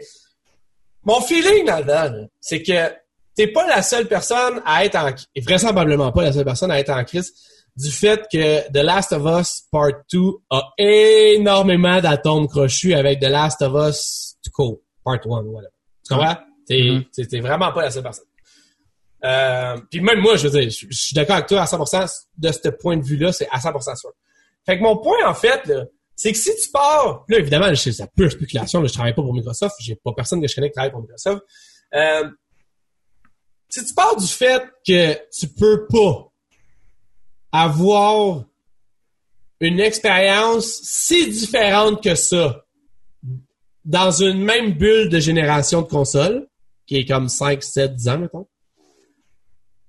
[1.04, 2.92] mon feeling là-dedans, là, c'est que
[3.34, 5.10] t'es pas la seule personne à être en...
[5.34, 7.32] Et vraisemblablement pas la seule personne à être en crise
[7.76, 10.20] du fait que The Last of Us Part 2
[10.50, 15.68] a énormément d'atomes crochus avec The Last of Us to Part 1, voilà.
[16.06, 16.36] Tu comprends?
[16.66, 18.24] T'es t'es- t'es vraiment pas la seule personne.
[19.24, 22.26] Euh, puis même moi, je veux dire, je, je suis d'accord avec toi à 100%
[22.38, 24.10] de ce point de vue-là, c'est à 100% sûr.
[24.66, 27.90] Fait que mon point, en fait, là, c'est que si tu pars, là, évidemment, je-
[27.90, 30.54] c'est la pure spéculation, là, je travaille pas pour Microsoft, j'ai pas personne que je
[30.54, 31.42] connais qui travaille pour Microsoft.
[31.94, 32.28] Euh,
[33.68, 36.30] si tu pars du fait que tu peux pas
[37.52, 38.44] avoir
[39.60, 42.64] une expérience si différente que ça
[43.84, 46.48] dans une même bulle de génération de consoles,
[46.86, 48.46] qui est comme 5, 7, 10 ans, mettons,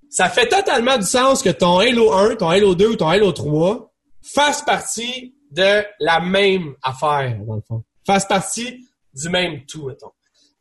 [0.10, 3.32] ça fait totalement du sens que ton Halo 1, ton Halo 2 ou ton Halo
[3.32, 7.84] 3 fassent partie de la même affaire, dans le fond.
[8.06, 10.12] Fassent partie du même tout, mettons.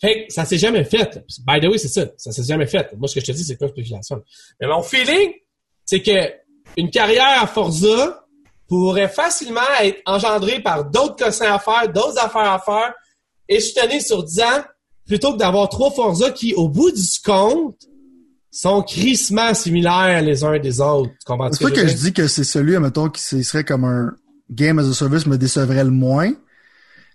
[0.05, 1.25] Fait que ça s'est jamais fait.
[1.47, 2.05] By the way, c'est ça.
[2.17, 2.91] Ça s'est jamais fait.
[2.99, 4.23] Moi, ce que je te dis, c'est pas spéculation.
[4.61, 5.31] Mais mon feeling,
[5.85, 6.33] c'est que
[6.77, 8.27] une carrière à Forza
[8.69, 12.93] pourrait facilement être engendrée par d'autres cossins à faire, d'autres affaires à faire,
[13.49, 14.65] et se tenir sur 10 ans,
[15.07, 17.77] plutôt que d'avoir trois Forza qui, au bout du compte,
[18.51, 21.13] sont crissement similaires les uns des autres.
[21.53, 24.15] C'est pas que je dis que c'est celui, mettons, qui se- serait comme un
[24.51, 26.33] game as a service me décevrait le moins.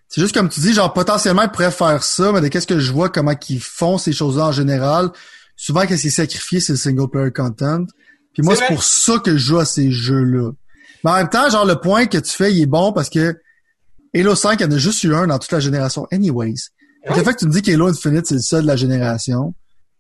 [0.09, 2.79] C'est juste comme tu dis, genre, potentiellement, ils pourraient faire ça, mais de qu'est-ce que
[2.79, 5.09] je vois, comment qu'ils font ces choses-là en général.
[5.55, 7.85] Souvent, qu'est-ce qui est sacrifié, c'est le single player content.
[8.33, 10.51] Puis moi, C'est pour ça que je joue à ces jeux-là.
[11.03, 13.37] Mais en même temps, genre, le point que tu fais, il est bon parce que
[14.15, 16.55] Halo 5, il y en a juste eu un dans toute la génération anyways.
[17.07, 19.53] Le fait que tu me dis qu'Halo Infinite, c'est le seul de la génération,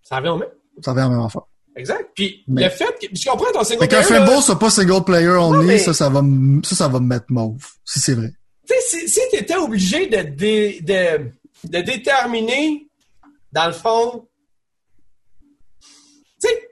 [0.03, 0.49] Ça revient au même.
[0.83, 1.43] Ça revient la même affaire.
[1.75, 2.09] Exact.
[2.15, 3.07] Puis Mais- le fait que.
[3.13, 5.93] Je comprends ton single Fait qu'un là, Fable soit pas single player only, mais- ça,
[5.93, 7.63] ça va, m- ça, ça va me mettre mauve.
[7.85, 8.33] Si c'est vrai.
[8.69, 11.31] Tu sais, si, si tu étais obligé de, dé- de,
[11.69, 12.87] de déterminer,
[13.51, 14.27] dans le fond,
[16.41, 16.69] tu sais,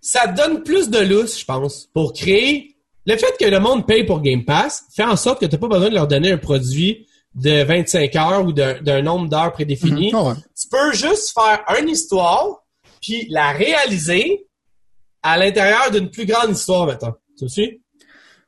[0.00, 2.76] ça donne plus de lousse, je pense, pour créer.
[3.06, 5.58] Le fait que le monde paye pour Game Pass fait en sorte que tu n'as
[5.58, 10.12] pas besoin de leur donner un produit de 25 heures ou d'un nombre d'heures prédéfini.
[10.12, 10.18] Mhm.
[10.20, 10.34] Ouais.
[10.58, 12.62] Tu peux juste faire une histoire,
[13.00, 14.46] puis la réaliser
[15.22, 17.14] à l'intérieur d'une plus grande histoire, maintenant.
[17.36, 17.81] Tu me suis?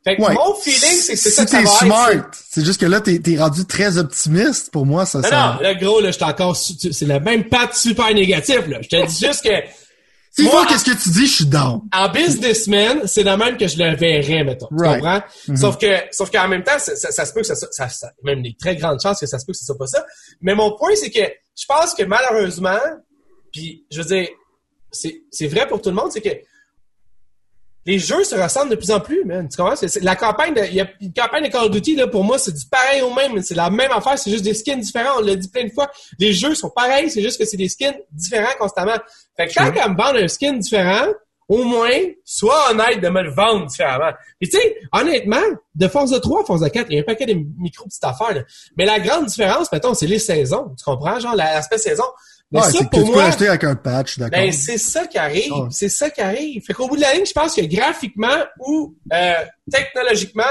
[0.04, 0.34] Fait que Ouais.
[0.34, 2.28] mon feeling, c'est que c'est si ça que ça va smart, être.
[2.34, 4.70] c'est- c'est juste que là, t'es, t'es rendu très optimiste.
[4.70, 5.54] Pour moi, ça, Non, ça...
[5.56, 8.78] non, là, gros, là, je suis encore, tu- c'est le même patte super négatif, là.
[8.82, 9.48] Je te dis juste que,
[10.36, 11.80] S'il moi, qu'est-ce que tu dis, je suis down.
[11.92, 14.66] en businessman, c'est de même que je le verrais, mettons.
[14.66, 15.00] Tu Right.
[15.00, 15.22] comprends?
[15.48, 15.56] Mhm.
[15.56, 17.88] Sauf que, sauf qu'en même temps, ça, ça- ça se peut que ça, soit- ça,
[17.88, 20.04] ça, même des très grandes chances que ça se peut que ce soit pas ça.
[20.42, 21.20] Mais mon point, c'est que
[21.56, 22.80] je pense que malheureusement,
[23.52, 24.28] puis je veux dire,
[24.90, 26.30] c'est, c'est vrai pour tout le monde, c'est que
[27.86, 29.48] les jeux se ressemblent de plus en plus, man.
[29.48, 29.74] Tu comprends?
[30.02, 32.38] La campagne de, il y a une campagne de Call of Duty, là, pour moi,
[32.38, 33.40] c'est du pareil au même.
[33.42, 35.18] C'est la même affaire, c'est juste des skins différents.
[35.18, 35.90] On l'a dit plein de fois.
[36.18, 38.96] Les jeux sont pareils, c'est juste que c'est des skins différents constamment.
[39.36, 41.06] Fait que quand elle me vend un skin différent,
[41.46, 41.90] au moins,
[42.24, 44.12] sois honnête de me le vendre différemment.
[44.40, 45.42] Puis tu sais, honnêtement,
[45.74, 47.84] de force de 3 à force de 4, il y a un paquet de micro
[47.84, 48.32] petites affaires.
[48.34, 48.40] là.
[48.78, 50.74] Mais la grande différence, mettons, c'est les saisons.
[50.78, 51.20] Tu comprends?
[51.20, 52.04] Genre, la- l'aspect saison.
[52.52, 54.38] Mais Ouais, ça, c'est que pour tu peux moi, l'acheter avec un patch, d'accord.
[54.38, 55.52] ben, c'est ça qui arrive.
[55.70, 56.62] C'est ça qui arrive.
[56.64, 59.34] Fait qu'au bout de la ligne, je pense que graphiquement ou euh,
[59.72, 60.42] technologiquement,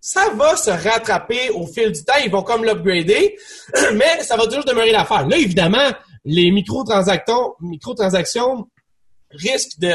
[0.00, 2.14] ça va se rattraper au fil du temps.
[2.24, 3.36] Ils vont comme l'upgrader,
[3.94, 5.28] mais ça va toujours demeurer l'affaire.
[5.28, 5.90] Là, évidemment,
[6.24, 8.66] les microtransactions, microtransactions
[9.30, 9.88] risquent de...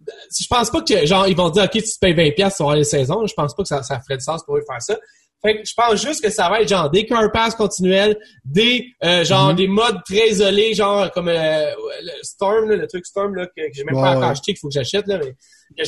[0.00, 2.56] de- Je pense pas que, genre, ils vont dire, OK, tu te payes 20$ piastres
[2.56, 3.26] sur les saisons.
[3.26, 4.96] Je pense pas que ça, ça ferait du sens pour eux de faire ça.
[5.44, 8.86] Fait que je pense juste que ça va être genre des car pass continuels, des
[9.04, 9.56] euh, genre Mhm.
[9.56, 11.70] des modes très isolés, genre comme euh,
[12.02, 14.52] le Storm, là, le truc Storm là, que, que j'ai même Ouais, pas encore acheté,
[14.54, 15.34] qu'il faut que j'achète là, mais
[15.76, 15.84] que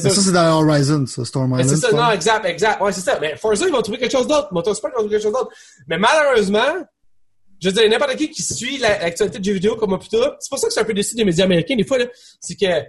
[0.00, 1.68] ça, c'est dans Horizon, ça, Storm Island.
[1.68, 2.80] c'est ça, non, exact, exact.
[2.80, 3.18] Ouais, c'est ça.
[3.20, 4.48] Mais Forza, ils vont trouver quelque chose d'autre.
[4.52, 5.50] Motorsport, ils vont trouver quelque chose d'autre.
[5.88, 6.86] Mais malheureusement,
[7.62, 10.22] je veux dire, n'importe qui qui suit la- l'actualité de jeux vidéo comme moi plutôt,
[10.38, 12.06] c'est pour ça que c'est un peu déçu des médias américains, des fois, là.
[12.40, 12.80] C'est que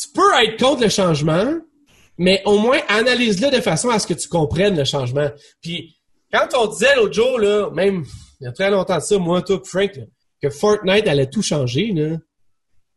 [0.00, 1.54] tu peux être contre le changement,
[2.22, 5.28] mais au moins analyse-le de façon à ce que tu comprennes le changement.
[5.60, 5.96] Puis,
[6.32, 8.04] quand on disait l'autre jour, là, même,
[8.40, 10.04] il y a très longtemps de ça, moi, toi, Frank, là,
[10.40, 12.16] que Fortnite allait tout changer, là,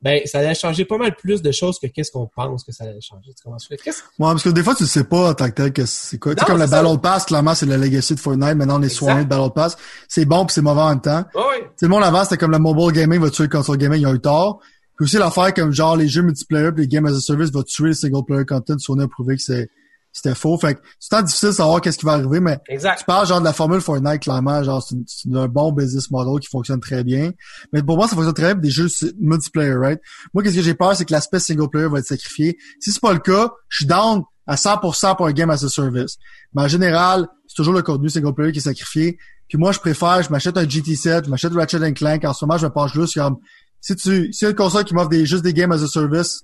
[0.02, 2.84] ben, ça allait changer pas mal plus de choses que qu'est-ce qu'on pense que ça
[2.84, 3.32] allait changer.
[3.34, 3.78] Tu?
[3.84, 6.20] Qu'est-ce- Ouais, parce que des fois, tu sais pas en tant que tel que c'est
[6.20, 6.36] quoi.
[6.36, 6.84] Tu sais, Non, comme le c'est.
[6.84, 8.56] Battle Pass, clairement, c'est le legacy de Fortnite.
[8.56, 9.76] Maintenant, on est soigné de Battle Pass.
[10.08, 11.24] C'est bon puis c'est mauvais en même temps.
[11.34, 11.62] Ouais.
[11.62, 14.00] Tu sais, le monde avant, c'était comme le mobile gaming va tuer le console gaming,
[14.02, 14.60] ils ont eu tort.
[14.98, 17.88] Puis aussi l'affaire comme genre les jeux multiplayer les games as a service va tuer
[17.88, 18.78] le single player content.
[18.78, 19.70] Sony a prouvé que c'est,
[20.16, 20.58] c'était faux.
[20.58, 23.00] Fait que c'est tant difficile de savoir qu'est-ce qui va arriver, mais Exact.
[23.00, 24.96] tu parles genre de la formule Fortnite, clairement, genre c'est,
[25.34, 27.32] un bon business model qui fonctionne très bien.
[27.74, 28.88] Mais pour moi, ça fonctionne très bien des jeux
[29.20, 30.00] multiplayer, right?
[30.34, 32.58] Moi, qu'est-ce que j'ai peur, c'est que l'aspect single player va être sacrifié.
[32.80, 35.70] Si c'est pas le cas, je suis down à 100% pour un game as a
[35.70, 36.18] service.
[36.54, 39.18] Mais en général, c'est toujours le contenu single player qui est sacrifié.
[39.50, 42.24] Puis moi, je préfère, je m'achète un GT7, je m'achète Ratchet Clank.
[42.24, 43.38] En ce moment, je me penche juste comme,
[43.86, 45.88] si tu, si y a une console qui m'offre des, juste des games as a
[45.88, 46.42] service,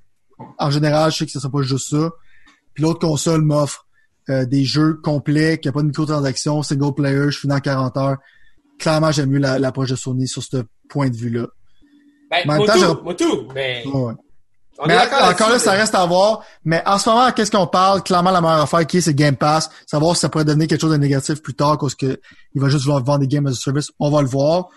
[0.60, 2.10] en général, je sais que ce sera pas juste ça.
[2.76, 3.88] Puis l'autre console m'offre
[4.30, 7.98] euh, des jeux complets, qui a pas de microtransactions, single player, je finis en 40
[7.98, 8.18] heures.
[8.78, 11.48] Clairement, j'aime mieux la- l'approche de Sony sur ce point de vue-là.
[12.30, 14.14] Ben, En même moi temps, tout, moi tout, mais Ouais,
[14.88, 16.44] Mais est d'accord encore là, ça reste à voir.
[16.64, 18.04] Mais en ce moment, qu'est-ce qu'on parle?
[18.04, 19.70] Clairement, la meilleure affaire qui est, c'est Game Pass.
[19.86, 22.20] Savoir si ça pourrait devenir quelque chose de négatif plus tard, parce que
[22.56, 23.90] il va juste vouloir vendre des games as a service.
[24.00, 24.70] On va le voir.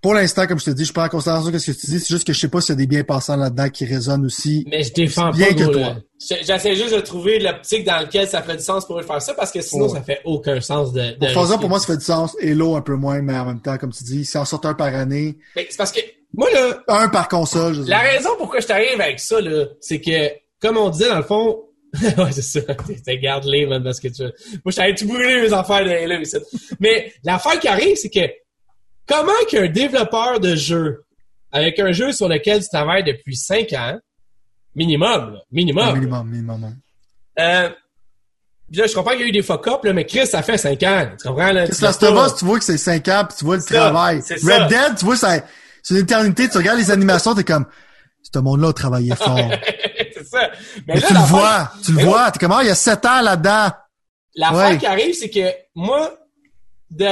[0.00, 1.98] Pour l'instant, comme je te dis, je prends en considération ce que tu dis.
[2.00, 4.24] C'est juste que je sais pas s'il y a des biens passants là-dedans qui résonnent
[4.24, 4.64] aussi.
[4.70, 5.80] Mais je défends Bien pas, que toi.
[5.80, 5.96] là.
[6.20, 9.34] J'essaie juste de trouver l'optique dans laquelle ça fait du sens pour eux faire ça,
[9.34, 12.04] parce que sinon, ça fait aucun sens de, de Pour pour moi, ça fait du
[12.04, 12.36] sens.
[12.40, 14.74] Halo, un peu moins, mais en même temps, comme tu dis, si en sort un
[14.74, 16.00] par année, Mais c'est parce que,
[16.32, 20.00] moi, là, un par console, je la raison pourquoi je t'arrive avec ça, là, c'est
[20.00, 21.64] que, comme on disait, dans le fond,
[22.02, 22.60] ouais, c'est ça.
[23.04, 24.32] T'es garde-les, man, parce que tu, moi,
[24.66, 26.36] je t'avais tout brûlé mes affaires de ici.
[26.80, 28.28] Mais l'affaire qui arrive, c'est que,
[29.08, 31.04] comment qu'un développeur de jeu,
[31.52, 33.98] avec un jeu sur lequel tu travailles depuis 5 ans,
[34.74, 36.76] minimum, là, minimum, minimum, minimum.
[37.38, 37.68] Euh,
[38.72, 41.08] là, je comprends qu'il y a eu des fuck-up, mais Chris, ça fait 5 ans.
[41.20, 41.66] Tu comprends, là?
[41.66, 43.74] Que Last of Us, tu vois que c'est 5 ans, puis tu vois le ça,
[43.74, 44.22] travail.
[44.22, 44.34] ça.
[44.34, 45.40] Red Dead, tu vois, ça,
[45.82, 46.48] c'est une éternité.
[46.48, 47.66] Tu regardes les animations, t'es comme,
[48.22, 49.38] ce monde-là a travaillé fort.
[50.12, 50.50] c'est ça.
[50.86, 52.30] Mais, Mais là, tu le vois, tu le vois.
[52.30, 53.70] T'es comme, ah, il y a 7 ans là-dedans.
[54.34, 54.78] L'affaire Ouais.
[54.78, 56.14] qui arrive, c'est que moi,
[56.90, 57.08] de,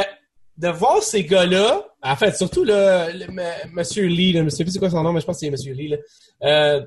[0.58, 3.26] de voir ces gars-là, en fait, surtout le,
[3.72, 5.74] Monsieur Lee, je sais plus c'est quoi son nom, mais je pense que c'est Monsieur
[5.74, 5.96] Lee, là.
[6.42, 6.80] Euh,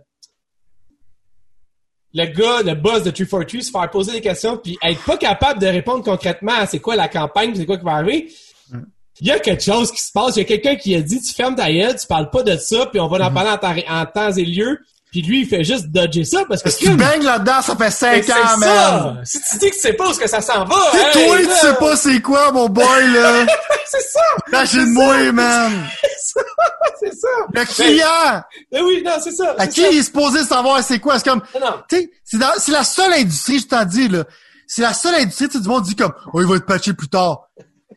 [2.13, 5.59] le gars, le boss de 343, se faire poser des questions puis être pas capable
[5.59, 8.31] de répondre concrètement à c'est quoi la campagne, c'est quoi qui va arriver.
[8.71, 8.79] Mm.
[9.21, 10.35] il y a quelque chose qui se passe.
[10.35, 12.57] Il y a quelqu'un qui a dit, tu fermes ta gueule, tu parles pas de
[12.57, 14.79] ça, puis on va en parler en temps, en temps et lieu.
[15.11, 16.69] Puis lui, il fait juste dodger ça parce que...
[16.69, 18.57] Si tu baignes là-dedans, ça fait 5 c'est ans, ça.
[18.57, 19.21] man!
[19.25, 21.27] Si tu dis que tu sais pas où est-ce que ça s'en va, C'est hey,
[21.27, 23.45] toi, là, tu sais pas c'est quoi, mon boy, là!
[23.87, 24.19] C'est ça!
[24.51, 25.83] Lâchez-moi, man!
[26.99, 27.27] C'est ça!
[27.51, 28.43] Le client!
[28.71, 29.55] Mais oui, non, c'est ça.
[29.57, 29.87] À c'est qui ça.
[29.89, 31.17] il est supposé savoir c'est quoi?
[31.17, 31.41] C'est comme,
[31.89, 34.25] tu sais, c'est c'est la seule industrie, je t'en dis, là.
[34.67, 36.93] C'est la seule industrie, tu sais, du monde dit comme, oh, il va être patché
[36.93, 37.47] plus tard.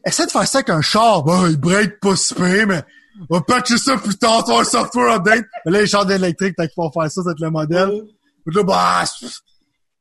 [0.07, 1.23] Essaie de faire ça avec un char.
[1.25, 2.83] Bah, il break pas si mais
[3.29, 5.45] on va patcher ça plus tard, tu vas un software update.
[5.65, 8.03] Mais là, les chars électriques, tant qu'ils font faire ça, c'est le modèle.
[8.47, 9.27] Puis là, bah, tu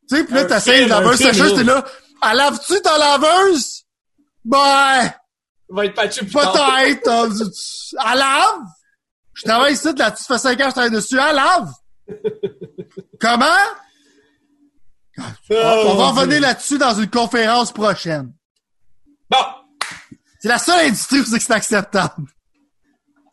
[0.08, 1.58] sais, puis là, t'essayes film, la un laveuse sécheuse, là.
[1.58, 1.86] t'es là,
[2.30, 3.84] elle lave-tu ta laveuse?
[4.46, 5.14] Ben,
[5.70, 6.54] va être patché plus tard.
[6.54, 7.30] peut-être.
[7.30, 8.60] tu- Elle lave?
[9.34, 11.18] Je travaille ici, là-dessus, ça fait 5 ans je travaille dessus.
[11.18, 11.72] Elle lave?
[13.20, 13.46] Comment?
[15.20, 16.22] Oh, On va mon Dieu.
[16.22, 18.34] revenir là-dessus dans une conférence prochaine.
[19.30, 19.38] Bon.
[20.40, 22.26] C'est la seule industrie où c'est acceptable.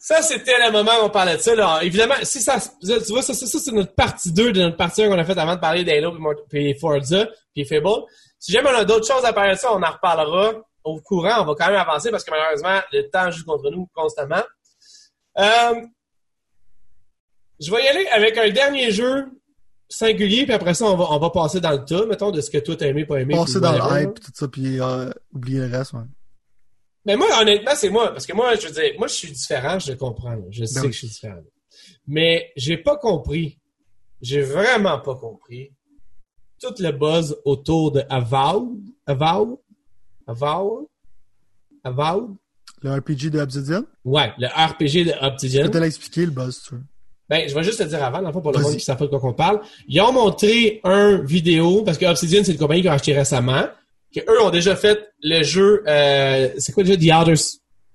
[0.09, 1.55] Ça, c'était le moment où on parlait de ça.
[1.55, 1.81] Là.
[1.83, 5.03] Évidemment, si ça, tu vois, ça, ça, ça, c'est notre partie 2 de notre partie
[5.03, 6.17] 1 qu'on a faite avant de parler d'Halo
[6.49, 8.07] puis Forza puis Fable.
[8.39, 11.43] Si jamais on a d'autres choses à parler de ça, on en reparlera au courant.
[11.43, 14.43] On va quand même avancer parce que malheureusement, le temps joue contre nous constamment.
[15.37, 15.75] Euh,
[17.61, 19.27] je vais y aller avec un dernier jeu
[19.91, 22.51] singulier, puis après ça, on va, on va passer dans le tas, mettons, de ce
[22.51, 23.35] que toi t'as aimé, pas aimé.
[23.35, 26.01] Passer dans le hype, tout ça, puis euh, oublier le reste, ouais.
[27.05, 28.09] Mais moi, honnêtement, c'est moi.
[28.13, 30.37] Parce que moi, je veux dire, moi, je suis différent, je le comprends.
[30.51, 31.41] Je sais Ben que je suis différent.
[32.07, 33.59] Mais j'ai pas compris.
[34.21, 35.73] J'ai vraiment pas compris
[36.61, 38.81] tout le buzz autour de Avowed.
[39.07, 39.59] Avowed?
[40.27, 40.87] Avowed?
[41.85, 42.35] Avowed?
[42.83, 45.65] Le RPG de Obsidian, Ouais, le RPG de je Obsidian.
[45.65, 46.83] peux te l'expliquer, le buzz, tu veux.
[47.29, 48.83] Ben, je vais juste te dire avant, dans le fond, pour le monde qui ne
[48.83, 49.61] savent pas de quoi qu'on parle.
[49.89, 53.67] Ils ont montré un vidéo, parce que Obsidian, c'est une compagnie qui a acheté récemment,
[54.21, 57.35] que eux ont déjà fait le jeu, euh, c'est quoi déjà, The Outer,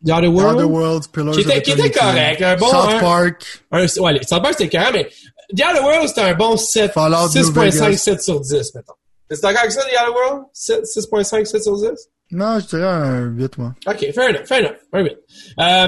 [0.06, 0.56] The Outer World?
[0.60, 2.98] Other Worlds, Pillars Qui était- qui était correct, un bon, South hein.
[3.00, 5.10] Park, Un, ouais, les South Park, c'était carré, mais
[5.56, 7.98] The Outer World, c'était un bon 7, Fallout New 6.5, Vegas.
[7.98, 8.94] 7 sur 10, mettons.
[9.30, 10.44] C'est d'accord avec ça, The Outer World?
[10.54, 11.90] 7, 6.5, 7 sur 10?
[12.32, 13.74] Non, je dirais un 8, moi.
[13.88, 14.76] OK, fair enough, fair enough.
[14.92, 15.18] Un bit.
[15.60, 15.88] Euh,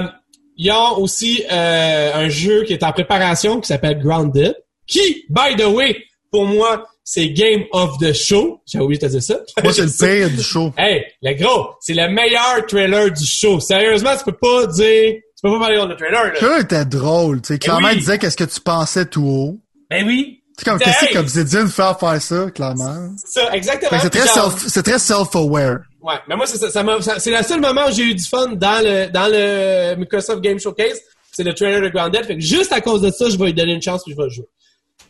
[0.56, 4.54] ils ont aussi euh, un jeu qui est en préparation qui s'appelle Grounded,
[4.86, 5.96] qui, by the way,
[6.30, 8.60] pour moi, c'est Game of the Show.
[8.66, 9.38] J'ai oublié de te dire ça.
[9.62, 9.90] Moi, c'est le
[10.28, 10.72] pire du show.
[10.76, 13.60] Hey, le gros, c'est le meilleur trailer du show.
[13.60, 15.12] Sérieusement, tu peux pas dire...
[15.14, 16.30] Tu peux pas parler de le trailer, là.
[16.32, 17.58] Le jeu était drôle, tu sais.
[17.60, 17.94] Clairement, oui.
[17.94, 19.60] il disait qu'est-ce que tu pensais tout haut.
[19.88, 20.42] Ben oui.
[20.58, 20.92] Tu sais, comme, Hey!
[21.00, 23.10] qu'est-ce qu'Obsidian fait faire ça, clairement.
[23.24, 23.90] C'est ça, exactement.
[23.90, 25.78] Que c'est très genre- self, c'est très self-aware.
[26.02, 28.48] Ouais, mais moi, c'est ça, ça- c'est le seul moment où j'ai eu du fun
[28.54, 30.98] dans le, dans le Microsoft Game Showcase.
[31.30, 32.24] C'est le trailer de Grounded.
[32.24, 34.16] Fait que juste à cause de ça, je vais lui donner une chance puis je
[34.16, 34.46] vais le jouer.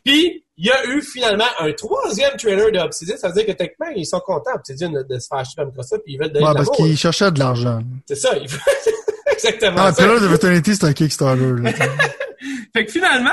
[0.04, 3.16] Puis, il y a eu finalement un troisième trailer de Obsidian.
[3.18, 5.66] Ça veut dire que techniquement, ils sont contents, Obsidian, de, de se faire acheter par
[5.66, 6.86] Microsoft puis ils veulent donner Ouais, de parce l'amour.
[6.86, 7.80] qu'il cherchait de l'argent.
[8.06, 8.60] C'est ça, ils veulent...
[9.32, 10.02] Exactement Ah, ça.
[10.02, 11.72] Pillars of Eternity, c'est un Kickstarter, là.
[12.74, 13.30] Fait que finalement,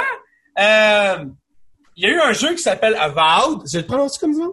[0.60, 1.26] euh,
[1.96, 3.62] il y a eu un jeu qui s'appelle Avowed.
[3.72, 4.44] Je le prononce comme ça?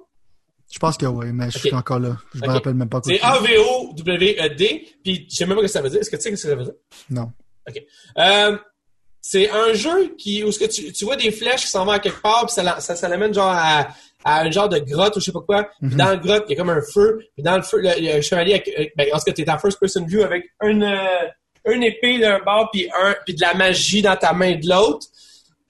[0.73, 1.79] Je pense que oui, mais je suis Ok.
[1.79, 2.17] encore là.
[2.35, 2.53] Je me Ok.
[2.53, 3.01] rappelle même pas.
[3.05, 4.89] C'est A-V-O-W-E-D.
[5.03, 6.01] Puis, je sais même pas ce que ça veut dire.
[6.01, 6.75] Est-ce que tu sais ce que ça veut dire?
[7.11, 7.33] Non.
[8.19, 8.57] Euh,
[9.23, 11.93] c'est un jeu qui où ce que tu, tu vois des flèches qui s'en vont
[11.93, 13.89] à quelque part puis ça, ça, ça l'amène genre à,
[14.25, 15.69] à un genre de grotte ou je sais pas quoi.
[15.81, 17.21] Puis dans la grotte, il y a comme un feu.
[17.35, 19.31] Puis dans le feu, le, il y a un chevalier avec, ben, en ce que
[19.31, 23.15] tu es en first person view avec une, euh, une épée d'un bord puis un
[23.25, 25.07] puis de la magie dans ta main de l'autre.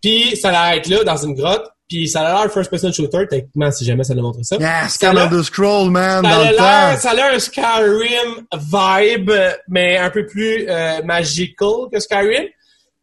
[0.03, 1.67] Puis ça l'arrête là dans une grotte.
[1.89, 4.57] Puis ça a l'air first person shooter techniquement si jamais ça le montre ça.
[4.59, 4.87] Yeah,
[5.29, 7.01] the Scroll, man, ça dans a le l'air, temps.
[7.01, 9.33] ça a l'air un Skyrim vibe,
[9.69, 12.47] mais un peu plus euh, magical que Skyrim.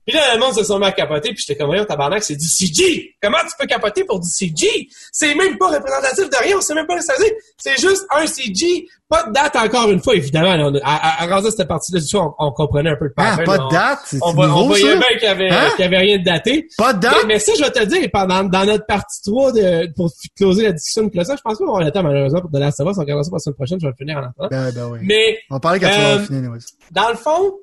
[0.07, 2.35] Puis là, le monde se sont mis à capoter, puis j'étais comme, voyons, tabarnak, c'est
[2.37, 3.15] du CG!
[3.21, 4.87] Comment tu peux capoter pour du CG?
[5.11, 7.33] C'est même pas représentatif de rien, on sait même pas ce que ça veut dire.
[7.57, 10.55] C'est juste un CG, pas de date encore une fois, évidemment.
[10.55, 12.95] là, on a- à, à, à rendu cette partie-là du show, on, on comprenait un
[12.95, 13.45] peu le Ah, pattern.
[13.45, 14.95] pas là, de date, c'est On, va- on nouveau, voyait ça?
[14.97, 15.69] bien qu'il y avait, Hein?
[15.75, 16.67] qu'il y avait rien de daté.
[16.77, 17.15] Pas de date?
[17.23, 20.63] Mais, mais ça, je vais te dire, pendant, dans notre partie 3 de, pour closer
[20.63, 22.93] la discussion de ça, je pense pas qu'on le temps, malheureusement, pour de la savoir.
[22.95, 24.47] Si on regarde ça pour la semaine prochaine, je vais le finir en attendant.
[24.49, 24.99] Ben, ben oui.
[25.03, 26.59] Mais, On parler quand tu vas Euh, avoir fini, anyways.
[26.91, 27.53] dans le fond,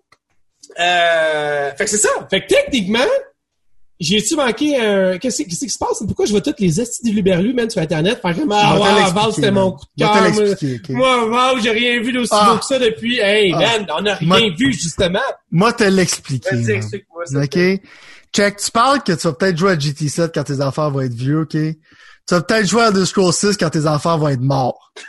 [0.80, 2.08] euh, fait que c'est ça.
[2.30, 2.98] Fait que techniquement,
[4.00, 6.02] j'ai-tu manqué un, qu'est-ce qui se passe?
[6.06, 9.12] Pourquoi je vois toutes les estis du luberlu, même, sur Internet, faire comme, ah, wow,
[9.12, 9.64] Val, c'était man.
[9.64, 10.96] mon coup de cœur.
[10.96, 11.52] moi.
[11.54, 12.50] wow, j'ai rien vu d'aussi Ah.
[12.52, 13.58] beau que ça depuis, hey, Ah.
[13.58, 15.20] man, on a rien Moi- vu, justement.
[15.50, 16.50] Moi, te l'expliquer.
[16.56, 16.76] Vas-y, man.
[16.76, 17.38] explique-moi ça.
[17.42, 17.58] OK?
[18.34, 21.14] Check, tu parles que tu vas peut-être jouer à GT7 quand tes enfants vont être
[21.14, 21.50] vieux, OK?
[21.52, 24.92] Tu vas peut-être jouer à The Scroll 6 quand tes enfants vont être morts.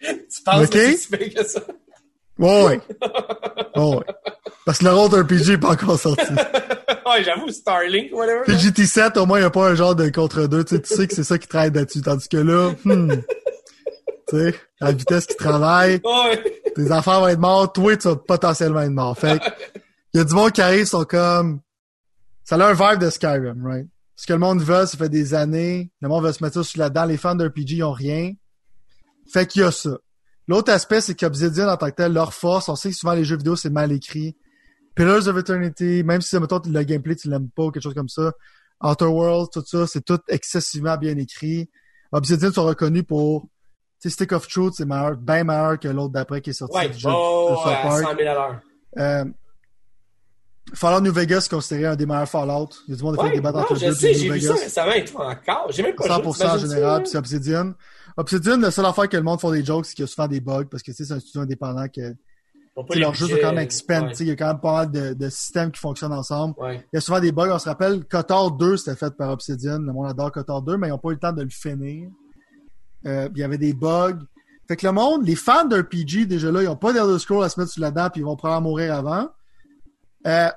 [0.00, 0.70] Tu penses Ok?
[0.70, 1.60] que c'est que ça?
[2.38, 2.80] Ouais, ouais.
[3.76, 4.04] Ouais, ouais.
[4.64, 6.22] Parce que le rôle RPG est pas encore sorti.
[6.32, 8.42] ouais, j'avoue, Starlink, whatever.
[8.44, 10.64] Puis GT7, au moins, il n'y a pas un genre de contre-deux.
[10.64, 12.02] Tu sais, tu sais que c'est ça qui travaille là-dessus.
[12.02, 13.10] Tandis que là, hmm,
[14.28, 16.62] tu sais, à la vitesse qui travaille, Ouais.
[16.74, 19.18] tes enfants vont être morts, toi, tu vas potentiellement être mort.
[19.18, 19.40] Fait
[20.14, 21.60] il y a du monde qui arrive, sont comme,
[22.44, 23.86] ça a un vibe de Skyrim, right?
[24.16, 26.64] Ce que le monde veut, ça fait des années, le monde veut se mettre ça
[26.64, 28.32] sur là-dedans, les fans d'RPG, ils ont rien.
[29.32, 29.90] Fait qu'il y a ça.
[30.48, 33.24] L'autre aspect, c'est qu'Obsidian, en tant que tel, leur force, on sait que souvent les
[33.24, 34.36] jeux vidéo, c'est mal écrit.
[34.94, 38.08] Pillars of Eternity, même si, mettons, le gameplay, tu l'aimes pas ou quelque chose comme
[38.08, 38.32] ça.
[38.82, 41.68] Outer Worlds, tout ça, c'est tout excessivement bien écrit.
[42.12, 43.42] Obsidian sont reconnus pour,
[44.00, 46.76] tu sais, Stick of Truth, c'est meilleur, bien meilleur que l'autre d'après qui est sorti
[46.76, 47.10] Ouais, du jeu.
[47.12, 48.02] oh, de Park.
[48.02, 48.60] 100 000 à l'heure.
[48.98, 49.24] Euh,
[50.74, 52.68] Fallout New Vegas est considéré un des meilleurs Fallout.
[52.86, 54.14] Il y a du monde qui fait Ouais, des débats entre je les deux sais,
[54.14, 55.66] j'ai vu ça récemment et toi encore.
[55.70, 57.72] J'ai même pas joué, 100% en général, puis c'est Obsidian.
[58.18, 60.26] Obsidian, la seule affaire que le monde font des jokes, c'est qu'il y a souvent
[60.26, 62.14] des bugs, parce que c'est un studio indépendant que
[62.96, 64.06] leurs jeux sont quand même expand.
[64.06, 64.12] ouais.
[64.18, 66.54] Il y a quand même pas mal de, de systèmes qui fonctionnent ensemble.
[66.58, 66.84] Ouais.
[66.92, 67.50] Il y a souvent des bugs.
[67.52, 69.78] On se rappelle, Kotor 2, c'était fait par Obsidian.
[69.78, 72.08] Le monde adore Kotor 2, mais ils n'ont pas eu le temps de le finir.
[73.06, 74.18] Euh, il y avait des bugs.
[74.66, 77.48] Fait que le monde, les fans d'RPG, déjà là, ils n'ont pas d'Elder Scroll à
[77.48, 79.30] se mettre sur la dent puis ils vont probablement mourir avant.
[80.26, 80.48] Euh,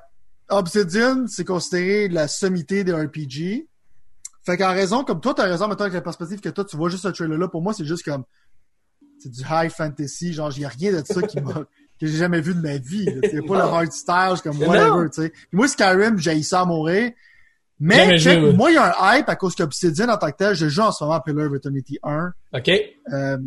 [0.49, 3.67] Obsidian, c'est considéré la sommité des RPG.
[4.43, 6.89] Fait qu'en raison, comme toi, t'as raison, maintenant avec la perspective que toi, tu vois
[6.89, 8.23] juste ce trailer-là, pour moi, c'est juste comme,
[9.19, 11.53] c'est du high fantasy, genre, il a rien de ça qui m'a,
[11.99, 13.05] que j'ai jamais vu de ma vie.
[13.23, 15.33] C'est pas le hard style, c'est comme whatever, tu sais.
[15.51, 17.11] Moi, Skyrim, j'ai ça à mourir.
[17.79, 20.55] Mais, check, moi, il y a un hype à cause qu'Obsidian, en tant que tel,
[20.55, 22.31] je joue en ce moment à Pillar of Eternity 1.
[22.53, 22.69] OK.
[23.11, 23.37] Euh,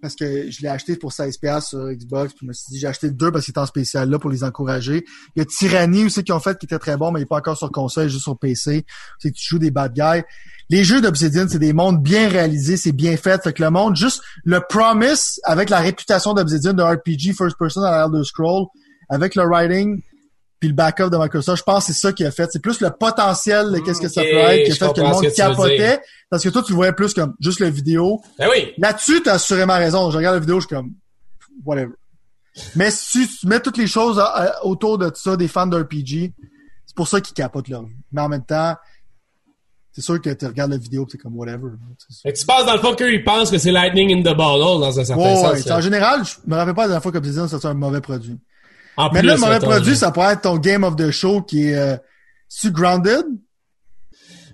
[0.00, 2.86] parce que je l'ai acheté pour 16$ sur Xbox, puis je me suis dit, j'ai
[2.86, 5.04] acheté 2 parce qu'il est en spécial là pour les encourager.
[5.36, 7.26] Il y a Tyranny aussi qui ont fait qui était très bon, mais il est
[7.26, 8.84] pas encore sur console, juste sur PC.
[9.18, 10.22] C'est que tu joues des bad guys.
[10.68, 13.42] Les jeux d'Obsidian, c'est des mondes bien réalisés, c'est bien fait.
[13.42, 17.82] Fait que le monde, juste le promise avec la réputation d'Obsidian de RPG first person
[17.82, 18.66] à l'Elder Scroll,
[19.08, 20.00] avec le writing,
[20.60, 22.48] puis le backup de Microsoft, je pense que c'est ça qui a fait.
[22.52, 25.00] C'est plus le potentiel de qu'est-ce que ça Ok, peut être qui a fait que
[25.00, 26.00] le monde que capotait.
[26.28, 28.20] Parce que toi, tu le voyais plus comme juste la vidéo.
[28.38, 28.72] Ben oui.
[28.78, 30.10] Là-dessus, t'as assurément raison.
[30.10, 30.92] Je regarde la vidéo, je suis comme,
[31.64, 31.92] whatever.
[32.76, 36.32] Mais si tu mets toutes les choses euh, autour de ça, des fans d'RPG,
[36.84, 37.94] c'est pour ça qu'ils capotent leur vie.
[38.12, 38.76] Mais en même temps,
[39.92, 41.70] c'est sûr que tu regardes la vidéo, c'est comme whatever.
[42.24, 44.98] Que tu passes dans le fond qu'ils pensent que c'est lightning in the bottle dans
[45.00, 45.52] un certain Ouais, sens.
[45.52, 45.62] ouais.
[45.68, 45.76] là.
[45.78, 48.38] En général, je me rappelle pas la dernière fois qu'Obsidian sorti un mauvais produit.
[48.96, 49.96] En Mais plus, là, le mauvais mettons, produit, là.
[49.98, 51.96] ça pourrait être ton Game of the Show qui est, euh,
[52.60, 53.24] tu Grounded?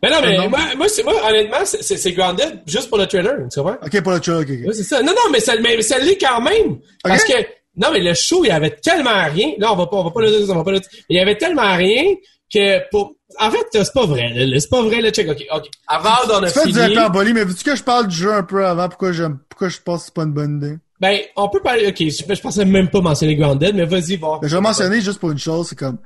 [0.03, 3.59] Mais non, mais moi, moi, c'est- moi, honnêtement, c'est- grounded juste pour le trailer, tu
[3.61, 3.79] comprends?
[3.83, 4.59] Ok, pas le show, ok, ok.
[4.67, 5.01] Oui, c'est ça.
[5.03, 6.79] Non, non, mais ça, mais ça l'est quand même.
[7.03, 7.33] Parce que,
[7.77, 9.53] non, mais le show, il y avait tellement rien.
[9.59, 10.89] Là, on va pas, on va pas le dire, on va pas le dire.
[11.09, 12.15] Il y avait tellement rien
[12.53, 14.61] que pour, en fait, c'est pas vrai, là.
[14.61, 15.29] C'est pas vrai, le check.
[15.31, 15.65] OK, OK.
[15.89, 16.91] Avant, on a Tu fais du fini.
[16.91, 19.79] hyperbole, mais vu que je parle du jeu un peu avant, pourquoi j'aime, pourquoi je
[19.85, 20.77] pense que c'est pas une bonne idée?
[21.01, 24.41] Ben, on peut parler, OK, je, je pensais même pas mentionner Grounded, mais vas-y, voir.
[24.41, 25.99] Ben, je vais mentionner juste pour une chose, c'est comme,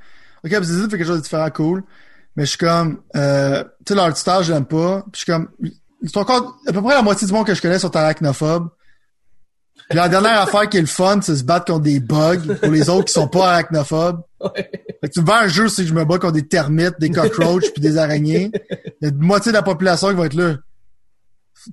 [0.43, 1.83] ok, Obsidian fait quelque chose de différent, cool,
[2.35, 5.31] mais je suis comme, euh, tu sais, leur style, je l'aime pas, puis je suis
[5.31, 5.49] comme,
[6.01, 8.69] ils sont encore, à peu près la moitié du monde que je connais sont arachnophobes.
[9.89, 12.71] Puis la dernière affaire qui est le fun, c'est se battre contre des bugs pour
[12.71, 14.21] les autres qui sont pas arachnophobes.
[14.39, 14.71] Ouais.
[15.01, 16.99] Fait que tu me vends un jeu, c'est que je me bats contre des termites,
[16.99, 18.51] des cockroaches puis des araignées.
[19.01, 20.55] Il y a une moitié de la population qui va être là.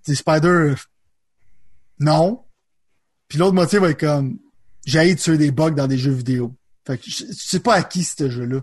[0.07, 0.87] Des spiders,
[2.01, 2.43] non.
[3.29, 4.39] Puis l'autre moitié va être comme,
[4.87, 6.55] j'ai tuer des bugs dans des jeux vidéo.
[6.87, 8.61] Fait que je, je sais pas à qui ce jeu-là.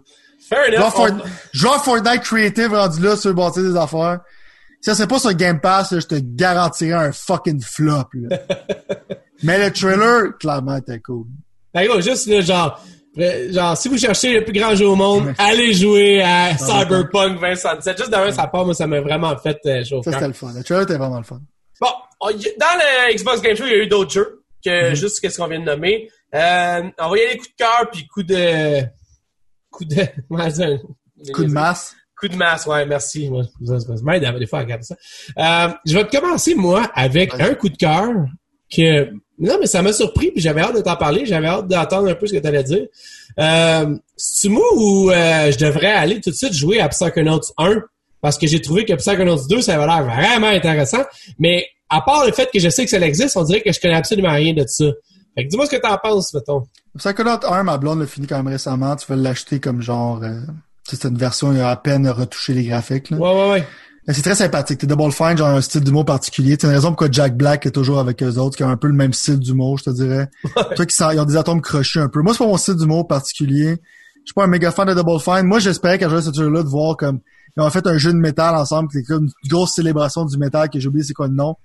[0.77, 4.19] Genre, on- genre Fortnite Creative rendu là sur bâtir des affaires.
[4.81, 8.03] Si ça c'est pas sur Game Pass, là, je te garantirais un fucking flop.
[8.13, 8.37] Là.
[9.43, 11.25] Mais le trailer, clairement, était cool.
[11.73, 12.79] Ben, gros, juste, là, genre,
[13.17, 17.39] euh, genre, si vous cherchez le plus grand jeu au monde, allez jouer à Cyberpunk
[17.39, 17.97] 2077.
[17.97, 20.33] Juste d'ailleurs, ça part, moi, ça m'a vraiment fait euh, chaud au Ça, c'était le
[20.33, 20.51] fun.
[20.55, 21.41] Le trailer était vraiment le fun.
[21.81, 21.87] Bon,
[22.21, 24.95] on dans le Xbox Game Show, il y a eu d'autres jeux que Mhm.
[24.95, 26.09] juste ce qu'on vient de nommer.
[26.33, 28.81] Euh, on va y aller coup de cœur puis coup de...
[29.71, 29.95] Coup de...
[31.33, 31.95] Coup de masse.
[32.19, 33.29] Coup de masse, ouais, merci.
[34.03, 34.95] M'aide des fois à ça.
[35.37, 37.41] Euh, je vais te commencer, moi, avec Ouais.
[37.43, 38.09] un coup de cœur
[38.73, 39.09] que...
[39.37, 41.25] Non, mais ça m'a surpris, puis j'avais hâte de t'en parler.
[41.25, 42.85] J'avais hâte d'entendre un peu ce que tu allais dire.
[43.37, 47.81] Euh, C'est-tu moi ou euh, je devrais aller tout de suite jouer à Psychonauts 1?
[48.21, 51.03] Parce que j'ai trouvé que Psychonauts 2, ça avait l'air vraiment intéressant.
[51.37, 53.79] Mais à part le fait que je sais que ça existe, on dirait que je
[53.79, 54.85] connais absolument rien de ça.
[55.35, 56.63] Fait que dis-moi ce que t'en penses, mettons.
[56.97, 58.95] Psychonaut 1, ma blonde l'a fini quand même récemment.
[58.95, 60.23] Tu vas l'acheter comme genre...
[60.23, 60.39] Euh,
[60.83, 63.09] c'est une version, il a à peine retouché les graphiques.
[63.09, 63.17] Là.
[63.17, 63.67] Ouais, ouais, ouais.
[64.07, 64.77] C'est très sympathique.
[64.77, 66.57] T'es Double Fine, genre un style d'humour particulier.
[66.59, 68.87] C'est une raison pourquoi Jack Black est toujours avec eux autres, qui ont un peu
[68.87, 70.29] le même style d'humour, je te dirais.
[70.75, 72.21] Toi qui ils ont des atomes crochus un peu.
[72.21, 73.77] Moi, c'est pas mon style d'humour particulier.
[74.25, 75.43] Je suis pas un méga fan de Double Fine.
[75.43, 77.19] Moi, j'espérais je jouais ce jeu-là de voir comme
[77.57, 80.69] ils ont fait un jeu de métal ensemble, c'est comme une grosse célébration du métal
[80.69, 81.55] que j'ai oublié c'est quoi le nom.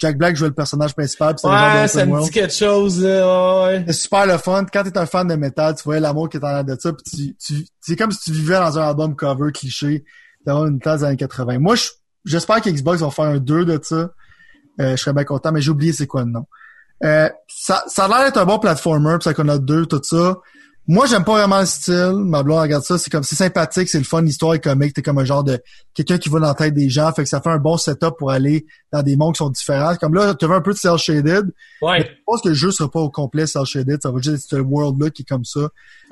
[0.00, 3.74] Jack Black jouait le personnage principal, genre Ouais, ça me dit quelque chose, là, ouais,
[3.78, 3.84] ouais.
[3.88, 4.64] C'est super le fun.
[4.72, 6.92] Quand t'es un fan de métal, tu voyais l'amour qui est en l'air de ça,
[6.92, 10.04] puis tu, tu, c'est comme si tu vivais dans un album cover cliché
[10.46, 11.58] d'avoir une tasse des années 80.
[11.58, 11.90] Moi, je-
[12.24, 14.10] j'espère qu'Xbox va faire un 2 de ça.
[14.80, 16.46] Euh, je serais bien content, mais j'ai oublié c'est quoi le nom.
[17.04, 20.36] Euh, ça, ça a l'air d'être un bon platformer, Psychonaut 2, tout ça.
[20.92, 22.16] Moi, j'aime pas vraiment le style.
[22.16, 25.02] Ma blonde regarde ça, c'est comme c'est sympathique, c'est le fun, l'histoire est comique, t'es
[25.02, 25.62] comme un genre de
[25.94, 28.16] quelqu'un qui va dans la tête des gens, fait que ça fait un bon setup
[28.18, 29.94] pour aller dans des mondes qui sont différents.
[29.94, 31.52] Comme là, tu veux un peu de cel shaded.
[31.80, 32.00] Ouais.
[32.00, 34.40] Je pense que le jeu sera pas au complet cel shaded, ça va juste être
[34.40, 35.68] ce world là qui est comme ça.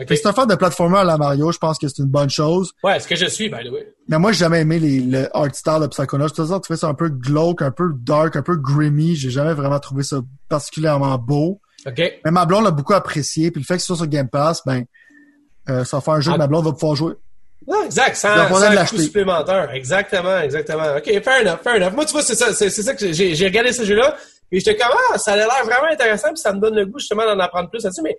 [0.07, 2.71] C'est un fan de platformer à la Mario, je pense que c'est une bonne chose.
[2.85, 3.93] Ouais, ce que je suis, by the way.
[4.07, 6.29] Mais moi, j'ai jamais aimé les, le art style de Psychonauts.
[6.29, 9.17] Tout ça, tu fais ça un peu glauque, un peu dark, un peu grimy.
[9.17, 11.61] J'ai jamais vraiment trouvé ça particulièrement beau.
[11.87, 11.99] OK.
[12.25, 13.51] Mais ma blonde l'a beaucoup apprécié.
[13.51, 14.85] Puis le fait que ce soit sur Game Pass, ben,
[15.69, 16.35] euh, ça va faire un jeu Ah.
[16.35, 17.15] que ma blonde va pouvoir jouer.
[17.67, 19.71] Ouais, exact, sans, sans un coût supplémentaire.
[19.73, 20.97] Exactement, exactement.
[20.97, 21.93] OK, fair enough, fair enough.
[21.93, 24.17] Moi, tu vois, c'est ça, c'est, ça que j'ai, regardé ce jeu-là,
[24.51, 26.99] puis j'étais comme, ah, ça a l'air vraiment intéressant, puis ça me donne le goût,
[26.99, 28.17] justement, d'en apprendre plus là-dessus, mais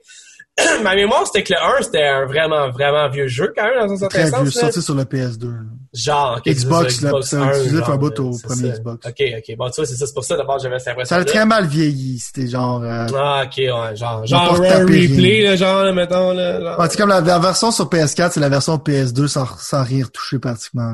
[0.83, 3.93] ma mémoire, c'était que le 1, c'était un vraiment, vraiment vieux jeu, quand même, dans
[3.93, 4.41] un certain Très sens.
[4.41, 5.45] vieux, sorti sur le PS2.
[5.45, 5.59] là.
[5.91, 8.77] Genre, ok, Xbox, c'est ça, là, c'est un exclusif, bout au premier ça.
[8.77, 9.07] Xbox.
[9.07, 9.57] OK, OK.
[9.57, 11.45] Bon, tu vois, c'est ça, c'est pour ça, d'abord, j'avais cette impression Ça a très
[11.45, 12.19] mal vieilli.
[12.19, 12.83] C'était genre...
[12.83, 13.07] Euh...
[13.15, 16.61] Ah, OK, ouais, genre, genre retapé replay, là, genre, là, mettons, là.
[16.61, 16.79] genre.
[16.79, 20.37] Ouais, comme la, la version sur PS4, c'est la version PS2 sans, sans rien retoucher
[20.37, 20.93] pratiquement.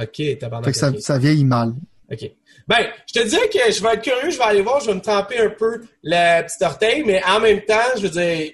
[0.00, 0.66] OK, tabarnak.
[0.66, 1.72] Fait que ça, ça vieillit mal.
[2.10, 2.30] OK.
[2.68, 4.94] Ben, je te dirais que je vais être curieux, je vais aller voir, je vais
[4.94, 8.52] me tremper un peu le petit orteil, mais en même temps, je veux dire,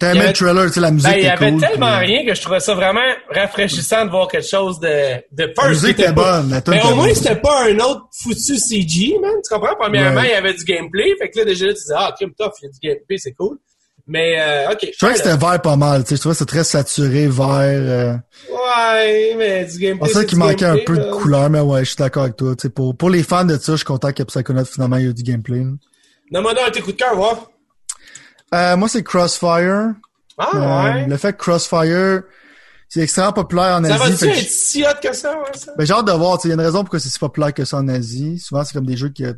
[0.00, 1.60] T'as aimé le trailer, tu sais, la musique ben, il y avait cool.
[1.60, 3.00] tellement puis, euh, rien que je trouvais ça vraiment
[3.30, 6.86] rafraîchissant de voir quelque chose de, de La musique était pas- bonne, la Mais était
[6.88, 9.30] au moins, c'était pas un autre foutu CG, man.
[9.46, 9.76] Tu comprends?
[9.78, 10.28] Premièrement, Ouais.
[10.28, 11.14] il y avait du gameplay.
[11.20, 13.32] Fait que là, déjà, tu disais, ah, crime tough, il y a du gameplay, c'est
[13.32, 13.58] cool.
[14.06, 14.78] Mais, euh, OK.
[14.92, 16.16] Je trouvais que c'était vert pas mal, tu sais.
[16.16, 17.46] Je trouvais que c'était très saturé, vert.
[17.60, 18.14] Euh...
[18.50, 19.98] Ouais, mais du gameplay.
[20.08, 22.54] pensais c'est qu'il manquait un peu de couleur, mais ouais, je suis d'accord avec toi.
[22.56, 25.06] Tu sais, pour, pour les fans de ça, je suis content que Psychonaut, finalement, il
[25.06, 25.58] y a du gameplay.
[25.58, 25.70] là.
[26.32, 27.50] Donne-moi donc un tes coups de cœur, voir.
[28.54, 29.94] Euh, moi, c'est Crossfire.
[30.38, 31.06] Ah, Euh, ouais.
[31.06, 32.22] Le fait que Crossfire,
[32.88, 33.98] c'est extrêmement populaire en Ça Asie.
[34.04, 35.72] va-tu fait que être si hot que ça, ouais, ça?
[35.76, 37.18] Ben, j'ai hâte de voir, tu sais, il y a une raison pourquoi c'est si
[37.18, 38.38] populaire que ça en Asie.
[38.38, 39.34] Souvent, c'est comme des jeux qui, euh,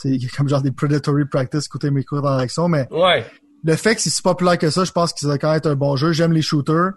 [0.00, 3.26] tu sais, comme genre des predatory practice côté micro-transactions, mais Ouais.
[3.64, 5.58] le fait que c'est si populaire que ça, je pense que ça va quand même
[5.58, 6.12] être un bon jeu.
[6.12, 6.92] J'aime les shooters.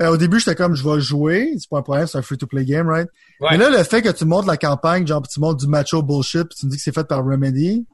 [0.00, 1.52] Euh, au début, j'étais comme, je vais jouer.
[1.58, 3.08] C'est pas un problème, c'est un free-to-play game, right?
[3.40, 3.48] Ouais.
[3.52, 6.44] Mais là, le fait que tu montres la campagne, genre, tu montres du macho bullshit,
[6.48, 7.86] pis tu me dis que c'est fait par Remedy.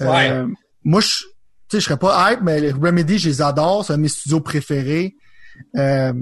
[0.00, 0.30] Ouais.
[0.30, 0.46] euh,
[0.84, 1.24] moi, je,
[1.68, 3.84] tu sais, je serais pas hype, mais les Remedy, je les adore.
[3.84, 5.16] C'est un de mes studios préférés.
[5.76, 6.12] Euh,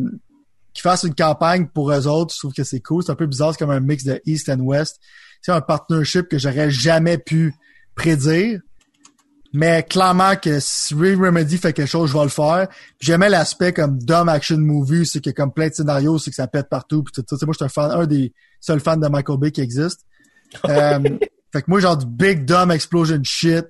[0.73, 3.03] qu'ils fassent une campagne pour eux autres, je trouve que c'est cool.
[3.03, 5.01] C'est un peu bizarre, c'est comme un mix de East and West.
[5.41, 7.55] C'est un partnership que j'aurais jamais pu
[7.95, 8.61] prédire.
[9.53, 12.69] Mais clairement que si Ray Remedy fait quelque chose, je vais le faire.
[13.01, 16.47] J'aimais l'aspect comme dumb action movie, c'est que comme plein de scénarios, c'est que ça
[16.47, 17.03] pète partout.
[17.03, 19.61] Puis tout moi, je suis un fan, un des seuls fans de Michael Bay qui
[19.61, 20.01] existe.
[20.69, 21.01] Euh,
[21.53, 23.67] fait que moi, genre du big dumb explosion shit.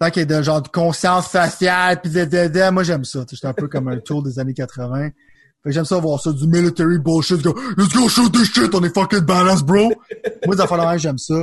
[0.00, 3.04] Tant qu'il y a de genre de conscience faciale, puis de, de, de, moi j'aime
[3.04, 3.24] ça.
[3.30, 5.10] J'étais un peu comme un tour des années 80.
[5.64, 7.44] Fait j'aime ça voir ça, du military bullshit.
[7.44, 9.92] Let's go shoot this shit, on est fucking badass, bro.
[10.46, 11.42] moi, des affaires j'aime ça.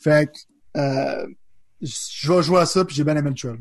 [0.00, 1.26] Fait que, euh,
[1.80, 3.58] je vais jouer à ça, puis j'ai bien aimé le.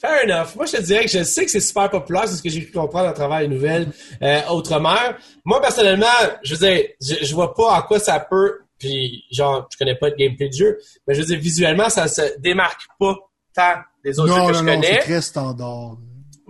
[0.00, 0.56] Fair enough.
[0.56, 2.62] Moi, je te dirais que je sais que c'est super populaire, c'est ce que j'ai
[2.62, 5.18] pu comprendre à travers les nouvelles euh, Outre-mer.
[5.44, 6.06] Moi, personnellement,
[6.42, 9.94] je veux dire, je, je vois pas à quoi ça peut, puis genre, je connais
[9.94, 13.14] pas le gameplay du jeu, mais je veux dire, visuellement, ça se démarque pas
[13.54, 13.74] tant
[14.04, 14.98] des autres jeux que non, je non, c'est connais.
[14.98, 15.96] très standard.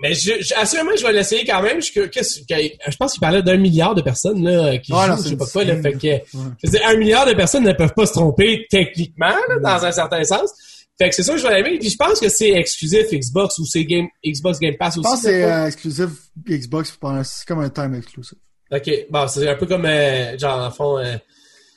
[0.02, 1.82] Mais je, je, assurément, je vais l'essayer quand même.
[1.82, 5.28] Je, que- je pense qu'il parlait d'un milliard de personnes là, qui Ouais, jouent, je
[5.28, 5.65] sais pas quoi.
[5.65, 6.23] Là, fait que, Ouais.
[6.32, 9.85] je veux dire, un milliard de personnes ne peuvent pas se tromper techniquement, là, dans
[9.85, 10.55] un certain sens.
[10.97, 11.78] Fait que c'est ça que je vais l'aimer.
[11.78, 15.09] Puis je pense que c'est exclusif Xbox ou c'est game, Xbox Game Pass Je aussi.
[15.11, 16.09] pense que c'est euh, exclusif
[16.48, 18.39] Xbox, pendant- c'est comme un time exclusive.
[18.73, 20.98] Ok, bon, c'est un peu comme, euh, genre, en fond...
[20.98, 21.16] euh,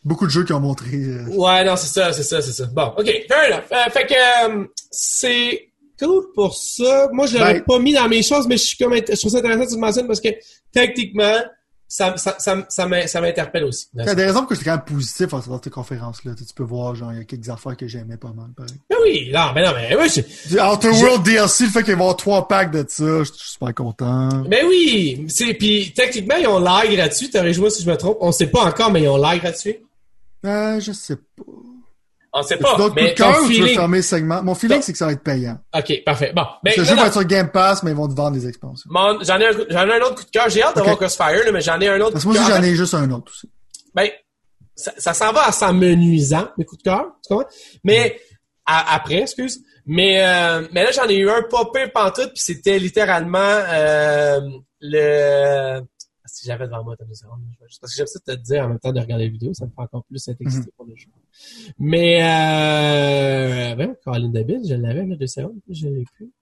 [0.05, 0.89] Beaucoup de jeux qui ont montré.
[0.93, 2.65] euh, Ouais, non, c'est ça, c'est ça, c'est ça.
[2.65, 3.63] Bon, ok, fair enough.
[3.71, 4.13] Euh, fait que,
[4.59, 5.69] euh, c'est
[5.99, 7.07] cool pour ça.
[7.13, 9.31] Moi, je l'aurais Ben- pas mis dans mes choses, mais je suis comme, je trouve
[9.31, 10.29] ça intéressant que tu le mentionnes parce que,
[10.73, 11.37] techniquement,
[11.87, 13.85] ça, ça, ça, ça m'in- ça m'interpelle aussi.
[13.97, 16.31] A des raisons que j'étais quand même positif de cette conférence-là.
[16.35, 18.73] Tu peux voir, genre, il y a quelques affaires que j'aimais pas mal, pareil.
[18.89, 21.99] Mais oui, non, mais non, mais oui, Du Outer World DLC, le fait qu'il va
[21.99, 24.29] y avoir trois packs de ça, je suis super content.
[24.49, 28.17] mais oui, c'est, puis techniquement, ils ont l'air gratuit, t'aurais-moi si je me trompe.
[28.21, 29.75] On sait pas encore, mais ils ont l'air gratuit.
[30.45, 31.43] Euh, je sais pas.
[32.35, 34.41] On sait pas, d'autres coups mais de cœur ou tu veux fermer le segment?
[34.41, 35.59] Mon feeling, c'est que ça va être payant.
[35.75, 36.33] Ok, parfait.
[36.35, 38.47] Bon, mais Ce jeu va être sur Game Pass, mais ils vont te vendre des
[38.47, 38.89] expansions.
[38.91, 40.49] Mon- j'en ai un, j'en ai un autre coup de cœur.
[40.49, 40.85] J'ai hâte de Ok.
[40.87, 42.95] voir Crossfire, là, mais j'en ai un autre Parce coup moi aussi, j'en ai juste
[42.95, 43.51] un autre aussi.
[43.93, 44.09] ben,
[44.75, 47.47] ça, ça s'en va à s'amenuisant, mes coups de cœur, tu comprends?
[47.83, 48.19] Mais,
[48.65, 49.59] à- après, excuse.
[49.85, 54.39] Mais, euh, mais là, j'en ai eu un pas pire pantoute, puis c'était littéralement euh,
[54.81, 55.81] le...
[56.43, 58.91] Si j'avais devant moi, vais juste- Parce que j'aime ça te dire en même temps
[58.91, 61.07] de regarder la vidéo, ça me fait encore plus être excité pour le jeu.
[61.79, 63.75] Mais, euh...
[63.75, 66.33] Ben, Caroline David, je l'avais, là, deux secondes, je l'ai plus.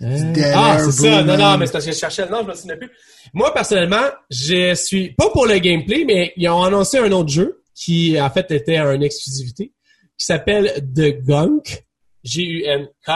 [0.00, 1.22] Euh, ah, c'est ça.
[1.22, 2.90] Non, non, mais c'est parce que je cherchais le nom, je me souviens plus.
[3.34, 7.62] Moi, personnellement, je suis pas pour le gameplay, mais ils ont annoncé un autre jeu
[7.74, 9.74] qui, en fait, était une exclusivité.
[10.16, 11.84] qui s'appelle The Gunk,
[12.22, 13.10] G-U-N-K.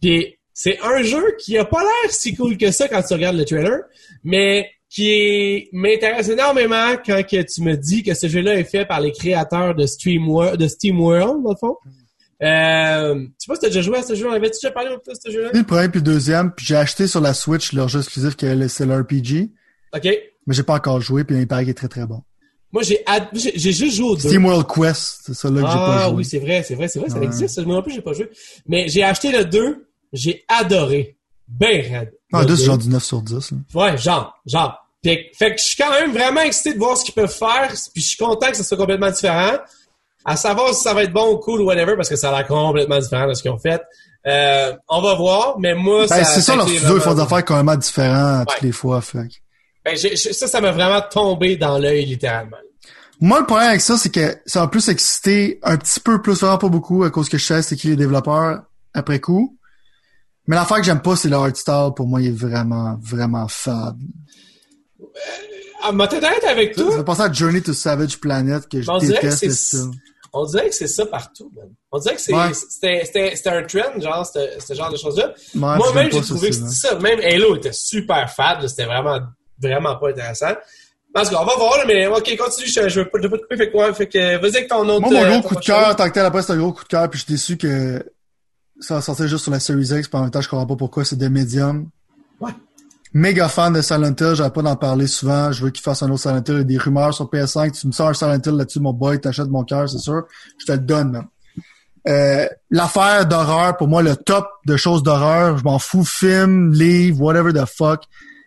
[0.00, 3.36] Puis c'est un jeu qui a pas l'air si cool que ça quand tu regardes
[3.36, 3.80] le trailer,
[4.22, 9.00] mais qui m'intéresse énormément quand que tu me dis que ce jeu-là est fait par
[9.00, 11.76] les créateurs de Steam World, de Steam World, dans le fond.
[12.42, 14.90] Euh, tu sais pas si t'as déjà joué à ce jeu, on avait déjà parlé
[14.90, 15.50] de ce jeu-là?
[15.52, 18.46] Le premier puis le deuxième, puis j'ai acheté sur la Switch leur jeu exclusif qui
[18.46, 19.50] est c'est l'RPG.
[19.94, 20.04] OK.
[20.46, 22.22] Mais j'ai pas encore joué, puis il paraît qu'il est très très bon.
[22.72, 23.28] Moi, j'ai ad...
[23.32, 24.28] j'ai juste joué au deux.
[24.28, 26.16] Steam World Quest, c'est ça là que j'ai pas Ah joué.
[26.16, 27.64] oui, c'est vrai, c'est vrai, c'est vrai, ça existe.
[27.64, 28.28] Moi non plus, j'ai pas joué.
[28.66, 31.16] Mais j'ai acheté le 2, j'ai adoré.
[31.46, 32.12] Ben raide.
[32.32, 33.50] Ah, deux, c'est genre du 9 sur 10.
[33.52, 33.58] Là.
[33.74, 34.80] Ouais, genre, genre.
[35.04, 37.30] Fait, que- fait que je suis quand même vraiment excité de voir ce qu'ils peuvent
[37.30, 39.58] faire, puis je suis content que ce soit complètement différent.
[40.24, 42.38] À savoir si ça va être bon ou cool ou whatever, parce que ça a
[42.38, 43.82] l'air complètement différent de ce qu'ils ont fait.
[44.26, 46.24] Euh, on va voir, mais moi, Ben, ça...
[46.24, 49.02] c'est ça, a leur été studio, ils font des affaires complètement différentes toutes les fois.
[49.02, 49.18] Fait.
[49.84, 52.56] Ben, ça, ça m'a vraiment tombé dans l'œil, littéralement.
[53.20, 56.40] Moi, le problème avec ça, c'est que ça m'a plus excité un petit peu plus,
[56.40, 58.62] vraiment pas beaucoup, à cause que je sais c'est qui les développeurs
[58.94, 59.58] après coup.
[60.46, 61.90] Mais l'affaire que j'aime pas, c'est le art style.
[61.96, 63.96] Pour moi, il est vraiment, vraiment fade.
[65.82, 68.90] Ah, ma tête avec Ça toi, fait penser à Journey to Savage Planet, que je
[68.90, 69.90] On dirait que déteste c'est- le style.
[70.32, 71.68] on dirait que c'est ça partout, man.
[71.92, 72.52] On dirait que c'est, Ouais.
[72.54, 75.28] c'était, un trend, genre, ce genre de choses-là.
[75.28, 76.98] Ouais, Moi-même, j'ai trouvé que c'était ça.
[76.98, 79.20] Même Halo était super fade, c'était vraiment,
[79.60, 80.54] vraiment pas intéressant.
[81.12, 83.42] Parce qu'on va voir, mais ok, continue, je, je veux pas, je veux pas te
[83.42, 83.94] couper, fait quoi?
[83.94, 85.02] Fait que, vas-y avec ton autre.
[85.02, 86.82] Moi, mon euh, gros coup de cœur, tant que tel, après, c'est un gros coup
[86.82, 88.04] de cœur, puis je suis déçu que
[88.84, 90.76] ça va sortir juste sur la Series X, puis en même temps, je comprends pas
[90.76, 91.88] pourquoi, c'est de Medium.
[92.40, 92.52] Ouais.
[93.12, 96.10] Méga fan de Silent Hill, j'arrête pas d'en parler souvent, je veux qu'il fasse un
[96.10, 98.40] autre Silent Hill, il y a des rumeurs sur PS5, tu me sors un Silent
[98.44, 100.24] Hill là-dessus, mon boy, t'achètes mon cœur, c'est sûr,
[100.58, 101.26] je te le donne, man.
[102.06, 107.20] Euh, l'affaire d'horreur, pour moi, le top de choses d'horreur, je m'en fous, film, livre,
[107.22, 108.04] whatever the fuck.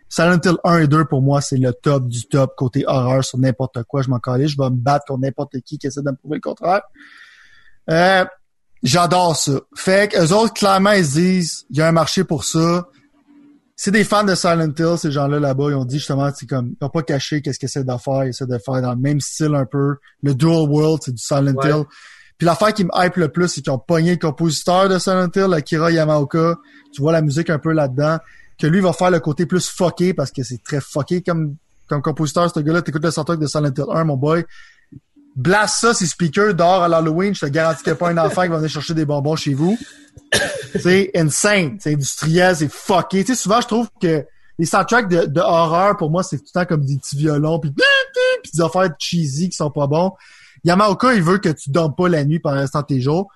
[0.08, 3.38] Silent Hill 1 et 2, pour moi, c'est le top du top côté horreur sur
[3.38, 4.02] n'importe quoi.
[4.02, 6.36] Je m'en calais, je vais me battre contre n'importe qui qui essaie de me prouver
[6.36, 6.82] le contraire.
[7.90, 8.24] Euh,
[8.82, 9.52] j'adore ça.
[9.74, 12.88] Fait que eux autres, clairement, ils se disent, il y a un marché pour ça.
[13.76, 15.66] C'est des fans de Silent Hill, ces gens-là là-bas.
[15.68, 18.24] Ils ont dit justement, c'est comme, ils n'ont pas caché qu'est-ce qu'ils essaient de faire.
[18.24, 19.96] Ils essaient de faire dans le même style un peu.
[20.22, 21.70] Le Dual World, c'est du Silent Ouais.
[21.70, 21.84] Hill.
[22.38, 25.28] Puis l'affaire qui me hype le plus, c'est qu'ils ont pogné le compositeur de Silent
[25.34, 26.56] Hill, Akira Yamaoka.
[26.92, 28.18] Tu vois la musique un peu là-dedans.
[28.58, 31.54] Que lui va faire le côté plus fucké parce que c'est très fucké comme,
[31.88, 32.82] comme compositeur, ce gars-là.
[32.82, 34.44] T'écoutes le soundtrack de Silent Hill 1, mon boy.
[35.38, 37.32] Blast ça, ses speakers dehors à l'Halloween.
[37.32, 39.36] Je te garantis qu'il n'y a pas un enfant qui va venir chercher des bonbons
[39.36, 39.78] chez vous.
[40.80, 41.78] c'est insane.
[41.78, 43.22] C'est industriel, c'est fucké.
[43.22, 44.26] Tu sais, souvent, je trouve que
[44.58, 47.70] les soundtracks de, horreur, pour moi, c'est tout le temps comme des petits violons, puis
[48.42, 50.10] puis des affaires cheesy qui sont pas bons.
[50.64, 53.28] Yamaoka, il veut que tu dormes pas la nuit pendant restant de tes jours.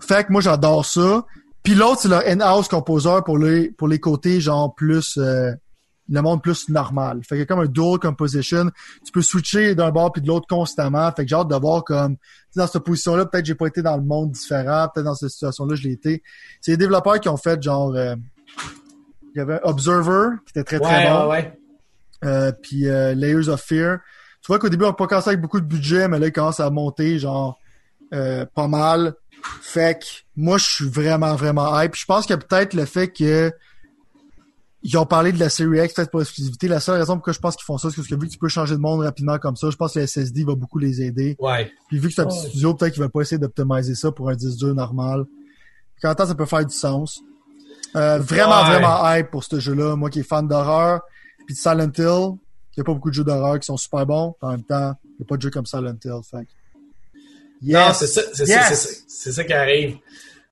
[0.00, 1.26] Fait que moi, j'adore ça.
[1.62, 5.52] Puis l'autre, c'est leur in-house composeur pour les, pour les côtés, genre, plus, euh,
[6.14, 7.20] le monde plus normal.
[7.26, 8.70] Fait que comme un dual composition.
[9.04, 11.10] Tu peux switcher d'un bord puis de l'autre constamment.
[11.12, 12.16] Fait que j'ai hâte de voir comme,
[12.54, 14.88] dans cette position-là, peut-être j'ai pas été dans le monde différent.
[14.92, 16.22] Peut-être dans cette situation-là, je l'ai été.
[16.60, 18.14] C'est les développeurs qui ont fait, genre, euh,
[19.34, 21.22] il y avait Observer, qui était très, très Ouais, bon.
[21.22, 21.58] ouais, ouais.
[22.24, 23.98] Euh, puis euh, Layers of Fear.
[24.42, 26.32] Tu vois qu'au début, on n'a pas commencé avec beaucoup de budget, mais là, il
[26.32, 27.58] commence à monter, genre,
[28.10, 29.14] pas mal.
[29.60, 30.06] Fait que
[30.36, 31.94] moi, je suis vraiment, vraiment hype.
[31.94, 33.52] Je pense que peut-être le fait que
[34.84, 36.66] ils ont parlé de la série X, peut-être pour l'exclusivité.
[36.68, 38.38] La seule raison pourquoi je pense qu'ils font ça, c'est parce que vu que tu
[38.38, 41.00] peux changer de monde rapidement comme ça, je pense que le SSD va beaucoup les
[41.02, 41.36] aider.
[41.38, 41.70] Ouais.
[41.88, 42.48] Puis vu que c'est un petit Ouais.
[42.48, 45.24] studio, peut-être qu'ils veulent pas essayer d'optimiser ça pour un 10-2 normal.
[45.96, 47.20] Puis en même temps, ça peut faire du sens.
[47.94, 48.78] Euh, vraiment, Ouais.
[48.78, 49.94] vraiment hype pour ce jeu-là.
[49.96, 51.00] Moi qui est fan d'horreur.
[51.46, 52.38] Puis de Silent Hill,
[52.74, 54.34] il n'y a pas beaucoup de jeux d'horreur qui sont super bons.
[54.40, 56.20] En même temps, il n'y a pas de jeu comme Silent Hill.
[56.28, 56.44] Fait.
[56.44, 58.68] que- Non, c'est ça, c'est ça, Yes!
[58.68, 59.96] c'est ça, c'est ça qui arrive.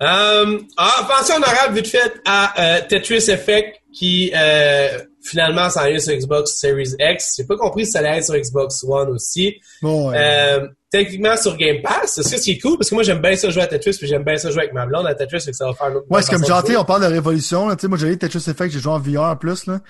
[0.02, 5.98] Euh, ah, pensez honorable vite fait à euh, Tetris Effect qui euh, finalement s'en vient
[5.98, 7.34] sur Xbox Series X.
[7.38, 9.56] J'ai pas compris si ça allait être sur Xbox One aussi.
[9.82, 10.16] Bon, ouais.
[10.18, 12.78] Euh, techniquement sur Game Pass, c'est ça ce qui est cool?
[12.78, 14.72] Parce que moi j'aime bien ça jouer à Tetris puis j'aime bien ça jouer avec
[14.72, 16.76] ma blonde à Tetris fait que ça va faire une autre Ouais, c'est comme jouer.
[16.76, 17.76] on parle de révolution, là.
[17.76, 19.80] Tu sais, moi, j'ai eu Tetris Effect, j'ai joué en VR en plus, là.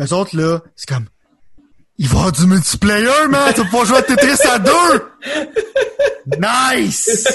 [0.00, 1.06] Eux autres, là, c'est comme,
[1.98, 3.52] il va y avoir du multiplayer, man!
[3.54, 5.02] Tu vas pouvoir jouer à Tetris à deux!
[6.38, 7.26] Nice!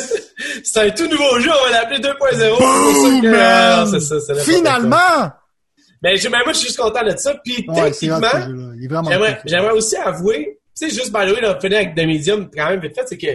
[0.64, 2.12] c'est un tout nouveau jeu, on va l'appeler 2.0.
[2.32, 3.38] C'est pour ça Boom, que- man!
[3.42, 4.36] ah, c'est ça.
[4.36, 5.32] Finalement!
[6.04, 8.20] Mais, j'ai- mais moi je suis juste content de ça puis Ouais, techniquement
[9.46, 12.70] J'aimerais, aussi avouer, tu sais, juste by the way, là, finir avec The Medium, quand
[12.70, 13.28] même, vite fait, c'est que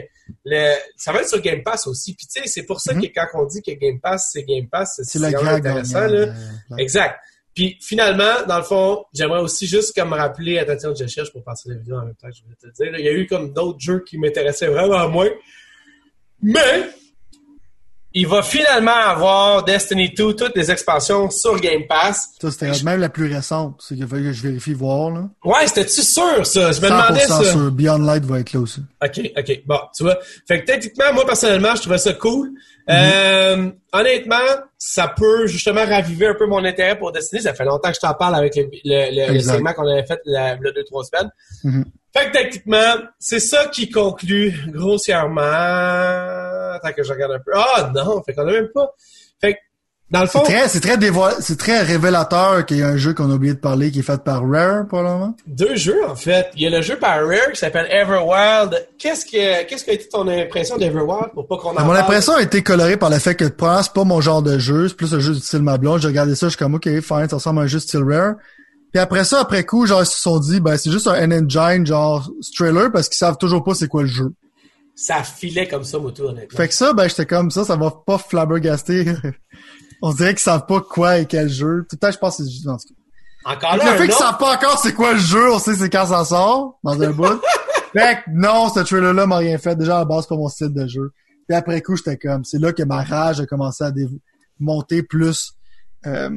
[0.44, 2.14] le, ça va être sur Game Pass aussi.
[2.14, 3.02] Puis tu sais, c'est pour ça Mhm.
[3.02, 6.06] que quand on dit que Game Pass, c'est Game Pass, c'est, intéressant, là.
[6.08, 7.16] euh, Exact.
[7.54, 11.42] Puis finalement, dans le fond, j'aimerais aussi juste comme me rappeler, attention, je cherche pour
[11.42, 12.92] passer la vidéo en même temps que je voulais te le dire.
[12.92, 12.98] là.
[12.98, 15.30] Il y a eu comme d'autres jeux qui m'intéressaient vraiment moins.
[16.42, 16.88] Mais
[18.14, 22.30] il va finalement avoir Destiny 2, toutes les expansions sur Game Pass.
[22.40, 23.76] Ça, c'était même la plus récente.
[23.80, 25.28] C'est qu'il fallait que je vérifie voir, là.
[25.44, 26.72] Ouais, c'était-tu sûr, ça?
[26.72, 27.44] Je me demandais 100% ça.
[27.44, 27.70] sûr.
[27.70, 28.80] Beyond Light va être là aussi.
[29.04, 29.62] OK, OK.
[29.66, 30.18] Bon, tu vois.
[30.46, 32.50] Fait que techniquement, moi, personnellement, je trouvais ça cool.
[32.90, 34.36] Euh, honnêtement,
[34.78, 37.42] ça peut justement raviver un peu mon intérêt pour Destiny.
[37.42, 40.20] Ça fait longtemps que je t'en parle avec le, le, le- segment qu'on avait fait
[40.24, 41.30] la, il y a deux, trois semaines.
[41.64, 41.84] Mhm.
[42.16, 45.40] Fait que techniquement, c'est ça qui conclut grossièrement.
[46.74, 47.52] Attends que je regarde un peu.
[47.54, 48.94] Ah non, fait qu'on a même pas.
[49.40, 49.58] Fait que,
[50.10, 50.96] dans le fond, C'est très, c'est très
[51.40, 54.02] c'est très révélateur qu'il y a un jeu qu'on a oublié de parler qui est
[54.02, 55.36] fait par Rare, probablement.
[55.46, 56.48] deux jeux en fait.
[56.56, 58.86] Il y a le jeu par Rare qui s'appelle Everwild.
[58.98, 61.98] Qu'est-ce que qu'est-ce qui a été ton impression d'Everwild pour pas qu'on en Mon parle?
[61.98, 64.88] impression a été colorée par le fait que, premièrement, c'est pas mon genre de jeu,
[64.88, 66.00] c'est plus un jeu du style ma blonde.
[66.00, 68.34] J'ai regardé ça, je suis comme, ok, fine, ça ressemble à un jeu style Rare.
[68.92, 71.86] Puis après ça, après coup, genre, ils se sont dit, ben, c'est juste un N-Engine,
[71.86, 74.32] genre, trailer, parce qu'ils savent toujours pas c'est quoi le jeu.
[74.94, 76.56] Ça filait comme ça, Moto, honnêtement.
[76.56, 79.14] Fait que ça, ben, j'étais comme ça, ça va pas flabbergaster.
[80.02, 81.86] On dirait qu'ils savent pas quoi et quel jeu.
[81.88, 82.94] Tout le temps, je pense que c'est juste dans ce cas.
[83.44, 85.88] Encore là, le fait qu'ils savent pas encore c'est quoi le jeu, on sait c'est
[85.88, 87.40] quand ça sort, dans un bout.
[87.92, 89.76] fait que non, ce trailer-là m'a rien fait.
[89.76, 91.12] Déjà, à la base, pas mon style de jeu.
[91.48, 93.92] Puis après coup, j'étais comme, c'est là que ma rage a commencé à
[94.58, 95.52] monter plus.
[96.06, 96.30] Euh,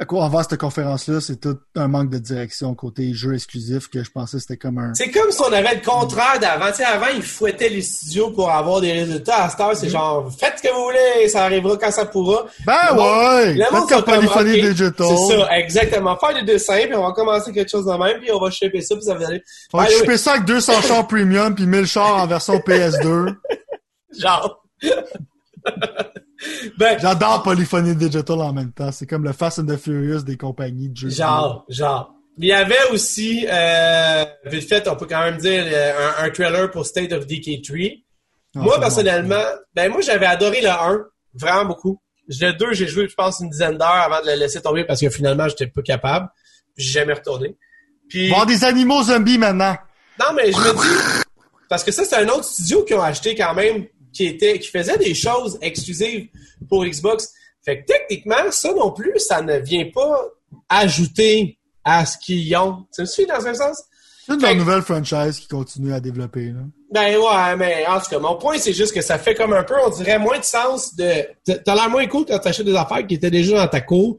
[0.00, 4.02] à quoi avant cette conférence-là, c'est tout un manque de direction côté jeu exclusif que
[4.02, 4.94] je pensais que c'était comme un.
[4.94, 6.68] C'est comme si on avait le contraire d'avant.
[6.68, 9.44] Tu sais, avant, ils fouettaient les studios pour avoir des résultats.
[9.44, 9.90] À cette heure, c'est Mm-hmm.
[9.90, 12.46] genre, faites ce que vous voulez, ça arrivera quand ça pourra.
[12.64, 13.54] Ben Le ouais!
[13.54, 15.06] Le monde comme Polyphony ok, Digital.
[15.06, 16.16] C'est ça, exactement.
[16.16, 18.80] Faire des dessins, puis on va commencer quelque chose de même, puis on va shipper
[18.80, 19.42] ça, puis ça va aller.
[19.74, 23.34] On va choper ça avec 200 chars premium puis 1000 chars en version PS2.
[24.18, 24.62] Genre.
[26.78, 28.92] Ben, J'adore Polyphony Digital en même temps.
[28.92, 31.10] C'est comme le Fast and the Furious des compagnies de jeux.
[31.10, 32.14] Genre, genre.
[32.38, 36.30] Il y avait aussi, euh, vite fait, on peut quand même dire, euh, un, un
[36.30, 37.78] trailer pour State of Decay 3.
[38.54, 39.42] Ah, moi, personnellement,
[39.74, 41.04] ben moi, j'avais adoré le 1,
[41.34, 42.00] vraiment beaucoup.
[42.28, 45.00] Le 2, j'ai joué, je pense, une dizaine d'heures avant de le laisser tomber parce
[45.00, 46.28] que finalement, j'étais pas capable.
[46.74, 47.56] Puis j'ai jamais retourné.
[48.08, 49.76] Puis, Voir des animaux zombies maintenant.
[50.18, 51.24] non, mais je me dis,
[51.68, 54.68] parce que ça, c'est un autre studio qui ont acheté quand même, qui était, qui
[54.68, 56.28] faisait des choses exclusives
[56.68, 57.32] pour Xbox.
[57.64, 60.24] Fait que techniquement, ça non plus, ça ne vient pas
[60.68, 62.86] ajouter à ce qu'ils ont.
[62.94, 63.82] Tu me suis dans un sens?
[64.26, 66.46] C'est une nouvelle franchise qui continue à développer.
[66.46, 66.60] Là.
[66.92, 69.64] Ben ouais, mais en tout cas, mon point, c'est juste que ça fait comme un
[69.64, 71.26] peu, on dirait, moins de sens de...
[71.44, 74.18] T'as l'air moins cool quand t'achètes des affaires qui étaient déjà dans ta cour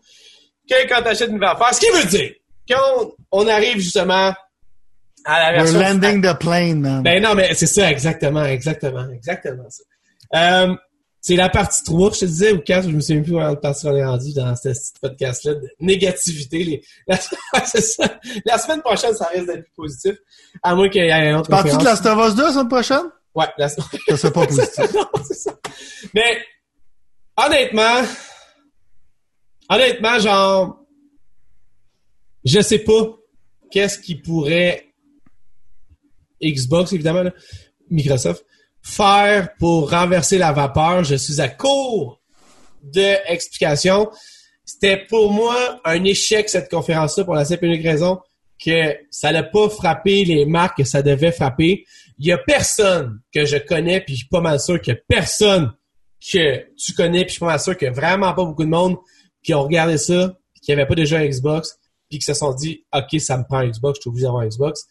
[0.69, 1.73] que quand t'achètes une nouvelle affaire.
[1.73, 2.31] Ce qui veut dire,
[2.67, 4.33] quand on arrive justement
[5.25, 5.79] à la We're version...
[5.79, 7.03] landing the plane, man.
[7.03, 9.83] Ben non, mais c'est ça, exactement, exactement, exactement ça.
[10.35, 10.75] Euh,
[11.21, 13.55] c'est la partie 3, je te disais, ou 4, je me souviens plus où la
[13.55, 16.63] partie on est rendu dans ce petit podcast-là, de négativité.
[16.63, 16.83] Les...
[17.07, 17.17] La...
[17.65, 18.19] c'est ça.
[18.43, 20.15] La semaine prochaine, ça risque d'être plus positif,
[20.63, 21.83] à moins qu'il y ait un autre Parti de.
[21.83, 23.05] Last of Us 2 la semaine prochaine?
[23.35, 23.69] Ouais, la...
[23.69, 23.83] Ça
[24.17, 24.93] serait pas positif.
[24.95, 25.51] non, c'est ça.
[26.15, 26.43] Mais,
[27.37, 28.01] honnêtement,
[29.69, 30.79] honnêtement, genre,
[32.43, 33.15] je sais pas
[33.69, 34.90] qu'est-ce qui pourrait
[36.41, 37.29] Xbox, évidemment,
[37.89, 38.45] Microsoft,
[38.81, 41.03] faire pour renverser la vapeur.
[41.03, 42.21] Je suis à court
[42.83, 44.09] d'explications.
[44.65, 48.19] C'était pour moi un échec, cette conférence-là, pour la simple et unique raison
[48.63, 51.85] que ça n'a pas frappé les marques que ça devait frapper.
[52.19, 55.73] Il y a personne que je connais, puis je suis pas mal sûr que personne
[56.21, 58.69] que tu connais, puis je suis pas mal sûr qu'il a vraiment pas beaucoup de
[58.69, 58.97] monde
[59.43, 62.85] qui ont regardé ça, qui n'avaient pas déjà un Xbox, puis qui se sont dit
[62.93, 64.85] OK, ça me prend un Xbox, je suis obligé d'avoir un Xbox.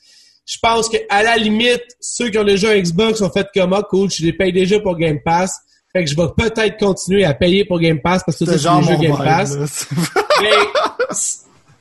[0.51, 3.73] Je pense que à la limite, ceux qui ont déjà un Xbox ont fait comme
[3.73, 5.61] ah, cool, je les paye déjà pour Game Pass.
[5.93, 8.83] Fait que je vais peut-être continuer à payer pour Game Pass parce que C'est genre
[8.83, 9.57] jeux mon Game Pass.
[10.43, 10.51] Mais,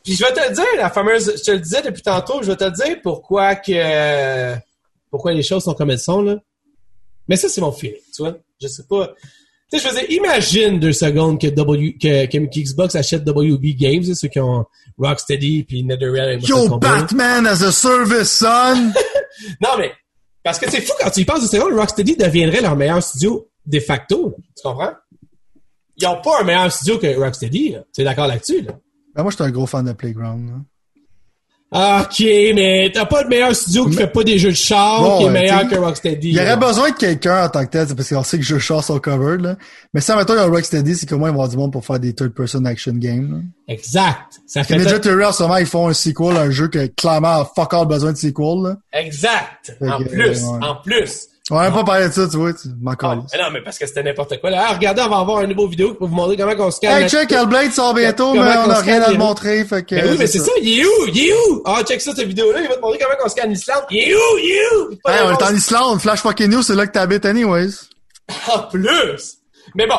[0.03, 2.51] puis je vais te le dire, la fameuse, je te le disais depuis tantôt, je
[2.51, 4.55] vais te le dire pourquoi que,
[5.09, 6.35] pourquoi les choses sont comme elles sont, là.
[7.27, 8.37] Mais ça, c'est mon feeling, tu vois.
[8.61, 9.09] Je sais pas.
[9.71, 14.03] Tu sais, je dire, imagine deux secondes que W, que, que Xbox achète WB Games,
[14.03, 14.65] ceux qui ont
[14.97, 16.77] Rocksteady puis NetherRealm et Yo.
[16.79, 18.91] Batman as a service, son!
[19.61, 19.91] Non, mais,
[20.43, 23.47] parce que c'est fou quand tu y penses deux secondes, Rocksteady deviendrait leur meilleur studio
[23.65, 24.35] de facto.
[24.57, 24.91] Tu comprends?
[25.97, 27.83] Ils ont pas un meilleur studio que Rocksteady, là.
[27.93, 28.73] Tu es d'accord là-dessus, là?
[29.15, 30.49] Ben, moi, je suis un gros fan de Playground.
[30.49, 30.55] là.
[31.71, 32.19] Ok,
[32.55, 35.25] mais t'as pas de meilleur studio qui fait pas des jeux de char Bon, qui
[35.25, 36.29] est meilleur que Rocksteady.
[36.29, 38.43] Il y aurait besoin de quelqu'un en tant que tel, c'est parce qu'on sait que
[38.43, 39.55] jeux chars sont covered, là.
[39.93, 41.71] Mais ça, maintenant, il y a un Rocksteady, c'est comment ils vont avoir du monde
[41.71, 43.73] pour faire des third-person action games, là.
[43.73, 44.39] Exact.
[44.47, 46.87] Ça fait Ninja ça- Theory, en ce moment, ils font un sequel, un jeu que
[46.87, 48.75] clairement a fuck all besoin de sequel, là.
[48.91, 49.75] Exact.
[49.77, 50.59] Fait En que, plus, ouais.
[50.67, 51.27] en plus.
[51.51, 53.87] On va pas parler de ça, tu vois, tu m'en Ah, non, mais parce que
[53.87, 54.49] c'était n'importe quoi.
[54.51, 56.79] Là, Ah, regardez, on va avoir un nouveau vidéo pour vous montrer comment on se
[56.79, 57.03] calme.
[57.03, 59.83] Hey, check, Hellblade sort bientôt, mais on qu'on a se rien à le montrer, fait
[59.83, 59.95] que...
[59.95, 60.51] Oui, mais c'est ça.
[60.61, 61.07] Il est où?
[61.07, 61.61] Il est où?
[61.65, 62.61] Ah, check ça, cette vidéo-là.
[62.61, 63.83] Il va te montrer comment on se calme l'Islande.
[63.89, 64.37] Il est où?
[64.37, 64.95] Il est où?
[65.03, 65.55] Pas Hey, de on est en.
[65.55, 67.71] Islande, Flash fucking news, c'est là que t'habites anyways.
[68.53, 69.37] En plus!
[69.75, 69.95] Mais bon.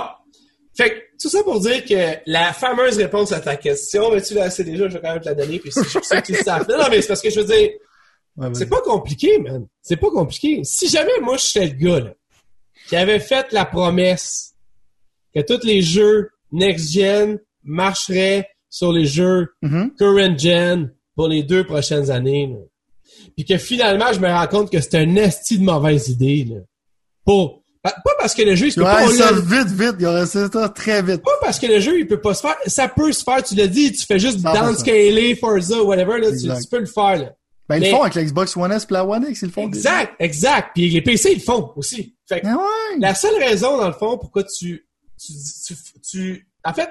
[0.77, 4.35] Fait que, tout ça pour dire que la fameuse réponse à ta question, mais tu
[4.35, 6.37] l'as assez déjà, je vais quand même te la donner, puis si je sais qu'ils
[6.37, 6.67] le savent.
[6.69, 7.71] Non, mais c'est parce que je veux dire,
[8.41, 8.55] Ouais, ouais.
[8.55, 9.67] c'est pas compliqué, man.
[9.83, 10.63] C'est pas compliqué.
[10.65, 12.15] Si jamais moi, je suis le gars, là,
[12.89, 14.55] qui avait fait la promesse
[15.35, 19.93] que tous les jeux next-gen marcheraient sur les jeux Mhm.
[19.99, 22.59] current-gen pour les deux prochaines années, là.
[23.37, 26.57] Puis que finalement, je me rends compte que c'est un esti de mauvaise idée, là.
[27.25, 29.95] Pour, pas parce que le jeu, il peut pas, ça l'a- vite, vite.
[29.99, 31.23] Il y aurait ça très vite.
[31.23, 32.57] pas parce que le jeu, il peut pas se faire.
[32.67, 34.53] Ça peut se faire, tu l'as dit, tu fais juste 100%.
[34.67, 37.33] downscaler Forza, whatever, là, tu, tu peux le faire, là.
[37.71, 39.47] Ben, ils Mais- le font avec la Xbox One S et la One X, ils
[39.47, 39.63] le font.
[39.67, 40.71] Exact, exact.
[40.75, 42.17] Puis les PC, ils le font aussi.
[42.29, 42.99] Fait que Ah ouais.
[42.99, 44.85] la seule raison, dans le fond, pourquoi tu,
[45.19, 45.33] tu,
[45.67, 46.91] tu, tu- en fait,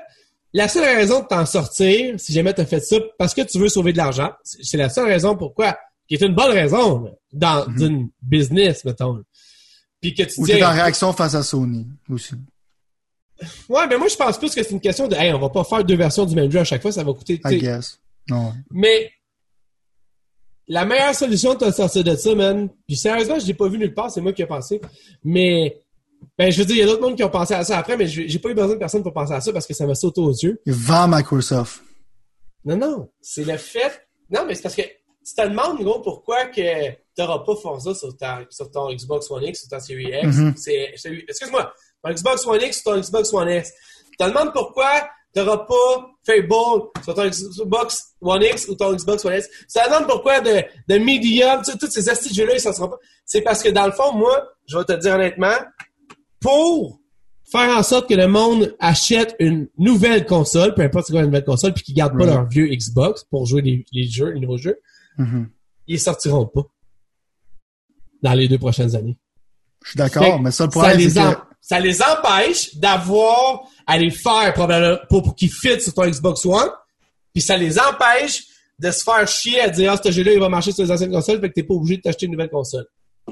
[0.54, 3.68] la seule raison de t'en sortir, si jamais t'as fait ça, parce que tu veux
[3.70, 5.78] sauver de l'argent, c'est la seule raison pourquoi,
[6.08, 7.82] qui est une bonne raison, là, dans Mhm.
[7.84, 9.22] une business, mettons.
[10.02, 12.36] Puis que tu Ou dis, en réaction face à Sony aussi.
[13.70, 15.64] ouais, mais moi, je pense plus que c'est une question de, hey, on va pas
[15.64, 18.00] faire deux versions du même jeu à chaque fois, ça va coûter, I guess.
[18.30, 18.54] Non.
[18.72, 19.12] Mais
[20.70, 23.94] la meilleure solution de sortir de ça, man, puis sérieusement, je l'ai pas vu nulle
[23.94, 24.80] part, c'est moi qui ai pensé.
[25.24, 25.78] Mais
[26.38, 27.98] ben je veux dire, il y a d'autres monde qui ont pensé à ça après,
[27.98, 29.96] mais j'ai pas eu besoin de personne pour penser à ça parce que ça m'a
[29.96, 30.62] sauté aux yeux.
[30.66, 31.82] Vendent Microsoft.
[32.66, 33.10] Non, non.
[33.22, 34.08] C'est le fait.
[34.30, 36.62] Non, mais c'est parce que tu te demandes, gros, pourquoi que
[37.16, 40.38] t'auras pas Forza sur, ta, sur ton Xbox One X, sur ta série X.
[40.58, 41.74] C'est, c'est- excuse-moi,
[42.04, 43.74] ton Xbox One X sur ton Xbox One S.
[44.12, 44.90] Tu te demandes pourquoi
[45.34, 49.50] t'auras pas Fable sur ton Xbox One X ou ton Xbox One S.
[49.74, 52.90] Te demandes pourquoi de, de Medium, tu sais, tous ces astuces jeux-là, ils s'en seront
[52.90, 52.98] pas.
[53.26, 55.56] C'est parce que dans le fond, moi, je vais te dire honnêtement,
[56.40, 57.00] pour
[57.52, 61.28] faire en sorte que le monde achète une nouvelle console, peu importe c'est quoi une
[61.28, 64.40] nouvelle console, puis qu'ils gardent pas leur vieux Xbox pour jouer les, les jeux, les
[64.40, 64.80] nouveaux jeux,
[65.18, 65.50] Mhm.
[65.88, 66.62] ils sortiront pas
[68.22, 69.18] dans les deux prochaines années.
[69.84, 71.38] Je suis d'accord, mais ça, le ça, problème, les que...
[71.62, 76.70] ça les empêche d'avoir à les faire probablement pour, qu'ils fit sur ton Xbox One,
[77.34, 78.44] puis ça les empêche
[78.78, 81.11] de se faire chier à dire ah ce jeu-là il va marcher sur les anciennes
[81.11, 82.86] consoles, fait que t'es pas obligé de t'acheter une nouvelle console.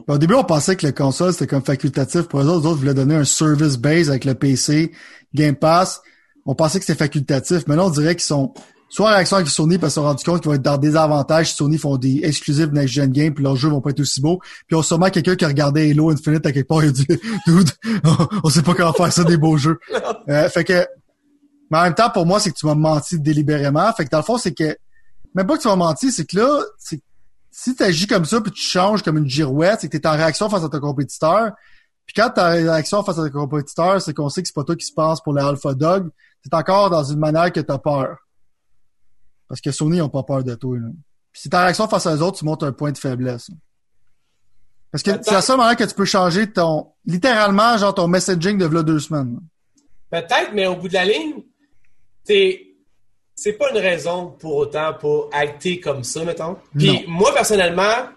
[0.07, 2.61] Au début, on pensait que le console, c'était comme facultatif pour eux autres.
[2.61, 4.91] Les autres voulaient donner un service base avec le PC,
[5.33, 6.01] Game Pass.
[6.45, 7.67] On pensait que c'était facultatif.
[7.67, 8.53] Maintenant, on dirait qu'ils sont
[8.89, 10.77] soit en réaction avec Sony parce qu'ils se sont rendus compte qu'ils vont être dans
[10.77, 13.99] des avantages si Sony font des exclusives next-gen game puis leurs jeux vont pas être
[13.99, 14.39] aussi beaux.
[14.67, 16.91] Puis on a sûrement quelqu'un qui a regardé Halo Infinite à quelque part et a
[16.91, 17.05] dit
[17.47, 17.69] Dude,
[18.43, 19.79] on sait pas comment faire ça des beaux jeux.
[20.29, 20.85] Euh, fait que
[21.69, 23.91] mais en même temps, pour moi, c'est que tu m'as menti délibérément.
[23.93, 24.77] Fait que dans le fond, c'est que
[25.35, 27.01] même pas que tu m'as menti, c'est que là, c'est
[27.51, 30.07] si tu agis comme ça puis tu changes comme une girouette, c'est que tu es
[30.07, 31.51] en réaction face à ton compétiteur.
[32.05, 34.63] Puis quand tu en réaction face à ton compétiteur, c'est qu'on sait que c'est pas
[34.63, 36.09] toi qui se passe pour le Alpha Dog.
[36.43, 38.17] Tu encore dans une manière que tu as peur.
[39.47, 40.77] Parce que Sony ont pas peur de toi.
[40.77, 40.87] Là.
[41.31, 43.49] Puis si t'es en réaction face à eux autres, tu montes un point de faiblesse.
[44.91, 48.57] Parce que c'est la seule manière que tu peux changer ton littéralement genre ton messaging
[48.57, 49.39] de v'là deux semaines.
[50.09, 51.43] Peut-être, mais au bout de la ligne,
[52.23, 52.67] c'est
[53.35, 56.57] c'est pas une raison pour autant pour acter comme ça, mettons.
[56.75, 58.07] Puis moi, personnellement,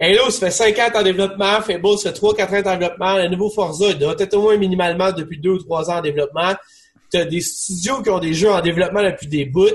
[0.00, 3.28] Halo, ça fait 5 ans en développement, Fable, ça fait 3-4 ans en développement, le
[3.28, 6.54] nouveau Forza, il doit être au moins minimalement depuis 2 ou 3 ans en développement.
[7.12, 9.68] T'as des studios qui ont des jeux en développement depuis des bouts,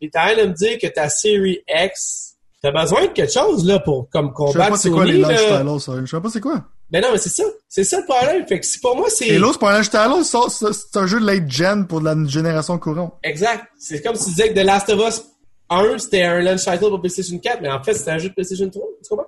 [0.00, 3.64] et t'as rien de me dire que ta série X, t'as besoin de quelque chose,
[3.66, 6.00] là, pour comme Je sais combattre pas c'est quoi les Sony, launch titles.
[6.04, 6.64] Je sais pas c'est quoi.
[6.90, 7.44] Ben non, mais c'est ça.
[7.68, 8.46] C'est ça le problème.
[8.46, 9.34] Fait que si pour moi, c'est...
[9.34, 13.14] Halo, c'est pas un c'est c'est un jeu de late gen pour la génération courante.
[13.22, 13.64] Exact.
[13.78, 15.22] C'est comme si tu disais que The Last of Us
[15.70, 18.34] 1, c'était un launch title pour PlayStation 4, mais en fait, c'était un jeu de
[18.34, 18.86] PlayStation 3.
[19.02, 19.26] Tu comprends?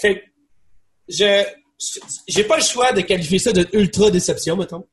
[0.00, 0.20] Fait que,
[1.08, 1.44] je,
[2.28, 4.86] j'ai pas le choix de qualifier ça de ultra déception, mettons.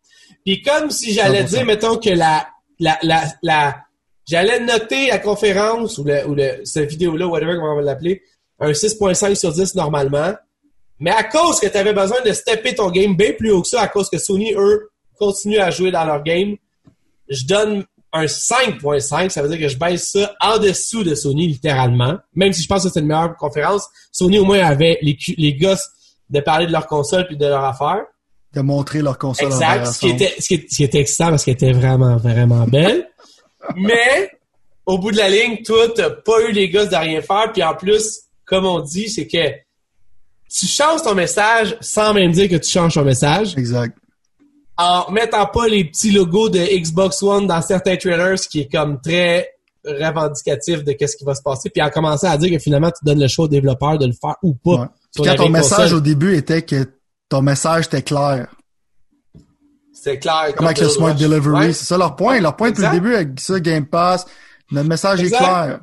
[0.46, 1.46] Puis comme si j'allais 100%.
[1.46, 2.48] dire, mettons, que la,
[2.80, 3.78] la, la, la,
[4.30, 8.22] j'allais noter la conférence ou le, ou le, cette vidéo-là, whatever, comment on va l'appeler,
[8.60, 10.34] un 6.5 sur 10 normalement.
[11.00, 13.68] Mais à cause que tu avais besoin de stepper ton game bien plus haut que
[13.68, 16.56] ça, à cause que Sony, eux, continuent à jouer dans leur game,
[17.30, 19.30] je donne un 5.5.
[19.30, 22.18] Ça veut dire que je baisse ça en dessous de Sony, littéralement.
[22.36, 25.54] Même si je pense que c'est une meilleure conférence, Sony au moins avait les, les
[25.56, 25.90] gosses
[26.30, 28.04] de parler de leur console puis de leur affaire.
[28.54, 29.86] De montrer leur console en Exact.
[29.86, 33.10] Ce qui, était, ce, qui, ce qui était excitant parce qu'elle était vraiment, vraiment belle.
[33.76, 34.32] Mais,
[34.86, 37.52] au bout de la ligne, toi, t'as pas eu les gosses de rien faire.
[37.52, 39.52] Puis en plus, comme on dit, c'est que
[40.50, 43.56] tu changes ton message sans même dire que tu changes ton message.
[43.58, 43.96] Exact.
[44.78, 48.72] En mettant pas les petits logos de Xbox One dans certains trailers, ce qui est
[48.72, 49.52] comme très
[49.86, 51.70] revendicatif de qu'est-ce qui va se passer.
[51.70, 54.14] Puis en commençant à dire que finalement, tu donnes le choix aux développeurs de le
[54.14, 54.72] faire ou pas.
[54.72, 54.88] Ouais.
[55.14, 55.98] Puis quand ton message console.
[55.98, 56.86] au début était que
[57.28, 58.48] ton message était clair.
[60.02, 60.54] C'est clair.
[60.56, 61.14] Comme avec le Smart.
[61.14, 61.68] Delivery.
[61.68, 61.74] Ouais.
[61.74, 62.40] C'est ça leur point.
[62.40, 64.26] Leur point depuis le début avec ça, Game Pass,
[64.72, 65.36] notre message Exact.
[65.36, 65.80] est clair.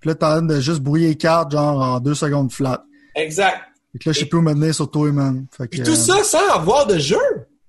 [0.00, 2.84] Puis là, t'as l'air de juste brouiller les cartes, genre en deux secondes flat.
[3.14, 3.58] Exact.
[3.92, 5.46] Fait que là, je sais plus où me tenir sur toi, man.
[5.56, 7.18] Fait que, Puis tout euh, ça sans avoir de jeu.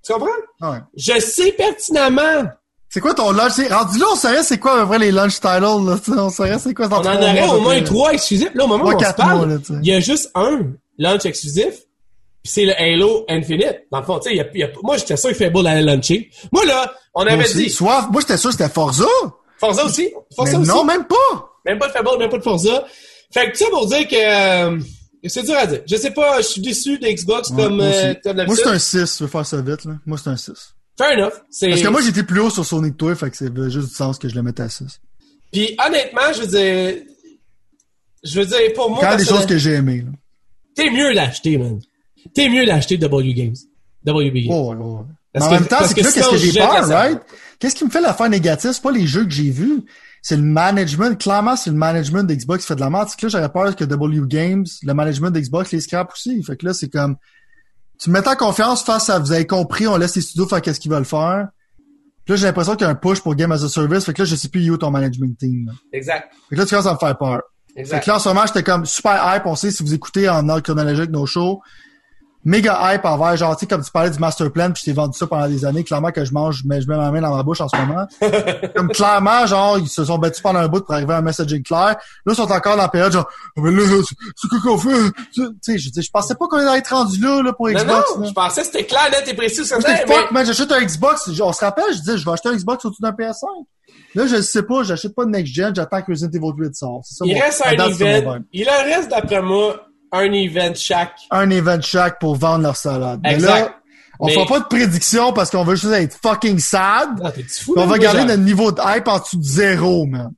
[0.02, 0.28] Tu comprends?
[0.62, 0.78] ouais.
[0.96, 2.48] Je sais pertinemment.
[2.88, 3.52] C'est quoi ton lunch?
[3.70, 5.74] Rendu là, on saurait c'est quoi, à près, les lunch titles, là,
[6.16, 8.54] on saurait c'est quoi dans On en aurait au moins trois exclusifs.
[8.54, 10.60] Là, au moment où on se parle, il y a juste un
[10.98, 11.74] launch exclusif.
[12.44, 13.86] Puis c'est le Halo Infinite.
[13.90, 16.30] Dans le fond, tu sais, y a- moi, j'étais sûr fait beau d'aller luncher.
[16.52, 17.56] Moi, là, on Moi avait aussi.
[17.56, 19.06] dit, Soit, moi, j'étais sûr que c'était Forza.
[19.58, 20.12] Forza aussi.
[20.36, 20.68] Forza mais aussi.
[20.68, 21.50] non, même pas.
[21.64, 22.84] Même pas de Fable, même pas de Forza.
[23.32, 24.14] Fait que ça pour dire que,
[24.76, 24.78] euh,
[25.26, 25.80] c'est dur à dire.
[25.86, 28.66] Je sais pas, je suis déçu de Xbox Ouais, comme, moi, euh, comme moi, c'est
[28.68, 29.92] un 6, je veux faire ça vite, là.
[30.04, 30.74] Moi, c'est un 6.
[30.98, 31.32] Fair enough.
[31.60, 33.94] Parce que moi, j'étais plus haut sur Sonic que toi, fait que c'est juste du
[33.94, 35.00] sens que je le mette à 6.
[35.50, 37.02] Puis honnêtement, je veux dire,
[38.22, 40.12] je veux dire, pour moi, Quand des choses que j'ai aimées, là.
[40.76, 41.80] t'es mieux d'acheter, man.
[42.32, 43.54] T'es mieux d'acheter W Games.
[44.06, 44.52] WB Games.
[44.80, 47.20] Oh, Parce en que- même temps, c'est que qu'est-ce que j'ai peur, right?
[47.58, 48.70] Qu'est-ce qui me fait l'affaire négative?
[48.72, 49.82] C'est pas les jeux que j'ai vus.
[50.22, 51.18] C'est le management.
[51.20, 53.08] Clairement, c'est le management d'Xbox qui fait de la merde.
[53.10, 56.42] C'est que là, j'aurais peur que W Games, le management d'Xbox, les scrap aussi.
[56.42, 57.16] Fait que là, c'est comme,
[58.00, 60.62] tu me mets en confiance face à, vous avez compris, on laisse les studios faire
[60.62, 61.48] qu'est-ce qu'ils veulent faire.
[62.24, 64.04] Puis là, j'ai l'impression qu'il y a un push pour Game as a Service.
[64.04, 65.66] Fait que là, je sais plus où ton management team.
[65.66, 65.72] là.
[65.92, 66.32] Exact.
[66.48, 67.42] Fait que là, tu commences à me faire peur.
[67.74, 68.04] Fait Exact.
[68.04, 69.44] que là, en ce moment, j'étais comme super hype.
[69.46, 71.60] On sait, si vous écoutez en ordre chronologique nos shows,
[72.44, 74.92] méga hype envers, genre, tu sais, comme tu parlais du master plan, puis je t'ai
[74.92, 75.84] vendu ça pendant des années.
[75.84, 78.06] Clairement que je mange, mais je mets ma main dans ma bouche en ce moment.
[78.76, 81.62] comme clairement, genre, ils se sont battus pendant un bout pour arriver à un messaging
[81.62, 81.96] clair.
[81.96, 81.96] Là,
[82.32, 85.10] ils sont encore dans la période, genre, Ah, mais là, c'est c'est quoi qu'on fait?
[85.32, 87.74] Tu sais, je, dis, je pensais pas qu'on allait être rendu là, là, pour Non,
[87.78, 88.08] Xbox.
[88.16, 88.28] non, là.
[88.28, 89.64] je pensais que c'était clair, net et précis.
[89.64, 91.30] Ça J'étais fuck, mais- man, j'achète un Xbox.
[91.40, 93.46] On se rappelle, je disais, je vais acheter un Xbox au-dessus d'un PS5.
[94.14, 97.02] Là, je sais pas, j'achète pas de next gen, j'attends que Resident Evil 8 sorte.
[97.04, 98.38] C'est ça, Il reste un c'est event.
[98.52, 99.76] Il en reste, d'après moi,
[100.14, 101.16] un event chaque.
[101.30, 103.20] un event chaque pour vendre leur salade.
[103.22, 103.76] Mais là,
[104.20, 107.20] on Mais- fera pas de prédiction parce qu'on veut juste être fucking sad.
[107.24, 110.06] Ah, t'es fou, on là, va garder notre niveau de hype en dessous de zéro,
[110.06, 110.30] man.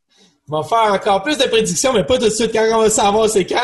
[0.48, 2.90] On va faire encore plus de prédictions, mais pas tout de suite quand on va
[2.90, 3.60] savoir c'est quand.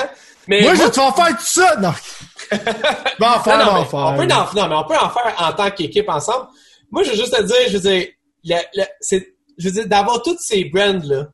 [0.49, 1.77] Mais Moi, je moi, vais te faire faire tout ça!
[1.81, 1.93] Non.
[2.53, 3.99] Je vais en faire, non, non, je mais faire.
[4.01, 6.49] on peut en, non, mais on peut en faire en tant qu'équipe ensemble.
[6.91, 8.07] Moi, je veux juste te dire, je veux dire,
[8.45, 11.29] le- le- c'est, je veux dire, d'avoir tous ces brands-là,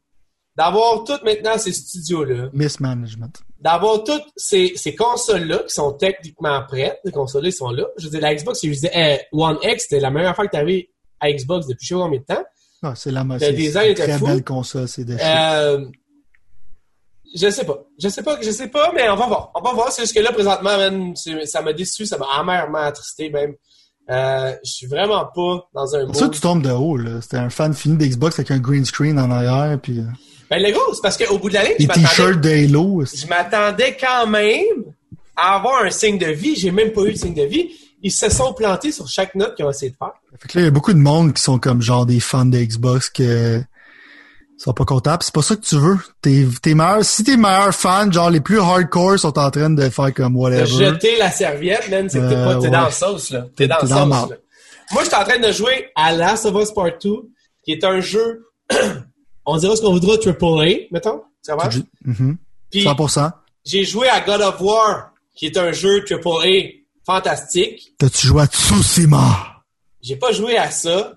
[0.57, 3.33] d'avoir toutes maintenant ces studios-là, Mismanagement.
[3.61, 7.85] D'avoir toutes ces, ces consoles-là qui sont techniquement prêtes, les consoles-là, sont là.
[7.99, 10.59] Je veux dire, la Xbox Series euh, One X, c'était la meilleure fois que tu
[10.59, 10.91] avais
[11.21, 12.45] à Xbox depuis je sais pas combien de temps.
[12.83, 14.27] Ah, c'est la Le c'est design une était très fou.
[14.27, 15.27] belle console, c'est de shit.
[15.27, 15.85] Euh,
[17.35, 17.79] je sais pas.
[17.99, 19.51] Je sais pas, je sais pas, mais on va voir.
[19.55, 19.91] On va voir.
[19.93, 21.15] C'est juste que là, présentement, man,
[21.45, 23.55] ça m'a déçu, ça m'a amèrement attristé, même.
[24.11, 27.21] Euh, je suis vraiment pas dans un Ça, tu tombes de haut, là.
[27.21, 30.05] C'était un fan fini d'Xbox avec un green screen en arrière, puis euh,
[30.51, 33.27] Ben, le gros, c'est parce qu'au bout de la ligne, je les m'attendais, t-shirts je
[33.27, 34.85] m'attendais quand même
[35.37, 36.57] à avoir un signe de vie.
[36.57, 37.71] J'ai même pas eu le signe de vie.
[38.03, 40.13] Ils se sont plantés sur chaque note qu'ils ont essayé de faire.
[40.41, 42.45] Fait que là, il y a beaucoup de monde qui sont comme genre des fans
[42.45, 43.61] de Xbox que
[44.57, 44.85] sont pas.
[44.85, 45.99] Puis c'est pas ça que tu veux.
[46.23, 49.89] T'es, t'es meilleur, si t'es meilleur fan, genre les plus hardcore sont en train de
[49.89, 50.67] faire comme De whatever.
[50.67, 52.71] jeter la serviette, man, c'est que t'es Euh, pas, t'es ouais.
[52.71, 53.47] dans la sauce, là.
[53.57, 54.37] T'es dans la T'es sauce, là.
[54.93, 57.11] Moi, j'étais en train de jouer à Last of Us Part 2,
[57.65, 58.47] qui est un jeu,
[59.51, 60.17] on dira ce qu'on voudra,
[60.91, 61.23] mettons.
[61.45, 61.69] Tu comprends?
[61.69, 62.37] Tu- Mhm.
[62.71, 63.31] Puis, 100%.
[63.65, 67.95] j'ai joué à God of War, qui est un jeu AAA fantastique.
[67.99, 69.63] T'as-tu joué à Tsushima?
[70.03, 71.15] J'ai pas joué à ça,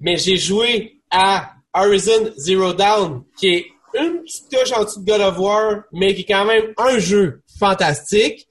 [0.00, 3.66] mais j'ai joué à Horizon Zero Dawn, qui est
[4.00, 6.98] une petite touche en dessous de God of War, mais qui est quand même un
[6.98, 8.48] jeu fantastique.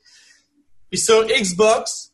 [0.91, 2.11] Puis sur Xbox,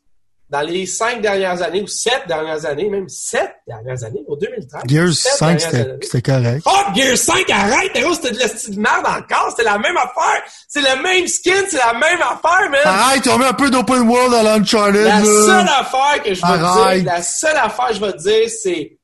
[0.50, 4.82] dans les cinq dernières années, ou sept dernières années, même sept dernières années, au 2013.
[4.88, 6.62] Gears sept 5, dernières c'était, correct.
[6.66, 9.96] Oh, Gears 5, arrête, gros, c'était de la style de merde encore, c'était la même
[9.96, 10.42] affaire.
[10.68, 12.80] C'est le même skin, c'est la même affaire, man.
[12.84, 15.24] Arrête, on met un peu d'open world à l'Uncharted, La là.
[15.24, 17.02] seule affaire que je Arrête.
[17.04, 18.96] dire, la seule affaire que je vais te dire, c'est.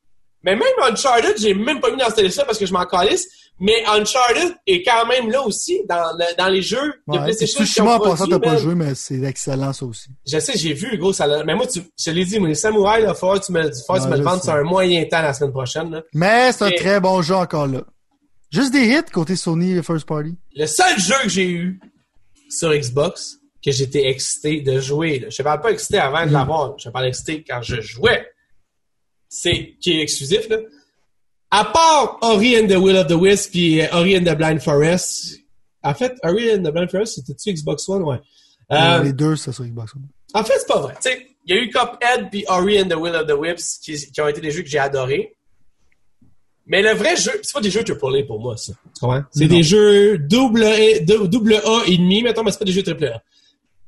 [0.43, 3.27] Mais même Uncharted, j'ai même pas mis dans cette liste parce que je m'en calisse.
[3.59, 7.65] Mais Uncharted est quand même là aussi dans, le- dans les jeux de Ouais, PlayStation.
[7.65, 10.09] Tsushima, en passant, t'as pas joué, mais c'est excellent, ça aussi.
[10.31, 12.55] Je sais, j'ai vu, gros, ça l'a- Mais moi, tu, je l'ai dit, moi, les
[12.55, 14.41] samouraïs, là, faut tu me, faut que tu Ouais, me le sais.
[14.45, 16.03] sur un moyen temps la semaine prochaine, là.
[16.13, 17.81] Mais c'est un Et- très bon jeu encore là.
[18.53, 20.37] Juste des hits côté Sony First Party.
[20.55, 21.81] Le seul jeu que j'ai eu
[22.51, 26.31] sur Xbox, que j'étais excité de jouer, là, je te parle pas excité avant de
[26.33, 28.29] l'avoir, je parle excité quand je jouais,
[29.29, 30.59] c'est qui est exclusif, là.
[31.51, 34.61] À part Ori and the Will of the Wisp puis euh, Ori and the Blind
[34.61, 35.39] Forest,
[35.83, 38.03] en fait, Ori and the Blind Forest, c'était-tu Xbox One?
[38.03, 38.21] Ouais.
[38.73, 40.03] Euh, les deux, c'est sur Xbox One.
[40.35, 40.95] en fait, c'est pas vrai.
[41.49, 44.21] Il y a eu Cuphead puis Ori and the Will of the Wisps qui, qui
[44.21, 45.35] ont été des jeux que j'ai adorés.
[46.67, 48.73] Mais le vrai jeu, c'est pas des jeux AAA pour moi, ça.
[49.31, 52.73] C'est des jeux double A, dou- double A et demi, mettons, mais c'est pas des
[52.73, 53.23] jeux triple A.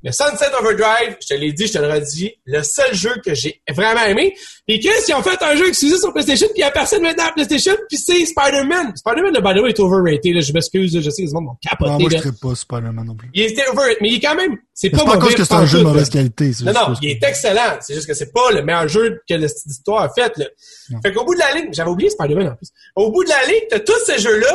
[0.05, 3.35] Le Sunset Overdrive, je te l'ai dit, je te le redis, le seul jeu que
[3.35, 4.33] j'ai vraiment aimé.
[4.67, 7.03] Puis qu'est-ce qu'ils ont fait un jeu exclusif sur PlayStation, puis il y a personne
[7.03, 8.93] maintenant à PlayStation, puis c'est Spider-Man.
[8.97, 10.41] Spider-Man, by the way, est overrated, là.
[10.41, 13.07] Je m'excuse, je sais que les gens vont capoter, Ah, moi, je ne pas Spider-Man
[13.07, 13.29] non plus.
[13.35, 15.67] Il était overrated, mais il est quand même, c'est pas pas mauvais que c'est un
[15.67, 16.53] jeu de mauvaise qualité.
[16.53, 17.79] c'est Non, non, il est excellent.
[17.81, 20.47] C'est juste que c'est pas le meilleur jeu que l'histoire a fait, là.
[20.91, 21.01] Non.
[21.03, 22.69] Fait qu'au bout de la ligne, j'avais oublié Spider-Man en plus.
[22.95, 24.55] Au bout de la ligne, t'as tous ces jeux-là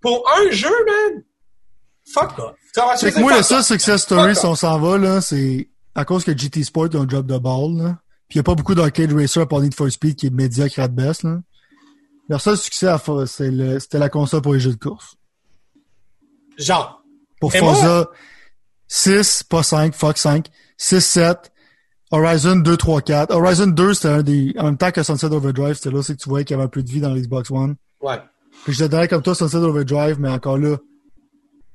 [0.00, 1.22] pour un jeu, man.
[2.12, 2.56] Fuck off.
[2.74, 6.36] Que moi, le seul success story, si on s'en va, là, c'est à cause que
[6.36, 7.98] GT Sport ont drop de ball, là.
[8.28, 10.30] Puis il n'y a pas beaucoup d'arcade racer à part Need for Speed qui est
[10.30, 11.40] médiocre at best, là.
[12.28, 15.16] Leur seul succès, à c'était la console pour les jeux de course.
[16.56, 17.02] Genre.
[17.40, 18.08] Pour Forza
[18.86, 20.46] 6, pas 5, fuck 5,
[20.76, 21.52] 6, 7,
[22.12, 23.34] Horizon 2, 3, 4.
[23.34, 26.20] Horizon 2, c'était un des, en même temps que Sunset Overdrive, c'était là, c'est que
[26.20, 27.76] tu voyais qu'il y avait un peu de vie dans l'Xbox One.
[28.00, 28.20] Ouais.
[28.64, 30.76] Puis je dirais comme toi, Sunset Overdrive, mais encore là,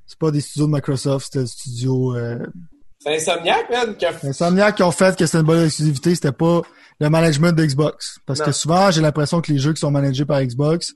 [0.07, 2.37] c'est pas des studios de Microsoft, c'était des studios, euh,
[2.99, 3.95] C'est Insomniac, man.
[3.97, 6.61] qui a- Insomniac qui ont fait que c'était une bonne exclusivité, c'était pas
[6.99, 8.17] le management de Xbox.
[8.25, 8.45] Parce Non.
[8.45, 10.93] que souvent, j'ai l'impression que les jeux qui sont managés par Xbox,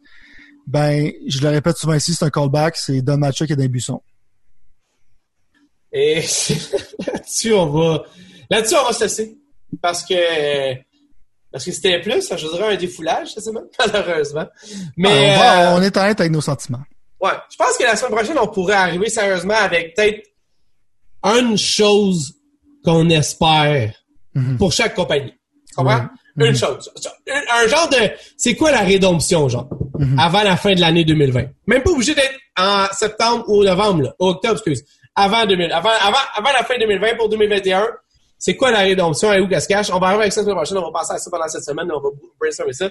[0.68, 3.64] ben, je le répète souvent ici, c'est un callback, c'est Don Matcha qui est dans
[3.64, 4.02] les buissons.
[5.92, 6.16] Et
[7.08, 8.04] là-dessus, on va,
[8.50, 9.38] là-dessus, on va se laisser.
[9.82, 10.74] Parce que,
[11.52, 14.48] parce que c'était plus, je dirais un défoulage, ça, même, malheureusement.
[14.98, 16.82] Mais, Ben, on, va- euh, on est honnête avec nos sentiments.
[17.22, 20.26] Ouais, je pense que la semaine prochaine, on pourrait arriver sérieusement avec peut-être
[21.24, 22.34] une chose
[22.84, 23.94] qu'on espère
[24.36, 24.58] Mhm.
[24.58, 25.34] pour chaque compagnie.
[25.68, 26.06] Tu comprends?
[26.38, 26.56] Une Mhm.
[26.56, 26.90] chose.
[27.30, 27.98] Un, un genre de...
[28.38, 29.68] C'est quoi la rédemption, genre?
[29.98, 30.18] Mhm.
[30.18, 31.46] Avant la fin de l'année 2020.
[31.68, 34.16] Même pas obligé d'être en septembre ou novembre, là.
[34.20, 34.84] Ou octobre, excuse.
[35.16, 37.86] Avant, 2000, avant, avant, avant la fin 2020 pour 2021.
[38.38, 39.90] C'est quoi la rédemption et où qu'elle se cache?
[39.92, 40.78] On va arriver avec ça la semaine prochaine.
[40.78, 41.92] On va passer à ça pendant cette semaine.
[41.92, 42.10] On va
[42.40, 42.90] brainstormer ça.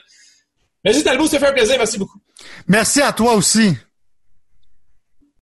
[0.84, 1.76] Mais juste, Talbot, ça fait un plaisir.
[1.78, 2.18] Merci beaucoup.
[2.66, 3.74] Merci à toi aussi.